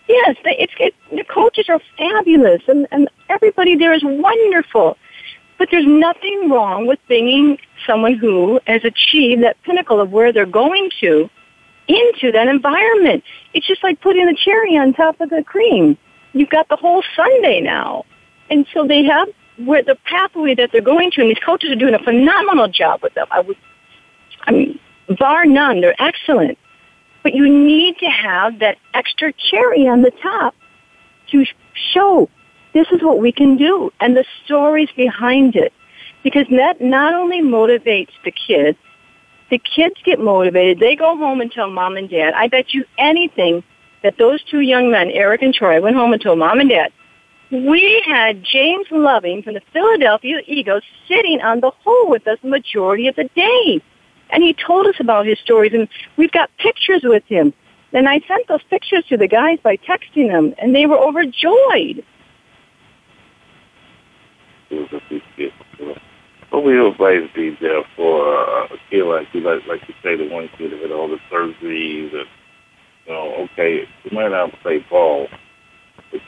Yes, 0.09 0.37
they, 0.45 0.57
it's 0.59 0.73
it, 0.79 0.95
the 1.11 1.25
coaches 1.25 1.67
are 1.71 1.81
fabulous, 1.97 2.63
and 2.69 2.87
and 2.91 3.09
everybody 3.31 3.75
there 3.75 3.95
is 3.95 4.03
wonderful. 4.05 4.99
But 5.57 5.69
there's 5.71 5.87
nothing 5.87 6.51
wrong 6.51 6.87
with 6.87 6.99
being 7.09 7.59
someone 7.87 8.15
who 8.15 8.61
has 8.67 8.85
achieved 8.85 9.43
that 9.45 9.57
pinnacle 9.63 10.01
of 10.01 10.11
where 10.11 10.33
they're 10.33 10.45
going 10.45 10.91
to 11.01 11.31
into 11.89 12.33
that 12.33 12.49
environment. 12.49 13.25
It's 13.53 13.67
just 13.67 13.83
like 13.83 14.01
putting 14.01 14.27
the 14.27 14.37
cherry 14.37 14.77
on 14.77 14.93
top 14.95 15.21
of 15.21 15.31
the 15.31 15.43
cream. 15.43 15.99
You've 16.33 16.51
got 16.51 16.69
the 16.69 16.77
whole 16.77 17.03
sundae 17.15 17.61
now. 17.61 18.05
And 18.51 18.67
so 18.73 18.87
they 18.87 19.05
have 19.05 19.29
where 19.59 19.83
the 19.83 19.97
pathway 20.05 20.55
that 20.55 20.71
they're 20.73 20.81
going 20.81 21.11
to, 21.13 21.21
and 21.21 21.31
these 21.31 21.43
coaches 21.45 21.71
are 21.71 21.77
doing 21.77 21.95
a 21.95 21.99
phenomenal 21.99 22.69
job 22.69 23.03
with 23.03 23.15
them. 23.15 23.27
I 23.31 23.41
would, 23.41 23.57
I 24.43 24.51
mean, 24.51 24.79
bar 25.19 25.45
none, 25.45 25.81
they're 25.81 26.01
excellent. 26.01 26.59
But 27.23 27.35
you 27.35 27.49
need 27.49 27.99
to 27.99 28.07
have 28.07 28.59
that 28.59 28.79
extra 28.93 29.33
cherry 29.33 29.89
on 29.89 30.03
the 30.03 30.11
top 30.11 30.55
to 31.31 31.45
show 31.93 32.29
this 32.75 32.87
is 32.91 33.03
what 33.03 33.19
we 33.19 33.33
can 33.33 33.57
do 33.57 33.93
and 34.01 34.17
the 34.17 34.25
stories 34.45 34.91
behind 34.97 35.57
it. 35.57 35.73
Because 36.23 36.47
that 36.51 36.81
not 36.81 37.15
only 37.15 37.43
motivates 37.43 38.13
the 38.25 38.33
kids, 38.33 38.79
the 39.51 39.59
kids 39.59 39.95
get 40.05 40.19
motivated. 40.19 40.81
They 40.81 40.97
go 40.97 41.17
home 41.17 41.41
and 41.41 41.51
tell 41.51 41.71
mom 41.71 41.97
and 41.97 42.09
dad. 42.09 42.35
I 42.35 42.49
bet 42.49 42.73
you 42.73 42.85
anything 42.99 43.63
that 44.03 44.19
those 44.19 44.43
two 44.45 44.61
young 44.61 44.91
men, 44.91 45.11
Eric 45.11 45.43
and 45.43 45.55
Troy, 45.55 45.81
went 45.81 45.97
home 45.97 46.13
and 46.13 46.23
told 46.23 46.39
mom 46.39 46.61
and 46.61 46.71
dad. 46.71 46.93
We 47.51 48.03
had 48.07 48.43
James 48.43 48.87
Loving 48.91 49.43
from 49.43 49.55
the 49.55 49.63
Philadelphia 49.73 50.41
Eagles 50.47 50.83
sitting 51.07 51.41
on 51.41 51.61
the 51.61 51.71
hole 51.71 52.09
with 52.09 52.27
us 52.27 52.39
the 52.43 52.49
majority 52.49 53.07
of 53.07 53.17
the 53.17 53.31
day. 53.35 53.81
And 54.31 54.43
he 54.43 54.55
told 54.55 54.87
us 54.87 54.97
about 54.99 55.27
his 55.27 55.39
stories, 55.39 55.73
and 55.73 55.89
we've 56.17 56.33
got 56.33 56.51
pictures 56.59 57.03
with 57.05 57.23
him. 57.27 57.53
And 57.93 58.09
I 58.09 58.21
sent 58.27 58.49
those 58.49 58.63
pictures 58.71 59.05
to 59.09 59.17
the 59.17 59.29
guys 59.29 59.59
by 59.63 59.77
texting 59.77 60.29
them, 60.29 60.55
and 60.59 60.75
they 60.75 60.87
were 60.87 60.99
overjoyed. 60.99 62.05
What 66.55 66.65
will 66.65 66.93
advice 66.93 67.29
be 67.35 67.57
there 67.61 67.83
for 67.97 68.33
uh, 68.33 68.67
a 68.67 68.77
kid 68.89 69.05
like 69.05 69.27
you, 69.33 69.41
like, 69.41 69.67
like 69.67 69.81
you 69.89 69.95
say, 70.03 70.17
the 70.17 70.33
one 70.33 70.49
kid 70.57 70.71
that 70.71 70.81
had 70.81 70.93
all 70.93 71.09
the 71.09 71.19
surgeries 71.31 72.15
and, 72.15 72.29
you 73.07 73.13
know, 73.13 73.49
okay, 73.53 73.89
you 74.05 74.11
might 74.13 74.31
not 74.31 74.53
play 74.63 74.79
ball, 74.89 75.27
but 76.13 76.21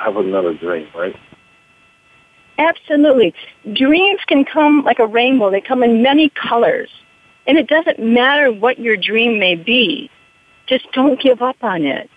have 0.00 0.16
another 0.16 0.54
dream, 0.54 0.86
right? 0.94 1.16
Absolutely. 2.56 3.34
Dreams 3.72 4.20
can 4.28 4.44
come 4.44 4.84
like 4.84 5.00
a 5.00 5.06
rainbow. 5.06 5.50
They 5.50 5.60
come 5.60 5.82
in 5.82 6.02
many 6.02 6.30
colors. 6.30 6.90
And 7.46 7.58
it 7.58 7.66
doesn't 7.66 7.98
matter 7.98 8.52
what 8.52 8.78
your 8.78 8.96
dream 8.96 9.40
may 9.40 9.56
be. 9.56 10.08
Just 10.66 10.86
don't 10.92 11.20
give 11.20 11.42
up 11.42 11.56
on 11.62 11.84
it. 11.84 12.08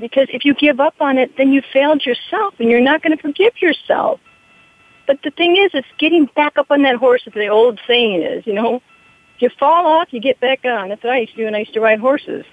Because 0.00 0.26
if 0.30 0.46
you 0.46 0.54
give 0.54 0.80
up 0.80 0.94
on 1.00 1.18
it, 1.18 1.36
then 1.36 1.52
you 1.52 1.62
failed 1.70 2.04
yourself 2.06 2.54
and 2.58 2.70
you're 2.70 2.80
not 2.80 3.02
going 3.02 3.14
to 3.14 3.22
forgive 3.22 3.60
yourself. 3.60 4.20
But 5.06 5.20
the 5.22 5.30
thing 5.30 5.56
is, 5.56 5.70
it's 5.74 5.88
getting 5.98 6.26
back 6.36 6.56
up 6.56 6.70
on 6.70 6.82
that 6.82 6.96
horse, 6.96 7.22
as 7.26 7.32
the 7.32 7.48
old 7.48 7.80
saying 7.86 8.22
is, 8.22 8.46
you 8.46 8.54
know. 8.54 8.76
If 9.36 9.42
you 9.42 9.50
fall 9.58 9.86
off, 9.86 10.12
you 10.12 10.20
get 10.20 10.38
back 10.40 10.64
on. 10.64 10.88
That's 10.88 11.02
what 11.02 11.12
I 11.12 11.18
used 11.18 11.32
to 11.32 11.38
do 11.38 11.44
when 11.44 11.54
I 11.54 11.60
used 11.60 11.74
to 11.74 11.80
ride 11.80 11.98
horses. 11.98 12.44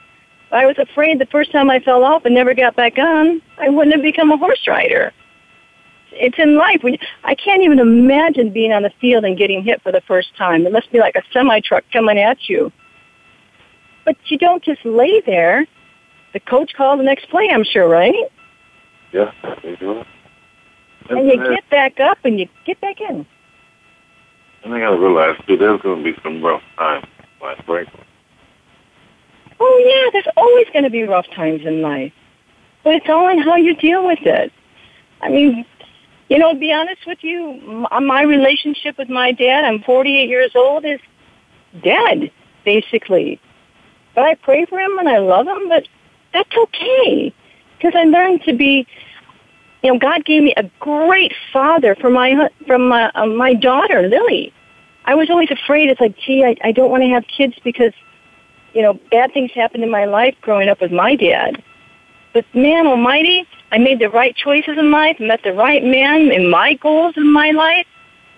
I 0.51 0.65
was 0.65 0.77
afraid 0.79 1.19
the 1.19 1.27
first 1.27 1.51
time 1.51 1.69
I 1.69 1.79
fell 1.79 2.03
off 2.03 2.25
and 2.25 2.33
never 2.33 2.55
got 2.55 2.75
back 2.75 2.97
on, 2.97 3.41
I 3.59 3.69
wouldn't 3.69 3.95
have 3.95 4.01
become 4.01 4.31
a 4.31 4.37
horse 4.37 4.67
rider. 4.67 5.13
It's 6.11 6.39
in 6.39 6.55
life. 6.55 6.81
We, 6.83 6.99
I 7.23 7.35
can't 7.35 7.61
even 7.61 7.77
imagine 7.77 8.51
being 8.51 8.73
on 8.73 8.81
the 8.81 8.91
field 8.99 9.25
and 9.25 9.37
getting 9.37 9.63
hit 9.63 9.81
for 9.83 9.91
the 9.91 10.01
first 10.01 10.35
time. 10.35 10.65
It 10.65 10.71
must 10.71 10.91
be 10.91 10.99
like 10.99 11.15
a 11.15 11.21
semi 11.31 11.59
truck 11.59 11.83
coming 11.93 12.17
at 12.17 12.49
you. 12.49 12.71
But 14.05 14.17
you 14.25 14.39
don't 14.39 14.63
just 14.63 14.83
lay 14.83 15.21
there. 15.21 15.67
The 16.33 16.39
coach 16.39 16.73
called 16.75 16.99
the 16.99 17.03
next 17.03 17.29
play, 17.29 17.49
I'm 17.51 17.63
sure, 17.63 17.87
right? 17.87 18.15
Yeah, 19.11 19.31
they 19.63 19.75
do. 19.75 20.03
And 21.09 21.27
you 21.27 21.37
get 21.37 21.69
back 21.69 21.99
up 21.99 22.19
and 22.23 22.39
you 22.39 22.47
get 22.65 22.79
back 22.81 23.01
in. 23.01 23.25
And 24.63 24.73
I 24.73 24.79
gotta 24.79 24.99
realize 24.99 25.37
too, 25.47 25.57
there's 25.57 25.81
gonna 25.81 26.03
be 26.03 26.15
some 26.23 26.43
rough 26.43 26.61
times, 26.77 27.05
like 27.41 27.67
right? 27.67 27.87
Oh 29.59 29.83
yeah, 29.85 30.09
there's 30.11 30.27
always 30.37 30.67
going 30.71 30.83
to 30.83 30.89
be 30.89 31.03
rough 31.03 31.27
times 31.35 31.61
in 31.65 31.81
life, 31.81 32.13
but 32.83 32.95
it's 32.95 33.09
all 33.09 33.27
in 33.27 33.39
how 33.39 33.57
you 33.57 33.75
deal 33.75 34.05
with 34.07 34.19
it. 34.21 34.53
I 35.21 35.29
mean, 35.29 35.65
you 36.29 36.37
know, 36.37 36.53
to 36.53 36.59
be 36.59 36.71
honest 36.71 37.05
with 37.05 37.19
you, 37.21 37.85
uh, 37.91 37.99
my 37.99 38.21
relationship 38.21 38.97
with 38.97 39.09
my 39.09 39.31
dad, 39.31 39.65
I'm 39.65 39.81
48 39.83 40.29
years 40.29 40.51
old, 40.55 40.85
is 40.85 40.99
dead, 41.83 42.31
basically. 42.63 43.39
But 44.15 44.23
I 44.23 44.35
pray 44.35 44.65
for 44.65 44.79
him 44.79 44.97
and 44.97 45.09
I 45.09 45.17
love 45.17 45.47
him, 45.47 45.67
but 45.67 45.87
that's 46.31 46.55
okay. 46.55 47.33
Because 47.77 47.93
I 47.95 48.03
learned 48.03 48.43
to 48.43 48.53
be, 48.53 48.87
you 49.83 49.93
know, 49.93 49.99
God 49.99 50.25
gave 50.25 50.43
me 50.43 50.53
a 50.57 50.63
great 50.79 51.33
father 51.53 51.95
for 51.95 52.09
my, 52.09 52.49
from 52.67 52.87
my, 52.87 53.09
uh, 53.15 53.25
my 53.25 53.53
daughter, 53.53 54.07
Lily. 54.07 54.53
I 55.05 55.15
was 55.15 55.29
always 55.29 55.49
afraid. 55.49 55.89
It's 55.89 56.01
like, 56.01 56.15
gee, 56.17 56.43
I, 56.43 56.55
I 56.67 56.71
don't 56.71 56.91
want 56.91 57.03
to 57.03 57.09
have 57.09 57.25
kids 57.27 57.55
because 57.63 57.93
you 58.73 58.81
know, 58.81 58.99
bad 59.11 59.33
things 59.33 59.51
happened 59.53 59.83
in 59.83 59.91
my 59.91 60.05
life 60.05 60.35
growing 60.41 60.69
up 60.69 60.81
with 60.81 60.91
my 60.91 61.15
dad. 61.15 61.61
But 62.33 62.45
man 62.53 62.85
almighty, 62.85 63.47
I 63.71 63.77
made 63.77 63.99
the 63.99 64.09
right 64.09 64.35
choices 64.35 64.77
in 64.77 64.91
life, 64.91 65.19
met 65.19 65.41
the 65.43 65.53
right 65.53 65.83
man 65.83 66.31
in 66.31 66.49
my 66.49 66.75
goals 66.75 67.15
in 67.17 67.31
my 67.31 67.51
life, 67.51 67.87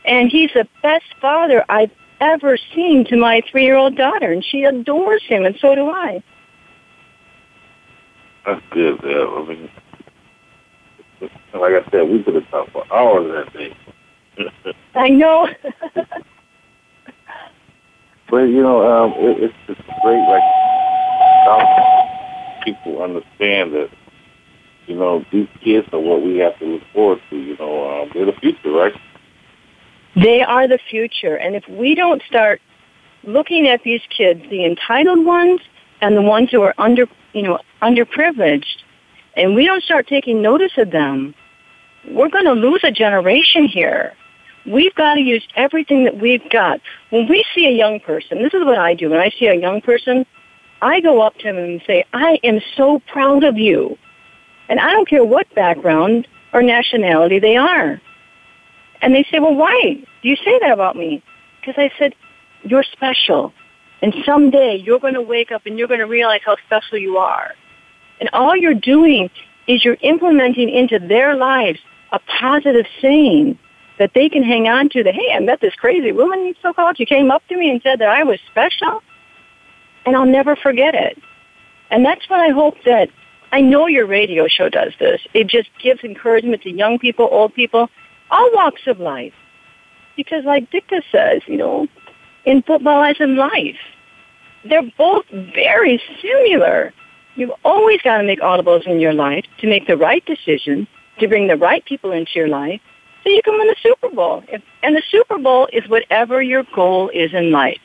and 0.06 0.30
he's 0.30 0.52
the 0.54 0.68
best 0.82 1.06
father 1.20 1.66
I've 1.70 1.92
ever 2.22 2.58
seen 2.74 3.06
to 3.06 3.18
my 3.18 3.42
three-year-old 3.52 3.96
daughter, 3.96 4.32
and 4.32 4.44
she 4.44 4.64
adores 4.64 5.24
him, 5.24 5.46
and 5.46 5.56
so 5.60 5.76
do 5.76 5.90
I. 5.90 6.24
That's 8.46 8.62
good. 8.72 9.00
Yeah, 9.04 9.26
I 9.26 9.46
mean, 9.48 9.70
like 11.22 11.74
I 11.74 11.90
said, 11.92 12.10
we 12.10 12.24
could 12.24 12.36
have 12.36 12.50
talked 12.50 12.72
for 12.72 12.86
hours 12.94 13.46
that 13.46 13.54
day. 13.54 13.78
I 14.96 15.10
know. 15.10 15.48
But 18.32 18.44
you 18.44 18.64
know, 18.64 18.82
um, 18.90 19.12
it, 19.18 19.44
it's 19.44 19.54
just 19.68 19.82
great. 20.02 20.24
Like 20.26 20.42
people 22.64 23.04
understand 23.04 23.74
that 23.74 23.90
you 24.88 24.96
know 24.96 25.26
these 25.34 25.50
kids 25.62 25.88
are 25.92 26.00
what 26.00 26.24
we 26.24 26.38
have 26.38 26.58
to 26.60 26.66
look 26.66 26.82
forward 26.94 27.20
to. 27.30 27.36
You 27.36 27.58
know, 27.58 28.04
um, 28.04 28.12
they're 28.14 28.26
the 28.26 28.32
future, 28.40 28.72
right? 28.72 28.94
They 30.16 30.42
are 30.42 30.66
the 30.68 30.80
future, 30.90 31.36
and 31.36 31.56
if 31.56 31.68
we 31.68 31.94
don't 31.94 32.24
start 32.24 32.62
looking 33.24 33.68
at 33.68 33.84
these 33.84 34.02
kids, 34.16 34.42
the 34.50 34.66
entitled 34.66 35.26
ones 35.26 35.60
and 36.02 36.16
the 36.16 36.22
ones 36.22 36.50
who 36.52 36.62
are 36.64 36.74
under, 36.78 37.08
you 37.34 37.44
know, 37.44 37.60
underprivileged, 37.82 38.81
and 39.36 39.56
we 39.56 39.66
don't 39.66 39.84
start 39.84 40.08
taking 40.08 40.42
notice 40.42 40.74
of 40.78 40.92
them, 40.92 41.34
we're 42.10 42.30
going 42.30 42.46
to 42.46 42.54
lose 42.54 42.82
a 42.84 42.92
generation 42.92 43.66
here. 43.66 44.14
We've 44.66 44.94
got 44.96 45.16
to 45.16 45.22
use 45.22 45.48
everything 45.56 46.04
that 46.04 46.20
we've 46.20 46.48
got. 46.50 46.80
When 47.10 47.28
we 47.28 47.44
see 47.56 47.66
a 47.68 47.72
young 47.72 48.00
person, 48.00 48.44
this 48.44 48.54
is 48.54 48.64
what 48.64 48.78
I 48.78 48.94
do. 48.94 49.10
When 49.10 49.20
I 49.20 49.32
see 49.40 49.48
a 49.48 49.56
young 49.56 49.82
person, 49.82 50.26
I 50.82 51.00
go 51.00 51.22
up 51.22 51.36
to 51.38 51.44
them 51.44 51.58
and 51.58 51.82
say, 51.86 52.04
I 52.14 52.40
am 52.44 52.60
so 52.76 53.00
proud 53.12 53.44
of 53.44 53.58
you. 53.58 53.98
And 54.70 54.80
I 54.80 54.92
don't 54.92 55.08
care 55.08 55.24
what 55.24 55.54
background 55.56 56.28
or 56.54 56.62
nationality 56.62 57.40
they 57.40 57.58
are. 57.58 58.02
And 59.02 59.16
they 59.16 59.26
say, 59.32 59.40
well, 59.40 59.56
why 59.56 60.04
do 60.22 60.30
you 60.30 60.36
say 60.36 60.60
that 60.60 60.72
about 60.72 60.96
me? 60.96 61.24
Because 61.60 61.76
I 61.78 61.92
said, 61.98 62.14
you're 62.64 62.84
special. 62.84 63.54
And 64.02 64.14
someday 64.26 64.82
you're 64.84 65.00
going 65.00 65.14
to 65.16 65.22
wake 65.22 65.52
up 65.52 65.66
and 65.66 65.78
you're 65.78 65.88
going 65.88 66.00
to 66.00 66.06
realize 66.06 66.42
how 66.46 66.56
special 66.66 66.98
you 66.98 67.18
are. 67.18 67.54
And 68.22 68.30
all 68.32 68.56
you're 68.56 68.74
doing 68.74 69.30
is 69.68 69.84
you're 69.84 69.98
implementing 70.02 70.70
into 70.70 71.00
their 71.00 71.36
lives 71.36 71.80
a 72.14 72.20
positive 72.40 72.86
saying 73.02 73.60
that 74.00 74.12
they 74.14 74.30
can 74.30 74.44
hang 74.44 74.70
on 74.70 74.88
to 74.90 75.04
the, 75.04 75.12
hey, 75.12 75.34
I 75.34 75.40
met 75.40 75.60
this 75.60 75.76
crazy 75.76 76.12
woman, 76.12 76.54
so-called. 76.62 76.98
She 76.98 77.06
came 77.06 77.30
up 77.32 77.46
to 77.50 77.58
me 77.58 77.70
and 77.70 77.82
said 77.82 78.00
that 78.00 78.08
I 78.08 78.24
was 78.24 78.40
special. 78.50 79.02
And 80.06 80.16
I'll 80.16 80.26
never 80.26 80.56
forget 80.56 80.96
it. 80.96 81.22
And 81.90 82.06
that's 82.06 82.28
what 82.30 82.40
I 82.40 82.50
hope 82.50 82.76
that, 82.86 83.10
I 83.52 83.60
know 83.60 83.88
your 83.88 84.08
radio 84.08 84.48
show 84.48 84.70
does 84.70 84.94
this. 84.98 85.22
It 85.34 85.48
just 85.48 85.70
gives 85.84 86.04
encouragement 86.04 86.62
to 86.62 86.72
young 86.72 87.00
people, 87.00 87.28
old 87.30 87.54
people, 87.54 87.90
all 88.30 88.50
walks 88.54 88.82
of 88.88 89.00
life. 89.00 89.34
Because 90.16 90.46
like 90.46 90.72
Ditka 90.72 91.02
says, 91.12 91.42
you 91.48 91.58
know, 91.58 91.88
in 92.46 92.62
football 92.62 93.04
as 93.04 93.18
in 93.20 93.36
life, 93.36 93.78
they're 94.64 94.90
both 94.98 95.26
very 95.30 96.02
similar. 96.22 96.94
You've 97.36 97.52
always 97.64 98.02
got 98.02 98.18
to 98.18 98.24
make 98.24 98.40
audibles 98.42 98.86
in 98.86 99.00
your 99.00 99.14
life 99.14 99.46
to 99.60 99.68
make 99.68 99.88
the 99.88 99.98
right 99.98 100.26
decision, 100.26 100.88
to 101.20 101.28
bring 101.28 101.48
the 101.48 101.56
right 101.56 101.84
people 101.86 102.12
into 102.12 102.32
your 102.36 102.48
life, 102.48 102.82
so 103.24 103.30
you 103.30 103.42
can 103.44 103.58
win 103.58 103.68
the 103.68 103.76
Super 103.82 104.10
Bowl. 104.10 104.44
And 104.84 104.96
the 104.96 105.04
Super 105.10 105.38
Bowl 105.38 105.68
is 105.72 105.88
whatever 105.88 106.42
your 106.42 106.64
goal 106.76 107.10
is 107.10 107.34
in 107.34 107.52
life. 107.52 107.80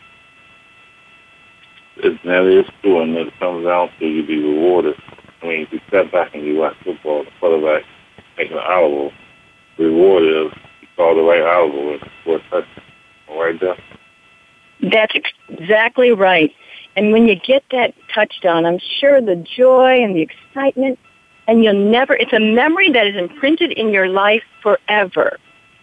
That 2.02 2.44
is 2.44 2.66
true, 2.82 3.00
and 3.00 3.16
it 3.16 3.32
comes 3.38 3.64
down 3.64 3.90
to 3.98 4.06
you 4.06 4.26
be 4.26 4.38
rewarded. 4.38 4.96
I 5.42 5.46
mean, 5.46 5.60
if 5.62 5.72
you 5.72 5.80
step 5.88 6.10
back 6.12 6.34
and 6.34 6.44
you 6.44 6.56
watch 6.56 6.76
football, 6.84 7.24
the 7.24 7.30
quarterback 7.40 7.84
making 8.36 8.56
an 8.56 8.62
audible, 8.66 9.12
the 9.78 9.84
reward 9.84 10.22
is 10.24 10.58
you 10.80 10.88
call 10.96 11.14
the 11.14 11.22
right 11.22 11.42
audible 11.42 11.92
and 11.92 12.10
score 12.22 12.36
a 12.36 12.40
touchdown. 12.50 12.82
Right 13.28 13.60
there. 13.60 13.76
That's 14.80 15.14
exactly 15.48 16.12
right. 16.12 16.52
And 16.96 17.12
when 17.12 17.28
you 17.28 17.34
get 17.36 17.62
that 17.70 17.94
touchdown, 18.12 18.64
I'm 18.64 18.78
sure 19.00 19.20
the 19.20 19.36
joy 19.36 20.02
and 20.02 20.16
the 20.16 20.22
excitement 20.22 20.98
and 21.48 21.62
you'll 21.62 21.74
never, 21.74 22.14
it's 22.14 22.32
a 22.32 22.40
memory 22.40 22.90
that 22.90 23.06
is 23.06 23.16
imprinted 23.16 23.72
in 23.72 23.90
your 23.90 24.08
life 24.08 24.42
forever. 24.62 25.38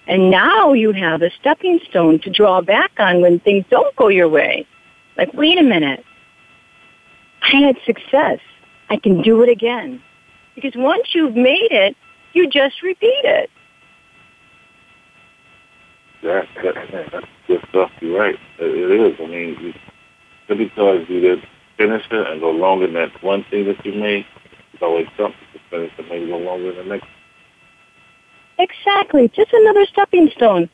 And 0.08 0.30
now 0.30 0.74
you 0.74 0.92
have 0.92 1.22
a 1.22 1.30
stepping 1.40 1.80
stone 1.90 2.20
to 2.20 2.30
draw 2.30 2.62
back 2.62 2.92
on 2.98 3.22
when 3.22 3.40
things 3.40 3.66
don't 3.70 3.96
go 3.96 4.10
your 4.10 4.28
way. 4.28 4.68
Like, 5.18 5.34
wait 5.34 5.58
a 5.58 5.64
minute. 5.64 6.04
I 7.42 7.58
had 7.58 7.78
success. 7.86 8.40
I 8.90 8.98
can 8.98 9.22
do 9.22 9.42
it 9.44 9.50
again. 9.50 10.02
Because 10.56 10.74
once 10.76 11.08
you've 11.14 11.36
made 11.36 11.72
it, 11.72 11.96
you 12.34 12.50
just 12.50 12.82
repeat 12.82 13.22
it. 13.24 13.50
That, 16.24 16.48
that, 16.64 17.12
that's 17.12 17.28
good 17.48 17.66
stuff. 17.70 17.92
You're 18.02 18.20
right. 18.20 18.40
It, 18.60 18.92
is. 18.92 19.20
I 19.20 19.28
mean, 19.28 19.74
because 20.48 21.08
you 21.10 21.20
did 21.20 21.48
finish 21.78 22.04
it 22.12 22.28
and 22.28 22.40
go 22.40 22.52
longer 22.52 22.86
than 22.88 22.96
that 22.96 23.24
one 23.24 23.44
thing 23.50 23.66
that 23.66 23.84
you 23.86 23.94
made, 23.94 24.26
it's 24.74 24.82
always 24.82 25.08
something 25.18 25.40
to 25.54 25.60
finish 25.70 25.92
and 25.98 26.08
maybe 26.10 26.28
go 26.28 26.38
longer 26.38 26.74
than 26.74 26.90
the 26.90 26.96
next. 26.96 27.08
Exactly. 28.60 29.30
Just 29.30 29.52
another 29.52 29.86
stepping 29.86 30.30
stone. 30.36 30.70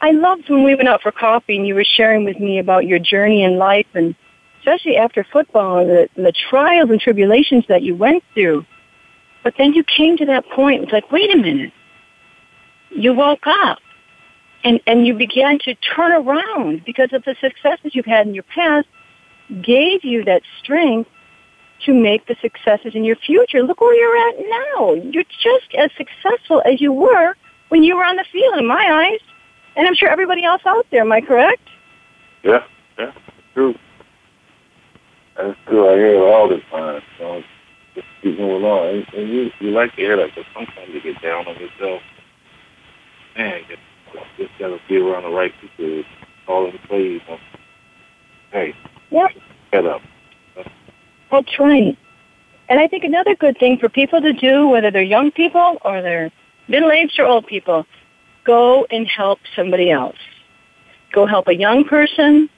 I 0.00 0.12
loved 0.12 0.48
when 0.48 0.62
we 0.62 0.74
went 0.74 0.88
out 0.88 1.02
for 1.02 1.12
coffee 1.12 1.56
and 1.56 1.66
you 1.66 1.74
were 1.74 1.84
sharing 1.84 2.24
with 2.24 2.38
me 2.38 2.58
about 2.58 2.86
your 2.86 2.98
journey 2.98 3.42
in 3.42 3.56
life 3.56 3.86
and 3.94 4.14
especially 4.60 4.96
after 4.96 5.24
football, 5.30 5.86
the, 5.86 6.08
the 6.16 6.32
trials 6.32 6.90
and 6.90 7.00
tribulations 7.00 7.64
that 7.68 7.82
you 7.82 7.94
went 7.94 8.22
through. 8.32 8.64
But 9.42 9.54
then 9.58 9.74
you 9.74 9.84
came 9.84 10.16
to 10.16 10.26
that 10.26 10.48
point, 10.50 10.82
it's 10.82 10.92
like, 10.92 11.12
wait 11.12 11.34
a 11.34 11.36
minute. 11.36 11.72
You 12.90 13.12
woke 13.12 13.46
up 13.46 13.78
and, 14.62 14.80
and 14.86 15.06
you 15.06 15.14
began 15.14 15.58
to 15.60 15.74
turn 15.74 16.12
around 16.12 16.82
because 16.86 17.12
of 17.12 17.24
the 17.24 17.36
successes 17.40 17.94
you've 17.94 18.06
had 18.06 18.26
in 18.26 18.34
your 18.34 18.44
past 18.44 18.86
gave 19.62 20.04
you 20.04 20.24
that 20.24 20.42
strength 20.62 21.10
to 21.84 21.92
make 21.92 22.26
the 22.26 22.36
successes 22.40 22.94
in 22.94 23.04
your 23.04 23.16
future. 23.16 23.62
Look 23.62 23.80
where 23.80 23.94
you're 23.94 24.28
at 24.28 24.48
now. 24.48 24.94
You're 24.94 25.24
just 25.24 25.74
as 25.78 25.90
successful 25.96 26.62
as 26.64 26.80
you 26.80 26.92
were 26.92 27.34
when 27.68 27.82
you 27.82 27.96
were 27.96 28.04
on 28.04 28.16
the 28.16 28.24
field 28.30 28.58
in 28.58 28.66
my 28.66 29.10
eyes. 29.10 29.20
And 29.76 29.86
I'm 29.86 29.94
sure 29.94 30.08
everybody 30.08 30.44
else 30.44 30.62
out 30.66 30.86
there. 30.90 31.02
Am 31.02 31.12
I 31.12 31.20
correct? 31.20 31.62
Yeah, 32.42 32.64
yeah, 32.98 33.12
true. 33.54 33.74
That's 35.36 35.58
true. 35.66 35.88
I 35.88 35.94
hear 35.94 36.14
it 36.14 36.18
all 36.18 36.48
the 36.48 36.60
time. 36.70 37.02
So 37.18 37.42
just 37.94 38.06
keep 38.22 38.38
moving 38.38 38.64
on. 38.64 38.88
And, 38.88 39.06
and 39.14 39.28
you, 39.28 39.50
you 39.60 39.70
like 39.70 39.90
to 39.90 39.96
hear 39.96 40.16
that, 40.16 40.30
but 40.34 40.44
sometimes 40.54 40.90
you 40.92 41.02
get 41.02 41.20
down 41.22 41.46
on 41.48 41.56
yourself. 41.56 42.02
Man, 43.36 43.62
you 43.68 43.76
just 44.38 44.58
gotta 44.58 44.78
be 44.88 44.96
around 44.96 45.24
the 45.24 45.30
right 45.30 45.52
people. 45.60 46.04
All 46.46 46.66
in 46.66 46.78
play. 46.86 47.02
You 47.02 47.20
know. 47.28 47.38
Hey, 48.52 48.74
yep. 49.14 49.30
get 49.72 49.86
up. 49.86 50.02
That's 51.30 51.58
right. 51.58 51.96
And 52.68 52.80
I 52.80 52.88
think 52.88 53.04
another 53.04 53.34
good 53.34 53.58
thing 53.58 53.78
for 53.78 53.88
people 53.88 54.20
to 54.20 54.32
do, 54.32 54.68
whether 54.68 54.90
they're 54.90 55.02
young 55.02 55.30
people 55.30 55.78
or 55.84 56.00
they're 56.00 56.30
middle-aged 56.68 57.18
or 57.18 57.26
old 57.26 57.46
people, 57.46 57.86
go 58.44 58.86
and 58.90 59.06
help 59.06 59.38
somebody 59.54 59.90
else. 59.90 60.16
Go 61.12 61.26
help 61.26 61.48
a 61.48 61.54
young 61.54 61.84
person, 61.84 62.48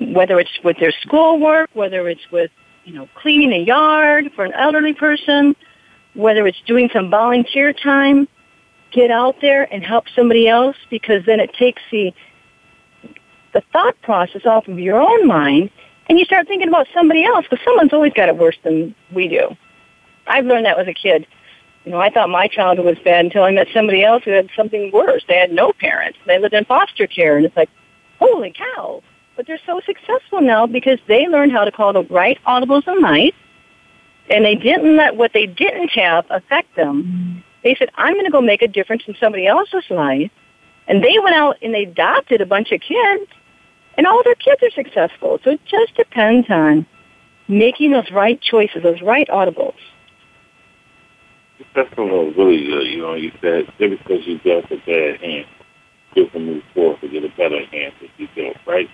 whether 0.00 0.38
it's 0.38 0.50
with 0.62 0.78
their 0.78 0.92
schoolwork, 1.02 1.70
whether 1.72 2.08
it's 2.08 2.30
with, 2.30 2.50
you 2.84 2.94
know, 2.94 3.08
cleaning 3.14 3.52
a 3.52 3.64
yard 3.64 4.30
for 4.34 4.44
an 4.44 4.52
elderly 4.52 4.94
person, 4.94 5.56
whether 6.14 6.46
it's 6.46 6.60
doing 6.66 6.88
some 6.92 7.10
volunteer 7.10 7.72
time, 7.72 8.28
get 8.92 9.10
out 9.10 9.36
there 9.40 9.72
and 9.72 9.82
help 9.82 10.04
somebody 10.14 10.48
else 10.48 10.76
because 10.88 11.24
then 11.26 11.40
it 11.40 11.52
takes 11.54 11.82
the 11.90 12.14
the 13.54 13.62
thought 13.72 14.00
process 14.02 14.44
off 14.44 14.68
of 14.68 14.78
your 14.78 15.00
own 15.00 15.26
mind 15.26 15.70
and 16.08 16.18
you 16.18 16.24
start 16.24 16.46
thinking 16.46 16.68
about 16.68 16.86
somebody 16.92 17.24
else 17.24 17.46
because 17.48 17.64
someone's 17.64 17.92
always 17.92 18.12
got 18.12 18.28
it 18.28 18.36
worse 18.36 18.56
than 18.62 18.94
we 19.12 19.28
do. 19.28 19.56
I've 20.26 20.44
learned 20.44 20.66
that 20.66 20.78
as 20.78 20.88
a 20.88 20.94
kid. 20.94 21.26
You 21.84 21.92
know, 21.92 22.00
I 22.00 22.10
thought 22.10 22.30
my 22.30 22.48
childhood 22.48 22.86
was 22.86 22.98
bad 23.04 23.26
until 23.26 23.44
I 23.44 23.50
met 23.50 23.68
somebody 23.72 24.04
else 24.04 24.24
who 24.24 24.30
had 24.30 24.48
something 24.56 24.90
worse. 24.92 25.22
They 25.28 25.38
had 25.38 25.52
no 25.52 25.72
parents. 25.72 26.18
They 26.26 26.38
lived 26.38 26.54
in 26.54 26.64
foster 26.64 27.06
care, 27.06 27.36
and 27.36 27.44
it's 27.44 27.56
like, 27.56 27.68
holy 28.18 28.52
cow! 28.52 29.02
But 29.36 29.46
they're 29.46 29.60
so 29.66 29.80
successful 29.84 30.40
now 30.40 30.66
because 30.66 30.98
they 31.08 31.26
learned 31.26 31.52
how 31.52 31.64
to 31.64 31.72
call 31.72 31.92
the 31.92 32.04
right 32.04 32.38
audibles 32.46 32.88
in 32.88 33.02
life, 33.02 33.34
and 34.30 34.44
they 34.44 34.54
didn't 34.54 34.96
let 34.96 35.16
what 35.16 35.32
they 35.34 35.46
didn't 35.46 35.90
have 35.90 36.24
affect 36.30 36.74
them. 36.74 37.44
They 37.62 37.74
said, 37.74 37.90
I'm 37.96 38.14
going 38.14 38.26
to 38.26 38.30
go 38.30 38.40
make 38.40 38.62
a 38.62 38.68
difference 38.68 39.02
in 39.06 39.14
somebody 39.18 39.46
else's 39.46 39.84
life. 39.90 40.30
And 40.86 41.02
they 41.02 41.18
went 41.18 41.34
out 41.34 41.56
and 41.62 41.74
they 41.74 41.84
adopted 41.84 42.40
a 42.40 42.46
bunch 42.46 42.70
of 42.72 42.80
kids, 42.80 43.30
and 43.96 44.06
all 44.06 44.18
of 44.18 44.24
their 44.24 44.34
kids 44.34 44.62
are 44.62 44.70
successful. 44.70 45.38
So 45.44 45.50
it 45.50 45.60
just 45.66 45.94
depends 45.96 46.48
on 46.50 46.86
making 47.48 47.92
those 47.92 48.10
right 48.10 48.40
choices, 48.40 48.82
those 48.82 49.02
right 49.02 49.28
audibles. 49.28 49.74
That's 51.74 51.90
was 51.96 52.34
really 52.36 52.64
good. 52.66 52.86
You 52.86 52.98
know, 52.98 53.14
you 53.14 53.32
said 53.40 53.66
just 53.78 54.02
because 54.02 54.26
you 54.26 54.38
dealt 54.38 54.64
a 54.70 54.76
bad 54.86 55.20
hand, 55.20 55.46
you 56.14 56.26
can 56.28 56.46
move 56.46 56.62
forward 56.72 57.00
to 57.00 57.08
get 57.08 57.24
a 57.24 57.28
better 57.30 57.64
hand 57.66 57.92
that 58.00 58.10
you 58.16 58.28
dealt, 58.36 58.56
right? 58.66 58.88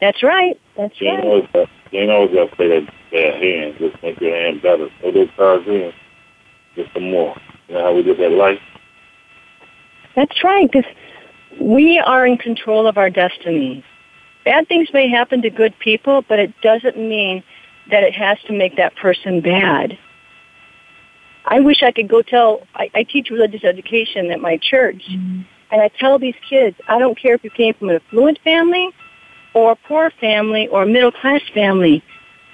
That's 0.00 0.22
right. 0.22 0.60
That's 0.76 1.00
you 1.00 1.08
right. 1.08 1.24
Always 1.24 1.48
got, 1.52 1.68
you 1.90 2.00
ain't 2.00 2.10
always 2.10 2.34
got 2.34 2.50
to 2.50 2.56
play 2.56 2.68
that 2.68 2.92
bad 3.10 3.42
hand. 3.42 3.74
Just 3.78 4.02
make 4.02 4.20
your 4.20 4.34
hand 4.34 4.62
better. 4.62 4.88
Throw 5.00 5.12
those 5.12 5.28
cards 5.36 5.66
in. 5.66 5.92
Get 6.76 6.86
some 6.94 7.10
more. 7.10 7.36
You 7.68 7.74
know 7.74 7.82
how 7.82 7.94
we 7.94 8.02
did 8.02 8.18
that 8.18 8.30
life? 8.30 8.60
That's 10.14 10.42
right, 10.44 10.70
because 10.70 10.90
we 11.60 11.98
are 11.98 12.26
in 12.26 12.38
control 12.38 12.86
of 12.86 12.98
our 12.98 13.10
destiny. 13.10 13.84
Bad 14.44 14.68
things 14.68 14.88
may 14.92 15.08
happen 15.08 15.42
to 15.42 15.50
good 15.50 15.78
people, 15.78 16.24
but 16.28 16.38
it 16.38 16.52
doesn't 16.62 16.96
mean 16.96 17.42
that 17.90 18.02
it 18.02 18.14
has 18.14 18.38
to 18.46 18.52
make 18.52 18.76
that 18.76 18.96
person 18.96 19.40
bad. 19.40 19.98
I 21.44 21.60
wish 21.60 21.82
I 21.82 21.92
could 21.92 22.08
go 22.08 22.22
tell, 22.22 22.66
I, 22.74 22.90
I 22.94 23.02
teach 23.04 23.30
religious 23.30 23.64
education 23.64 24.30
at 24.30 24.40
my 24.40 24.58
church, 24.58 25.02
mm-hmm. 25.10 25.42
and 25.70 25.82
I 25.82 25.88
tell 25.98 26.18
these 26.18 26.34
kids, 26.48 26.76
I 26.88 26.98
don't 26.98 27.18
care 27.18 27.34
if 27.34 27.44
you 27.44 27.50
came 27.50 27.74
from 27.74 27.88
an 27.88 27.96
affluent 27.96 28.38
family 28.44 28.90
or 29.54 29.72
a 29.72 29.76
poor 29.76 30.10
family 30.20 30.68
or 30.68 30.82
a 30.82 30.86
middle 30.86 31.12
class 31.12 31.40
family, 31.54 32.02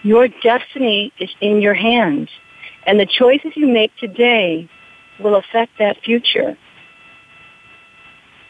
your 0.02 0.28
destiny 0.42 1.12
is 1.18 1.30
in 1.40 1.60
your 1.60 1.74
hands. 1.74 2.28
And 2.86 3.00
the 3.00 3.06
choices 3.06 3.52
you 3.56 3.66
make 3.66 3.96
today 3.96 4.68
will 5.18 5.36
affect 5.36 5.72
that 5.78 6.00
future. 6.04 6.56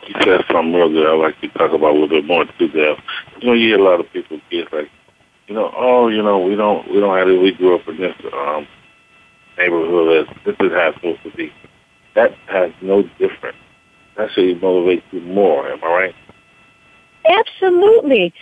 You 0.06 0.14
said 0.22 0.44
something 0.50 0.72
good. 0.72 1.06
I'd 1.06 1.20
like 1.20 1.40
to 1.40 1.48
talk 1.48 1.72
about 1.72 1.90
a 1.90 1.98
little 1.98 2.08
bit 2.08 2.24
more 2.24 2.44
too, 2.58 2.68
Dale. 2.68 2.96
You 3.40 3.46
know, 3.46 3.52
you 3.54 3.68
hear 3.68 3.78
a 3.78 3.82
lot 3.82 4.00
of 4.00 4.12
people, 4.12 4.40
kids 4.50 4.68
like, 4.72 4.90
you 5.46 5.54
know, 5.54 5.72
oh, 5.76 6.08
you 6.08 6.22
know, 6.22 6.38
we 6.38 6.54
don't, 6.56 6.90
we 6.90 7.00
don't 7.00 7.16
have 7.16 7.28
it. 7.28 7.40
We 7.40 7.52
grew 7.52 7.76
up 7.76 7.86
in 7.88 7.98
this 7.98 8.14
um, 8.32 8.66
neighborhood. 9.58 10.28
This 10.44 10.56
is 10.60 10.72
how 10.72 10.88
it's 10.88 10.96
supposed 10.96 11.22
to 11.22 11.30
be. 11.30 11.52
That 12.14 12.32
has 12.46 12.70
no 12.80 13.02
difference. 13.18 13.58
That 14.16 14.30
should 14.32 14.62
motivate 14.62 15.02
you 15.10 15.20
more. 15.20 15.68
Am 15.68 15.82
I 15.82 15.86
right? 15.86 16.14
Absolutely. 17.26 18.32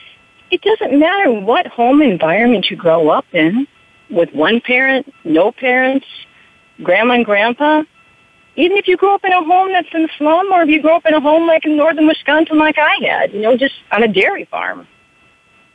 It 0.50 0.62
doesn't 0.62 0.98
matter 0.98 1.32
what 1.32 1.66
home 1.66 2.02
environment 2.02 2.66
you 2.70 2.76
grow 2.76 3.08
up 3.08 3.24
in, 3.32 3.66
with 4.10 4.32
one 4.34 4.60
parent, 4.60 5.12
no 5.24 5.50
parents, 5.50 6.06
grandma 6.82 7.14
and 7.14 7.24
grandpa. 7.24 7.82
Even 8.56 8.76
if 8.76 8.86
you 8.86 8.96
grow 8.96 9.14
up 9.14 9.24
in 9.24 9.32
a 9.32 9.42
home 9.42 9.72
that's 9.72 9.88
in 9.94 10.02
the 10.02 10.08
slum, 10.18 10.52
or 10.52 10.62
if 10.62 10.68
you 10.68 10.82
grow 10.82 10.96
up 10.96 11.06
in 11.06 11.14
a 11.14 11.20
home 11.20 11.46
like 11.46 11.64
in 11.64 11.76
northern 11.76 12.06
Wisconsin, 12.06 12.58
like 12.58 12.76
I 12.78 12.96
had, 13.02 13.32
you 13.32 13.40
know, 13.40 13.56
just 13.56 13.74
on 13.90 14.02
a 14.02 14.08
dairy 14.08 14.44
farm. 14.44 14.86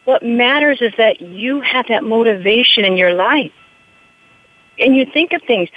What 0.06 0.24
matters 0.24 0.82
is 0.82 0.94
that 0.98 1.20
you 1.20 1.60
have 1.62 1.88
that 1.90 2.04
motivation 2.04 2.86
in 2.86 2.96
your 2.96 3.14
life. 3.14 3.52
And 4.80 4.96
you 4.96 5.06
think 5.12 5.34
of 5.34 5.42
things. 5.48 5.70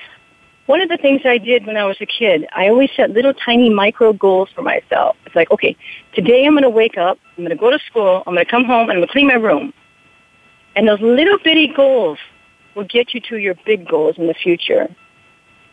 One 0.66 0.80
of 0.80 0.88
the 0.88 0.98
things 0.98 1.22
I 1.24 1.38
did 1.38 1.66
when 1.66 1.76
I 1.76 1.84
was 1.84 1.96
a 2.00 2.06
kid, 2.06 2.46
I 2.54 2.68
always 2.68 2.90
set 2.94 3.10
little 3.10 3.34
tiny 3.34 3.70
micro 3.70 4.12
goals 4.12 4.50
for 4.54 4.62
myself. 4.62 5.16
It's 5.26 5.34
like, 5.34 5.50
okay, 5.50 5.76
today 6.14 6.44
I'm 6.46 6.52
going 6.52 6.62
to 6.62 6.70
wake 6.70 6.96
up, 6.96 7.18
I'm 7.36 7.44
going 7.44 7.56
to 7.56 7.60
go 7.60 7.70
to 7.70 7.78
school, 7.86 8.22
I'm 8.26 8.34
going 8.34 8.44
to 8.44 8.50
come 8.50 8.64
home, 8.64 8.82
and 8.82 8.92
I'm 8.92 8.96
going 8.98 9.08
to 9.08 9.12
clean 9.12 9.26
my 9.26 9.34
room. 9.34 9.72
And 10.76 10.86
those 10.86 11.00
little 11.00 11.38
bitty 11.42 11.72
goals 11.74 12.18
will 12.76 12.84
get 12.84 13.14
you 13.14 13.20
to 13.22 13.38
your 13.38 13.54
big 13.66 13.88
goals 13.88 14.16
in 14.16 14.28
the 14.28 14.34
future. 14.34 14.94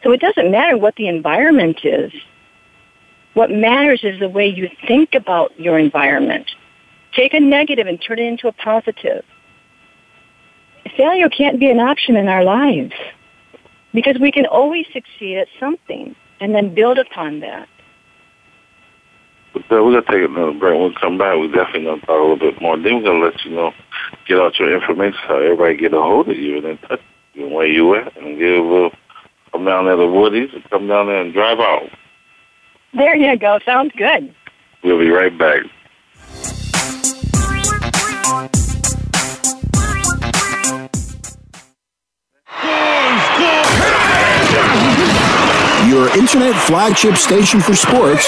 So 0.08 0.14
it 0.14 0.22
doesn't 0.22 0.52
matter 0.52 0.78
what 0.78 0.96
the 0.96 1.10
environment 1.10 1.80
is. 1.84 2.14
What 3.34 3.52
matters 3.52 4.06
is 4.06 4.22
the 4.22 4.30
way 4.30 4.48
you 4.48 4.70
think 4.88 5.14
about 5.14 5.60
your 5.60 5.78
environment. 5.78 6.50
Take 7.14 7.34
a 7.34 7.42
negative 7.42 7.88
and 7.88 8.02
turn 8.02 8.18
it 8.18 8.22
into 8.22 8.48
a 8.48 8.54
positive. 8.54 9.26
Failure 10.96 11.28
can't 11.28 11.60
be 11.60 11.70
an 11.70 11.82
option 11.82 12.16
in 12.16 12.30
our 12.30 12.46
lives 12.46 12.94
because 13.94 14.18
we 14.18 14.32
can 14.32 14.46
always 14.46 14.86
succeed 14.94 15.40
at 15.40 15.50
something 15.60 16.16
and 16.40 16.56
then 16.56 16.74
build 16.74 17.00
upon 17.00 17.42
that. 17.42 17.68
Uh, 19.56 19.60
we're 19.72 19.92
going 19.92 20.06
to 20.06 20.10
take 20.10 20.30
another 20.30 20.58
break. 20.58 20.80
When 20.80 20.88
we 20.88 20.96
come 21.02 21.18
back, 21.18 21.36
we're 21.36 21.52
definitely 21.52 21.84
going 21.84 22.00
to 22.00 22.06
talk 22.06 22.18
a 22.18 22.22
little 22.22 22.38
bit 22.38 22.62
more. 22.62 22.78
Then 22.78 22.96
we're 22.96 23.04
going 23.04 23.20
to 23.20 23.26
let 23.26 23.44
you 23.44 23.52
know, 23.52 23.74
get 24.26 24.40
out 24.40 24.58
your 24.58 24.74
information 24.74 25.20
so 25.28 25.38
everybody 25.38 25.76
get 25.76 25.94
a 25.94 26.02
hold 26.02 26.30
of 26.30 26.38
you 26.38 26.60
and 26.60 26.66
then 26.66 26.78
touch 26.88 27.02
you 27.34 27.50
where 27.50 27.68
you 27.68 27.94
at 27.96 28.16
and 28.16 28.40
give 28.40 28.66
a 28.66 28.90
come 29.58 29.66
down 29.66 29.86
there 29.86 29.96
to 29.96 30.06
Woody's 30.06 30.54
and 30.54 30.64
come 30.70 30.88
down 30.88 31.08
there 31.08 31.20
and 31.20 31.34
drive 31.34 31.60
out. 31.60 31.90
There 32.94 33.16
you 33.16 33.36
go. 33.38 33.58
Sounds 33.66 33.92
good. 33.98 34.34
We'll 34.84 35.00
be 35.00 35.10
right 35.10 35.36
back. 35.36 35.64
Your 45.90 46.16
internet 46.16 46.56
flagship 46.68 47.16
station 47.16 47.60
for 47.60 47.76
sports. 47.76 48.28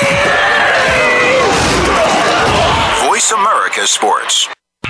Voice 3.05 3.31
America 3.31 3.85
Sports. 3.85 4.49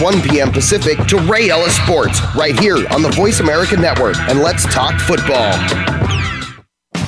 1 0.00 0.22
p.m. 0.22 0.50
Pacific 0.50 0.98
to 1.06 1.18
Ray 1.18 1.50
Ellis 1.50 1.76
Sports 1.76 2.20
right 2.34 2.58
here 2.58 2.86
on 2.90 3.02
the 3.02 3.10
Voice 3.10 3.40
America 3.40 3.76
Network. 3.76 4.18
And 4.28 4.40
let's 4.40 4.64
talk 4.74 5.00
football. 5.00 5.52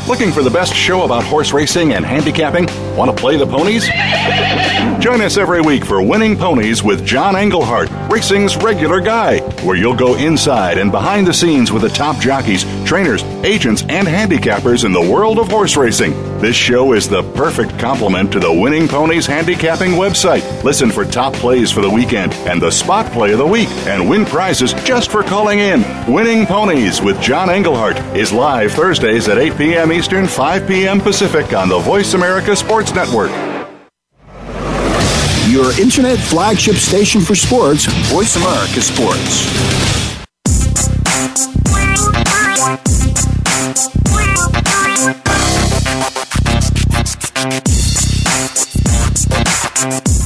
Looking 0.09 0.33
for 0.33 0.43
the 0.43 0.51
best 0.51 0.75
show 0.75 1.05
about 1.05 1.23
horse 1.23 1.53
racing 1.53 1.93
and 1.93 2.05
handicapping? 2.05 2.67
Want 2.97 3.15
to 3.15 3.17
play 3.17 3.37
the 3.37 3.47
ponies? 3.47 3.85
Join 5.01 5.21
us 5.21 5.37
every 5.37 5.61
week 5.61 5.85
for 5.85 6.03
Winning 6.03 6.37
Ponies 6.37 6.83
with 6.83 7.07
John 7.07 7.37
Englehart, 7.37 7.89
racing's 8.11 8.57
regular 8.57 9.01
guy, 9.01 9.41
where 9.65 9.77
you'll 9.77 9.95
go 9.95 10.17
inside 10.17 10.79
and 10.79 10.91
behind 10.91 11.27
the 11.27 11.33
scenes 11.33 11.71
with 11.71 11.83
the 11.83 11.89
top 11.91 12.21
jockeys 12.21 12.65
trainers, 12.91 13.23
agents, 13.45 13.83
and 13.83 14.09
handicappers 14.09 14.85
in 14.85 14.91
the 14.91 15.01
world 15.01 15.39
of 15.39 15.47
horse 15.47 15.77
racing. 15.77 16.11
This 16.41 16.57
show 16.57 16.93
is 16.93 17.09
the 17.09 17.23
perfect 17.35 17.79
complement 17.79 18.33
to 18.33 18.41
the 18.41 18.53
Winning 18.53 18.89
Ponies 18.89 19.27
Handicapping 19.27 19.93
website. 19.93 20.43
Listen 20.65 20.91
for 20.91 21.05
top 21.05 21.33
plays 21.35 21.71
for 21.71 21.83
the 21.83 21.89
weekend 21.89 22.33
and 22.51 22.61
the 22.61 22.73
spot 22.73 23.07
play 23.13 23.31
of 23.31 23.39
the 23.39 23.47
week 23.47 23.69
and 23.87 24.11
win 24.11 24.25
prizes 24.25 24.73
just 24.83 25.09
for 25.09 25.23
calling 25.23 25.61
in. 25.61 25.85
Winning 26.13 26.45
Ponies 26.47 27.01
with 27.01 27.21
John 27.21 27.49
Englehart 27.49 27.97
is 28.17 28.33
live 28.33 28.73
Thursdays 28.73 29.29
at 29.29 29.39
8 29.39 29.57
p.m. 29.57 29.93
Eastern, 29.93 30.27
5 30.27 30.67
p.m. 30.67 31.01
Pacific 31.01 31.53
on 31.53 31.69
the 31.69 31.79
Voice 31.79 32.15
America 32.15 32.57
Sports 32.57 32.93
Network. 32.93 33.31
Your 35.49 35.71
internet 35.81 36.19
flagship 36.19 36.75
station 36.75 37.21
for 37.21 37.37
sports, 37.37 37.87
Voice 38.11 38.35
America 38.35 38.81
Sports. 38.81 40.00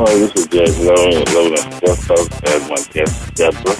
Hi, 0.00 0.14
this 0.14 0.34
is 0.34 0.78
Loving, 0.78 1.24
Loving 1.34 1.58
at 1.58 1.74
Sports 1.74 2.06
Talk, 2.06 2.48
and 2.48 2.70
my 2.70 2.82
guest, 2.94 3.34
Deborah. 3.34 3.76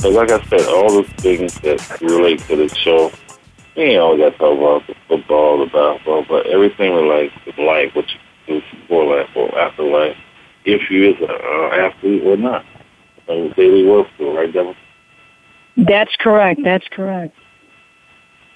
So, 0.00 0.10
like 0.10 0.30
I 0.30 0.44
said, 0.44 0.68
all 0.68 1.00
the 1.00 1.08
things 1.16 1.54
that 1.60 1.98
relate 2.02 2.40
to 2.40 2.56
the 2.56 2.68
show, 2.74 3.10
you 3.74 3.82
ain't 3.84 3.98
always 3.98 4.20
got 4.20 4.32
to 4.32 4.36
talk 4.36 4.58
about 4.58 4.86
the 4.86 4.94
football, 5.08 5.60
the 5.60 5.72
basketball, 5.72 6.26
but 6.28 6.44
everything 6.44 6.92
relates 6.92 7.32
to 7.46 7.64
life, 7.64 7.94
what 7.94 8.04
you 8.10 8.60
do 8.60 8.62
before 8.82 9.16
life 9.16 9.30
or 9.34 9.58
after 9.58 9.84
life, 9.84 10.14
if 10.66 10.90
you 10.90 11.08
is 11.08 11.16
an 11.22 11.30
uh, 11.30 11.74
athlete 11.74 12.22
or 12.22 12.36
not. 12.36 12.66
So, 13.26 13.48
daily 13.56 13.86
work 13.86 14.08
for, 14.18 14.34
right, 14.34 14.52
Deborah? 14.52 14.76
That's 15.78 16.14
correct. 16.16 16.60
That's 16.62 16.86
correct. 16.88 17.34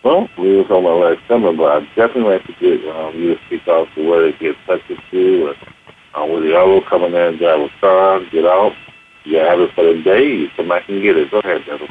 Well, 0.04 0.28
we 0.36 0.54
were 0.54 0.64
talking 0.64 0.84
about 0.84 1.00
last 1.00 1.26
summer, 1.28 1.54
but 1.54 1.82
I'd 1.82 1.88
definitely 1.96 2.34
like 2.34 2.44
to 2.44 2.52
get 2.60 2.94
um, 2.94 3.14
you 3.14 3.36
to 3.36 3.40
speak 3.46 3.66
out 3.68 3.88
to 3.94 4.06
where 4.06 4.30
they 4.30 4.36
get 4.36 4.50
in 4.50 4.56
touch 4.66 4.82
with 4.90 4.98
you, 5.12 5.48
and 5.48 5.56
uh, 6.16 6.26
with 6.26 6.42
the 6.42 6.56
other 6.56 6.80
come 6.88 7.04
in 7.04 7.14
and 7.14 7.38
drive 7.38 7.60
a 7.60 7.68
car, 7.80 8.20
get 8.30 8.44
out. 8.44 8.72
You 9.24 9.38
have 9.38 9.60
it 9.60 9.74
for 9.74 9.84
the 9.84 10.02
day, 10.02 10.46
somebody 10.56 10.84
can 10.86 11.02
get 11.02 11.16
it. 11.16 11.30
Go 11.30 11.40
ahead, 11.40 11.62
Deborah. 11.66 11.88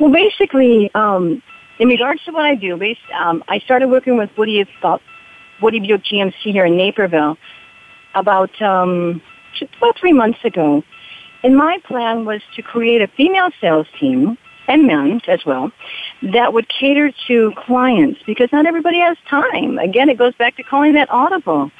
Well, 0.00 0.12
basically, 0.12 0.90
um, 0.94 1.42
in 1.78 1.88
regards 1.88 2.24
to 2.24 2.32
what 2.32 2.44
I 2.44 2.54
do, 2.54 2.76
based, 2.76 3.00
um, 3.18 3.42
I 3.48 3.58
started 3.58 3.88
working 3.88 4.16
with 4.16 4.30
Woody 4.38 4.64
about 4.78 5.02
Woody 5.60 5.80
Buick 5.80 6.04
GMC 6.04 6.34
here 6.42 6.64
in 6.64 6.76
Naperville 6.76 7.36
about 8.14 8.60
um, 8.62 9.20
about 9.78 9.98
three 9.98 10.12
months 10.12 10.38
ago. 10.44 10.82
And 11.42 11.56
my 11.56 11.78
plan 11.84 12.24
was 12.24 12.40
to 12.54 12.62
create 12.62 13.02
a 13.02 13.08
female 13.08 13.50
sales 13.60 13.86
team 13.98 14.38
and 14.68 14.86
men 14.86 15.20
as 15.26 15.44
well 15.44 15.72
that 16.22 16.52
would 16.52 16.68
cater 16.68 17.12
to 17.26 17.52
clients 17.56 18.20
because 18.26 18.48
not 18.52 18.64
everybody 18.64 19.00
has 19.00 19.16
time. 19.28 19.78
Again, 19.78 20.08
it 20.08 20.18
goes 20.18 20.34
back 20.36 20.56
to 20.56 20.62
calling 20.62 20.92
that 20.94 21.10
audible. 21.10 21.70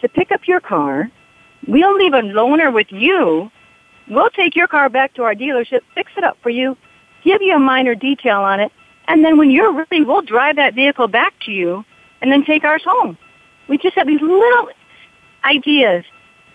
to 0.00 0.08
pick 0.08 0.30
up 0.32 0.46
your 0.46 0.60
car. 0.60 1.10
We'll 1.66 1.96
leave 1.96 2.14
a 2.14 2.22
loaner 2.22 2.72
with 2.72 2.90
you. 2.90 3.50
We'll 4.08 4.30
take 4.30 4.56
your 4.56 4.66
car 4.66 4.88
back 4.88 5.14
to 5.14 5.22
our 5.22 5.34
dealership, 5.34 5.80
fix 5.94 6.10
it 6.16 6.24
up 6.24 6.36
for 6.42 6.50
you, 6.50 6.76
give 7.22 7.42
you 7.42 7.54
a 7.54 7.58
minor 7.58 7.94
detail 7.94 8.40
on 8.40 8.60
it, 8.60 8.72
and 9.08 9.24
then 9.24 9.38
when 9.38 9.50
you're 9.50 9.72
ready, 9.72 10.04
we'll 10.04 10.22
drive 10.22 10.56
that 10.56 10.74
vehicle 10.74 11.08
back 11.08 11.34
to 11.46 11.52
you 11.52 11.84
and 12.20 12.30
then 12.30 12.44
take 12.44 12.64
ours 12.64 12.82
home. 12.84 13.18
We 13.68 13.78
just 13.78 13.96
have 13.96 14.06
these 14.06 14.20
little 14.20 14.68
ideas 15.44 16.04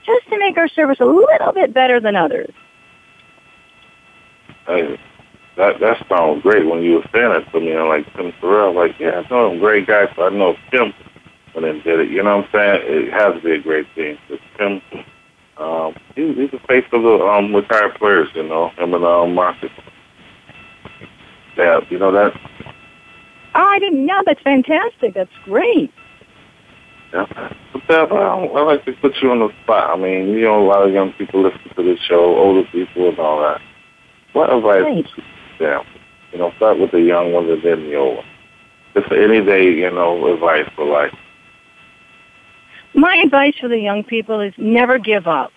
just 0.06 0.28
to 0.30 0.38
make 0.38 0.58
our 0.58 0.68
service 0.68 1.00
a 1.00 1.06
little 1.06 1.52
bit 1.52 1.74
better 1.74 2.00
than 2.00 2.16
others. 2.16 2.54
Hey, 4.68 5.00
that 5.58 5.80
that 5.80 6.06
sounds 6.10 6.42
great 6.44 6.66
when 6.66 6.82
you 6.82 6.96
were 6.96 7.10
saying 7.14 7.30
that 7.30 7.52
to 7.52 7.60
me. 7.60 7.76
I'm 7.76 7.88
like 7.88 8.06
Tim 8.16 8.34
Terrell, 8.40 8.74
like, 8.74 9.00
yeah, 9.00 9.22
I 9.26 9.30
know 9.30 9.52
him 9.52 9.60
great 9.60 9.88
guy, 9.88 10.14
so 10.16 10.24
I 10.24 10.30
know 10.30 10.56
Tim 10.72 10.94
when 11.54 11.64
they 11.64 11.80
did 11.82 12.00
it. 12.00 12.10
You 12.10 12.24
know 12.24 12.38
what 12.38 12.46
I'm 12.46 12.52
saying? 12.52 12.82
It 12.84 13.14
has 13.14 13.36
to 13.36 13.42
be 13.42 13.52
a 13.54 13.62
great 13.62 13.88
thing. 13.96 14.18
Tim, 14.58 14.82
um, 15.58 15.96
he, 16.16 16.34
he's 16.34 16.52
the 16.52 16.60
face 16.68 16.86
of 16.92 17.02
the 17.04 17.24
um, 17.26 17.56
retired 17.56 17.96
players, 17.96 18.28
you 18.36 18.44
know, 18.44 18.70
him 18.78 18.94
and 18.94 19.06
um, 19.06 19.34
Marcus. 19.34 19.72
Yeah, 21.58 21.80
you 21.90 21.98
know 21.98 22.12
that. 22.12 22.34
Oh, 23.58 23.64
I 23.64 23.80
didn't 23.80 24.06
know. 24.06 24.22
That's 24.26 24.42
fantastic. 24.42 25.14
That's 25.14 25.32
great. 25.46 25.92
Yeah. 27.14 27.26
But 27.72 27.88
Deb, 27.88 28.12
I, 28.12 28.16
I 28.16 28.62
like 28.64 28.84
to 28.86 28.94
put 28.94 29.14
you 29.22 29.32
on 29.32 29.40
the 29.40 29.50
spot. 29.64 29.98
I 29.98 30.02
mean, 30.02 30.30
you 30.30 30.42
know, 30.42 30.62
a 30.62 30.68
lot 30.68 30.86
of 30.86 30.94
young 30.94 31.14
people 31.14 31.42
listen 31.44 31.62
to 31.76 31.84
this 31.84 32.00
show, 32.00 32.36
older 32.38 32.68
people 32.72 33.08
and 33.10 33.20
all 33.20 33.40
that. 33.42 33.62
What 34.34 34.52
advice 34.52 34.82
Right. 34.84 34.96
would 34.96 35.06
you 35.16 35.24
give 35.60 35.70
them? 35.70 35.86
You 36.34 36.40
know, 36.40 36.52
start 36.58 36.80
with 36.80 36.92
the 36.92 37.00
young 37.00 37.32
ones 37.32 37.50
and 37.50 37.64
then 37.64 37.90
the 37.90 37.96
old 37.96 38.18
ones. 38.18 38.28
Just 38.94 39.12
any 39.14 39.44
day, 39.46 39.72
you 39.72 39.90
know, 39.92 40.34
advice 40.34 40.70
for 40.76 40.86
life. 40.86 41.14
My 42.96 43.22
advice 43.26 43.56
for 43.60 43.68
the 43.68 43.78
young 43.78 44.06
people 44.06 44.40
is 44.40 44.54
never 44.58 44.98
give 44.98 45.28
up. 45.28 45.52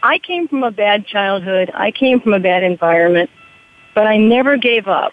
I 0.00 0.18
came 0.18 0.46
from 0.46 0.62
a 0.62 0.70
bad 0.70 1.04
childhood. 1.06 1.72
I 1.74 1.90
came 1.90 2.20
from 2.20 2.34
a 2.34 2.38
bad 2.38 2.62
environment, 2.62 3.30
but 3.96 4.06
I 4.06 4.16
never 4.16 4.56
gave 4.56 4.86
up. 4.86 5.12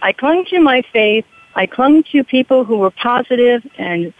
I 0.00 0.12
clung 0.12 0.44
to 0.50 0.60
my 0.60 0.82
faith. 0.92 1.24
I 1.56 1.66
clung 1.66 2.04
to 2.12 2.22
people 2.22 2.64
who 2.64 2.78
were 2.78 2.92
positive 2.92 3.66
and 3.76 4.14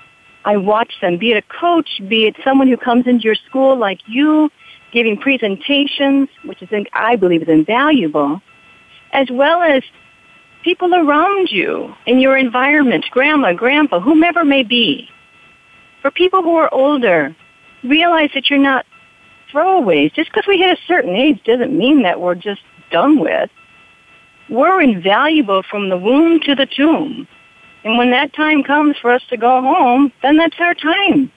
I 0.45 0.57
watched 0.57 1.01
them, 1.01 1.19
be 1.19 1.31
it 1.31 1.37
a 1.37 1.61
coach, 1.61 1.89
be 2.09 2.27
it 2.27 2.35
someone 2.43 2.67
who 2.67 2.77
comes 2.77 3.07
into 3.07 3.23
your 3.23 3.37
school 3.37 3.77
like 3.77 4.01
you, 4.07 4.51
giving 4.93 5.17
presentations, 5.17 6.29
which 6.45 6.59
I 6.63 6.67
think 6.67 6.89
I 6.93 7.15
believe 7.15 7.43
is 7.43 7.49
invaluable, 7.49 8.43
as 9.13 9.29
well 9.31 9.63
as 9.63 9.85
people 10.65 10.97
around 10.97 11.53
you 11.53 11.95
in 12.07 12.19
your 12.19 12.37
environment, 12.37 13.05
grandma, 13.13 13.53
grandpa, 13.53 14.01
whomever 14.01 14.45
may 14.45 14.65
be. 14.65 15.09
For 16.03 16.11
people 16.11 16.43
who 16.43 16.57
are 16.57 16.73
older, 16.75 17.35
realize 17.85 18.31
that 18.35 18.51
you're 18.51 18.59
not 18.59 18.85
throwaways. 19.53 20.13
Just 20.13 20.31
because 20.31 20.47
we 20.49 20.59
hit 20.59 20.77
a 20.77 20.83
certain 20.87 21.15
age 21.15 21.43
doesn't 21.45 21.77
mean 21.77 22.03
that 22.03 22.21
we're 22.21 22.35
just 22.35 22.61
done 22.91 23.21
with. 23.21 23.51
We're 24.51 24.83
invaluable 24.83 25.63
from 25.63 25.89
the 25.89 25.97
womb 25.97 26.41
to 26.41 26.55
the 26.57 26.67
tomb. 26.67 27.29
And 27.85 27.97
when 27.99 28.11
that 28.11 28.35
time 28.35 28.65
comes 28.65 28.97
for 28.99 29.13
us 29.13 29.23
to 29.31 29.37
go 29.37 29.63
home, 29.63 30.13
then 30.23 30.37
that's 30.37 30.57
our 30.59 30.75
time. 30.75 31.31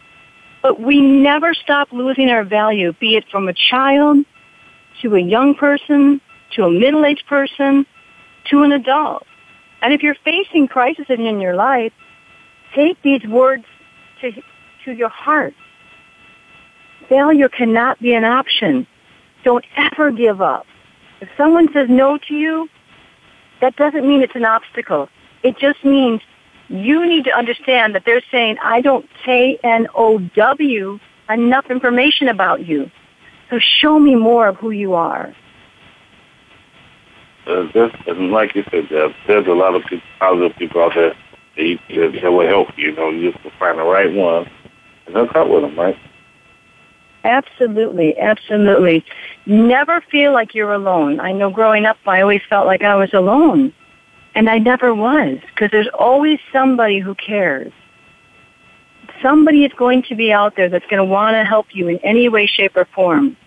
But 0.62 0.82
we 0.82 1.00
never 1.00 1.54
stop 1.54 1.92
losing 1.92 2.30
our 2.30 2.44
value, 2.44 2.94
be 2.94 3.16
it 3.16 3.26
from 3.30 3.48
a 3.48 3.54
child 3.54 4.26
to 5.02 5.16
a 5.16 5.20
young 5.20 5.54
person 5.54 6.20
to 6.56 6.64
a 6.64 6.72
middle-aged 6.72 7.28
person 7.28 7.86
to 8.50 8.64
an 8.64 8.72
adult. 8.72 9.26
And 9.82 9.94
if 9.94 10.02
you're 10.02 10.16
facing 10.24 10.68
crisis 10.68 11.06
in 11.10 11.40
your 11.40 11.56
life, 11.56 11.94
take 12.74 13.00
these 13.04 13.24
words 13.26 13.66
to, 14.22 14.32
to 14.86 14.94
your 14.94 15.10
heart. 15.10 15.54
Failure 17.10 17.50
cannot 17.50 18.00
be 18.00 18.14
an 18.14 18.24
option. 18.24 18.88
Don't 19.44 19.66
ever 19.76 20.12
give 20.12 20.42
up. 20.42 20.66
If 21.22 21.30
someone 21.38 21.72
says 21.74 21.88
no 21.90 22.18
to 22.28 22.34
you, 22.34 22.70
that 23.62 23.76
doesn't 23.76 24.08
mean 24.08 24.22
it's 24.22 24.36
an 24.36 24.46
obstacle. 24.46 25.10
It 25.44 25.58
just 25.58 25.84
means 25.86 26.22
you 26.68 27.06
need 27.06 27.26
to 27.26 27.32
understand 27.32 27.96
that 27.96 28.04
they're 28.06 28.24
saying, 28.32 28.58
I 28.62 28.82
don't 28.82 29.08
K-N-O-W 29.24 31.00
enough 31.30 31.66
information 31.70 32.28
about 32.28 32.66
you. 32.66 32.90
So 33.50 33.60
show 33.60 34.00
me 34.00 34.16
more 34.16 34.48
of 34.48 34.56
who 34.58 34.72
you 34.72 34.94
are. 34.94 35.36
Uh, 37.48 37.68
there's, 37.74 37.92
and 38.08 38.32
like 38.32 38.56
you 38.56 38.64
said, 38.72 38.88
there's 39.28 39.48
a 39.48 39.52
lot 39.52 39.76
of 39.76 39.84
people, 39.84 40.08
positive 40.20 40.58
people 40.58 40.82
out 40.82 40.94
there 40.96 41.14
that, 41.56 41.64
you, 41.64 42.12
that, 42.22 42.32
will 42.32 42.48
help 42.48 42.70
you. 42.76 42.90
You 42.90 42.96
know, 42.96 43.10
you 43.12 43.32
just 43.32 43.56
find 43.60 43.78
the 43.78 43.84
right 43.84 44.12
one 44.12 44.50
and 45.06 45.16
hook 45.16 45.36
up 45.36 45.48
with 45.48 45.62
them, 45.62 45.78
right? 45.78 45.98
Absolutely, 47.24 48.18
absolutely. 48.20 49.04
Never 49.48 50.02
feel 50.02 50.32
like 50.32 50.54
you're 50.54 50.74
alone. 50.74 51.20
I 51.20 51.32
know 51.32 51.50
growing 51.50 51.86
up, 51.86 51.98
I 52.06 52.22
always 52.22 52.42
felt 52.48 52.68
like 52.68 52.84
I 52.84 52.96
was 52.96 53.14
alone. 53.14 53.74
And 54.36 54.50
I 54.50 54.58
never 54.58 54.94
was, 54.94 55.40
because 55.48 55.72
there's 55.72 55.88
always 55.98 56.40
somebody 56.52 57.00
who 57.00 57.16
cares. 57.16 57.72
Somebody 59.22 59.64
is 59.64 59.72
going 59.74 60.04
to 60.04 60.16
be 60.16 60.32
out 60.32 60.56
there 60.58 60.70
that's 60.70 60.86
going 60.88 60.98
to 60.98 61.06
want 61.06 61.36
to 61.36 61.46
help 61.46 61.68
you 61.74 61.88
in 61.88 61.98
any 62.00 62.28
way, 62.28 62.46
shape, 62.46 62.76
or 62.76 62.86
form. 62.94 63.38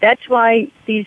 That's 0.00 0.28
why 0.28 0.70
these 0.86 1.06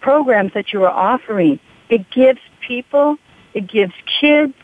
programs 0.00 0.52
that 0.52 0.72
you 0.72 0.84
are 0.84 0.90
offering, 0.90 1.58
it 1.88 2.10
gives 2.10 2.40
people, 2.60 3.16
it 3.54 3.66
gives 3.66 3.94
kids, 4.20 4.54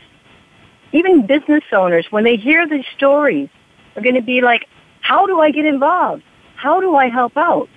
even 0.93 1.27
business 1.27 1.65
owners, 1.73 2.07
when 2.11 2.25
they 2.25 2.37
hear 2.37 2.69
these 2.69 2.85
stories, 2.95 3.49
are 3.97 4.03
going 4.03 4.15
to 4.15 4.23
be 4.23 4.41
like, 4.41 4.69
how 5.01 5.27
do 5.27 5.41
I 5.41 5.51
get 5.51 5.65
involved? 5.65 6.23
How 6.57 6.81
do 6.81 6.97
I 6.97 7.09
help 7.09 7.37
out? 7.37 7.69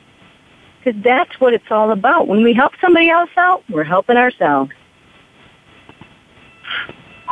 Because 0.79 1.01
that's 1.03 1.39
what 1.39 1.53
it's 1.53 1.69
all 1.69 1.91
about. 1.91 2.27
When 2.27 2.43
we 2.43 2.53
help 2.53 2.73
somebody 2.79 3.09
else 3.09 3.29
out, 3.35 3.63
we're 3.69 3.83
helping 3.83 4.17
ourselves. 4.17 4.71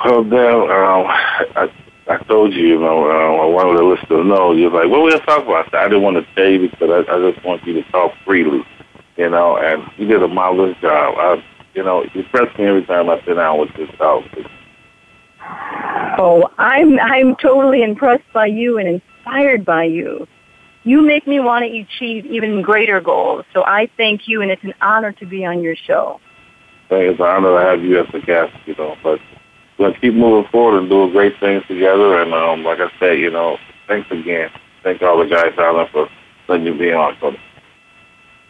Well, 0.03 0.23
Deb, 0.23 0.33
um, 0.33 1.05
I, 1.07 1.71
I 2.07 2.17
told 2.27 2.53
you, 2.53 2.67
you 2.67 2.79
know, 2.79 3.09
uh, 3.09 3.43
I 3.43 3.45
wanted 3.45 3.79
the 3.79 3.83
listeners 3.83 4.09
to 4.09 4.23
know. 4.23 4.51
You're 4.51 4.71
like, 4.71 4.89
what 4.89 5.03
we 5.03 5.11
gonna 5.11 5.25
talk 5.25 5.43
about? 5.43 5.73
I 5.73 5.85
didn't 5.85 6.03
want 6.03 6.17
to 6.17 6.35
tell 6.35 6.49
you 6.49 6.69
because 6.69 7.05
I, 7.07 7.11
I 7.11 7.31
just 7.31 7.43
want 7.45 7.65
you 7.65 7.73
to 7.81 7.91
talk 7.91 8.11
freely, 8.25 8.63
you 9.15 9.29
know. 9.29 9.57
And 9.57 9.89
you 9.97 10.05
did 10.05 10.21
a 10.21 10.27
marvelous 10.27 10.75
job. 10.81 11.15
I, 11.17 11.43
you 11.73 11.83
know, 11.83 12.03
you 12.13 12.21
impress 12.21 12.55
me 12.57 12.65
every 12.65 12.85
time 12.85 13.09
I 13.09 13.23
sit 13.25 13.35
down 13.35 13.59
with 13.59 13.73
this 13.75 13.89
talk. 13.97 14.23
Oh, 16.17 16.49
I'm 16.57 16.99
I'm 16.99 17.35
totally 17.35 17.83
impressed 17.83 18.31
by 18.33 18.47
you 18.47 18.77
and 18.77 18.87
inspired 18.87 19.65
by 19.65 19.85
you. 19.85 20.27
You 20.83 21.01
make 21.01 21.25
me 21.25 21.39
want 21.39 21.65
to 21.65 21.79
achieve 21.79 22.25
even 22.27 22.61
greater 22.61 23.01
goals. 23.01 23.45
So 23.53 23.63
I 23.65 23.89
thank 23.97 24.27
you, 24.27 24.41
and 24.41 24.51
it's 24.51 24.63
an 24.63 24.73
honor 24.81 25.11
to 25.13 25.25
be 25.25 25.43
on 25.45 25.61
your 25.61 25.75
show. 25.75 26.19
It's 26.91 27.19
an 27.19 27.25
honor 27.25 27.59
to 27.59 27.65
have 27.65 27.83
you 27.83 27.99
as 27.99 28.07
a 28.13 28.19
guest, 28.19 28.53
you 28.65 28.75
know. 28.75 28.95
But 29.03 29.19
gonna 29.77 29.99
keep 29.99 30.13
moving 30.13 30.49
forward 30.51 30.79
and 30.79 30.89
doing 30.89 31.11
great 31.11 31.39
things 31.39 31.63
together. 31.67 32.21
And 32.21 32.33
um, 32.33 32.63
like 32.63 32.79
I 32.79 32.91
said, 32.99 33.19
you 33.19 33.31
know, 33.31 33.57
thanks 33.87 34.09
again. 34.11 34.49
Thank 34.83 35.01
all 35.01 35.17
the 35.17 35.25
guys 35.25 35.57
out 35.57 35.73
there 35.73 35.87
for 35.91 36.09
letting 36.47 36.67
you 36.67 36.77
be 36.77 36.93
on. 36.93 37.17
So, 37.19 37.31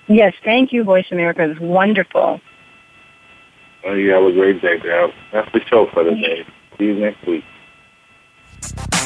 Yes, 0.08 0.34
thank 0.44 0.72
you, 0.72 0.84
Voice 0.84 1.08
America. 1.12 1.50
It's 1.50 1.60
wonderful. 1.60 2.40
Well, 3.84 3.96
you 3.96 4.12
have 4.12 4.24
a 4.24 4.32
great 4.32 4.62
day, 4.62 4.78
Deb. 4.78 5.12
That's 5.32 5.52
the 5.52 5.62
show 5.70 5.88
for 5.94 6.04
today. 6.04 6.46
See 6.78 6.86
you 6.86 6.96
next 6.96 7.26
week. 7.26 7.44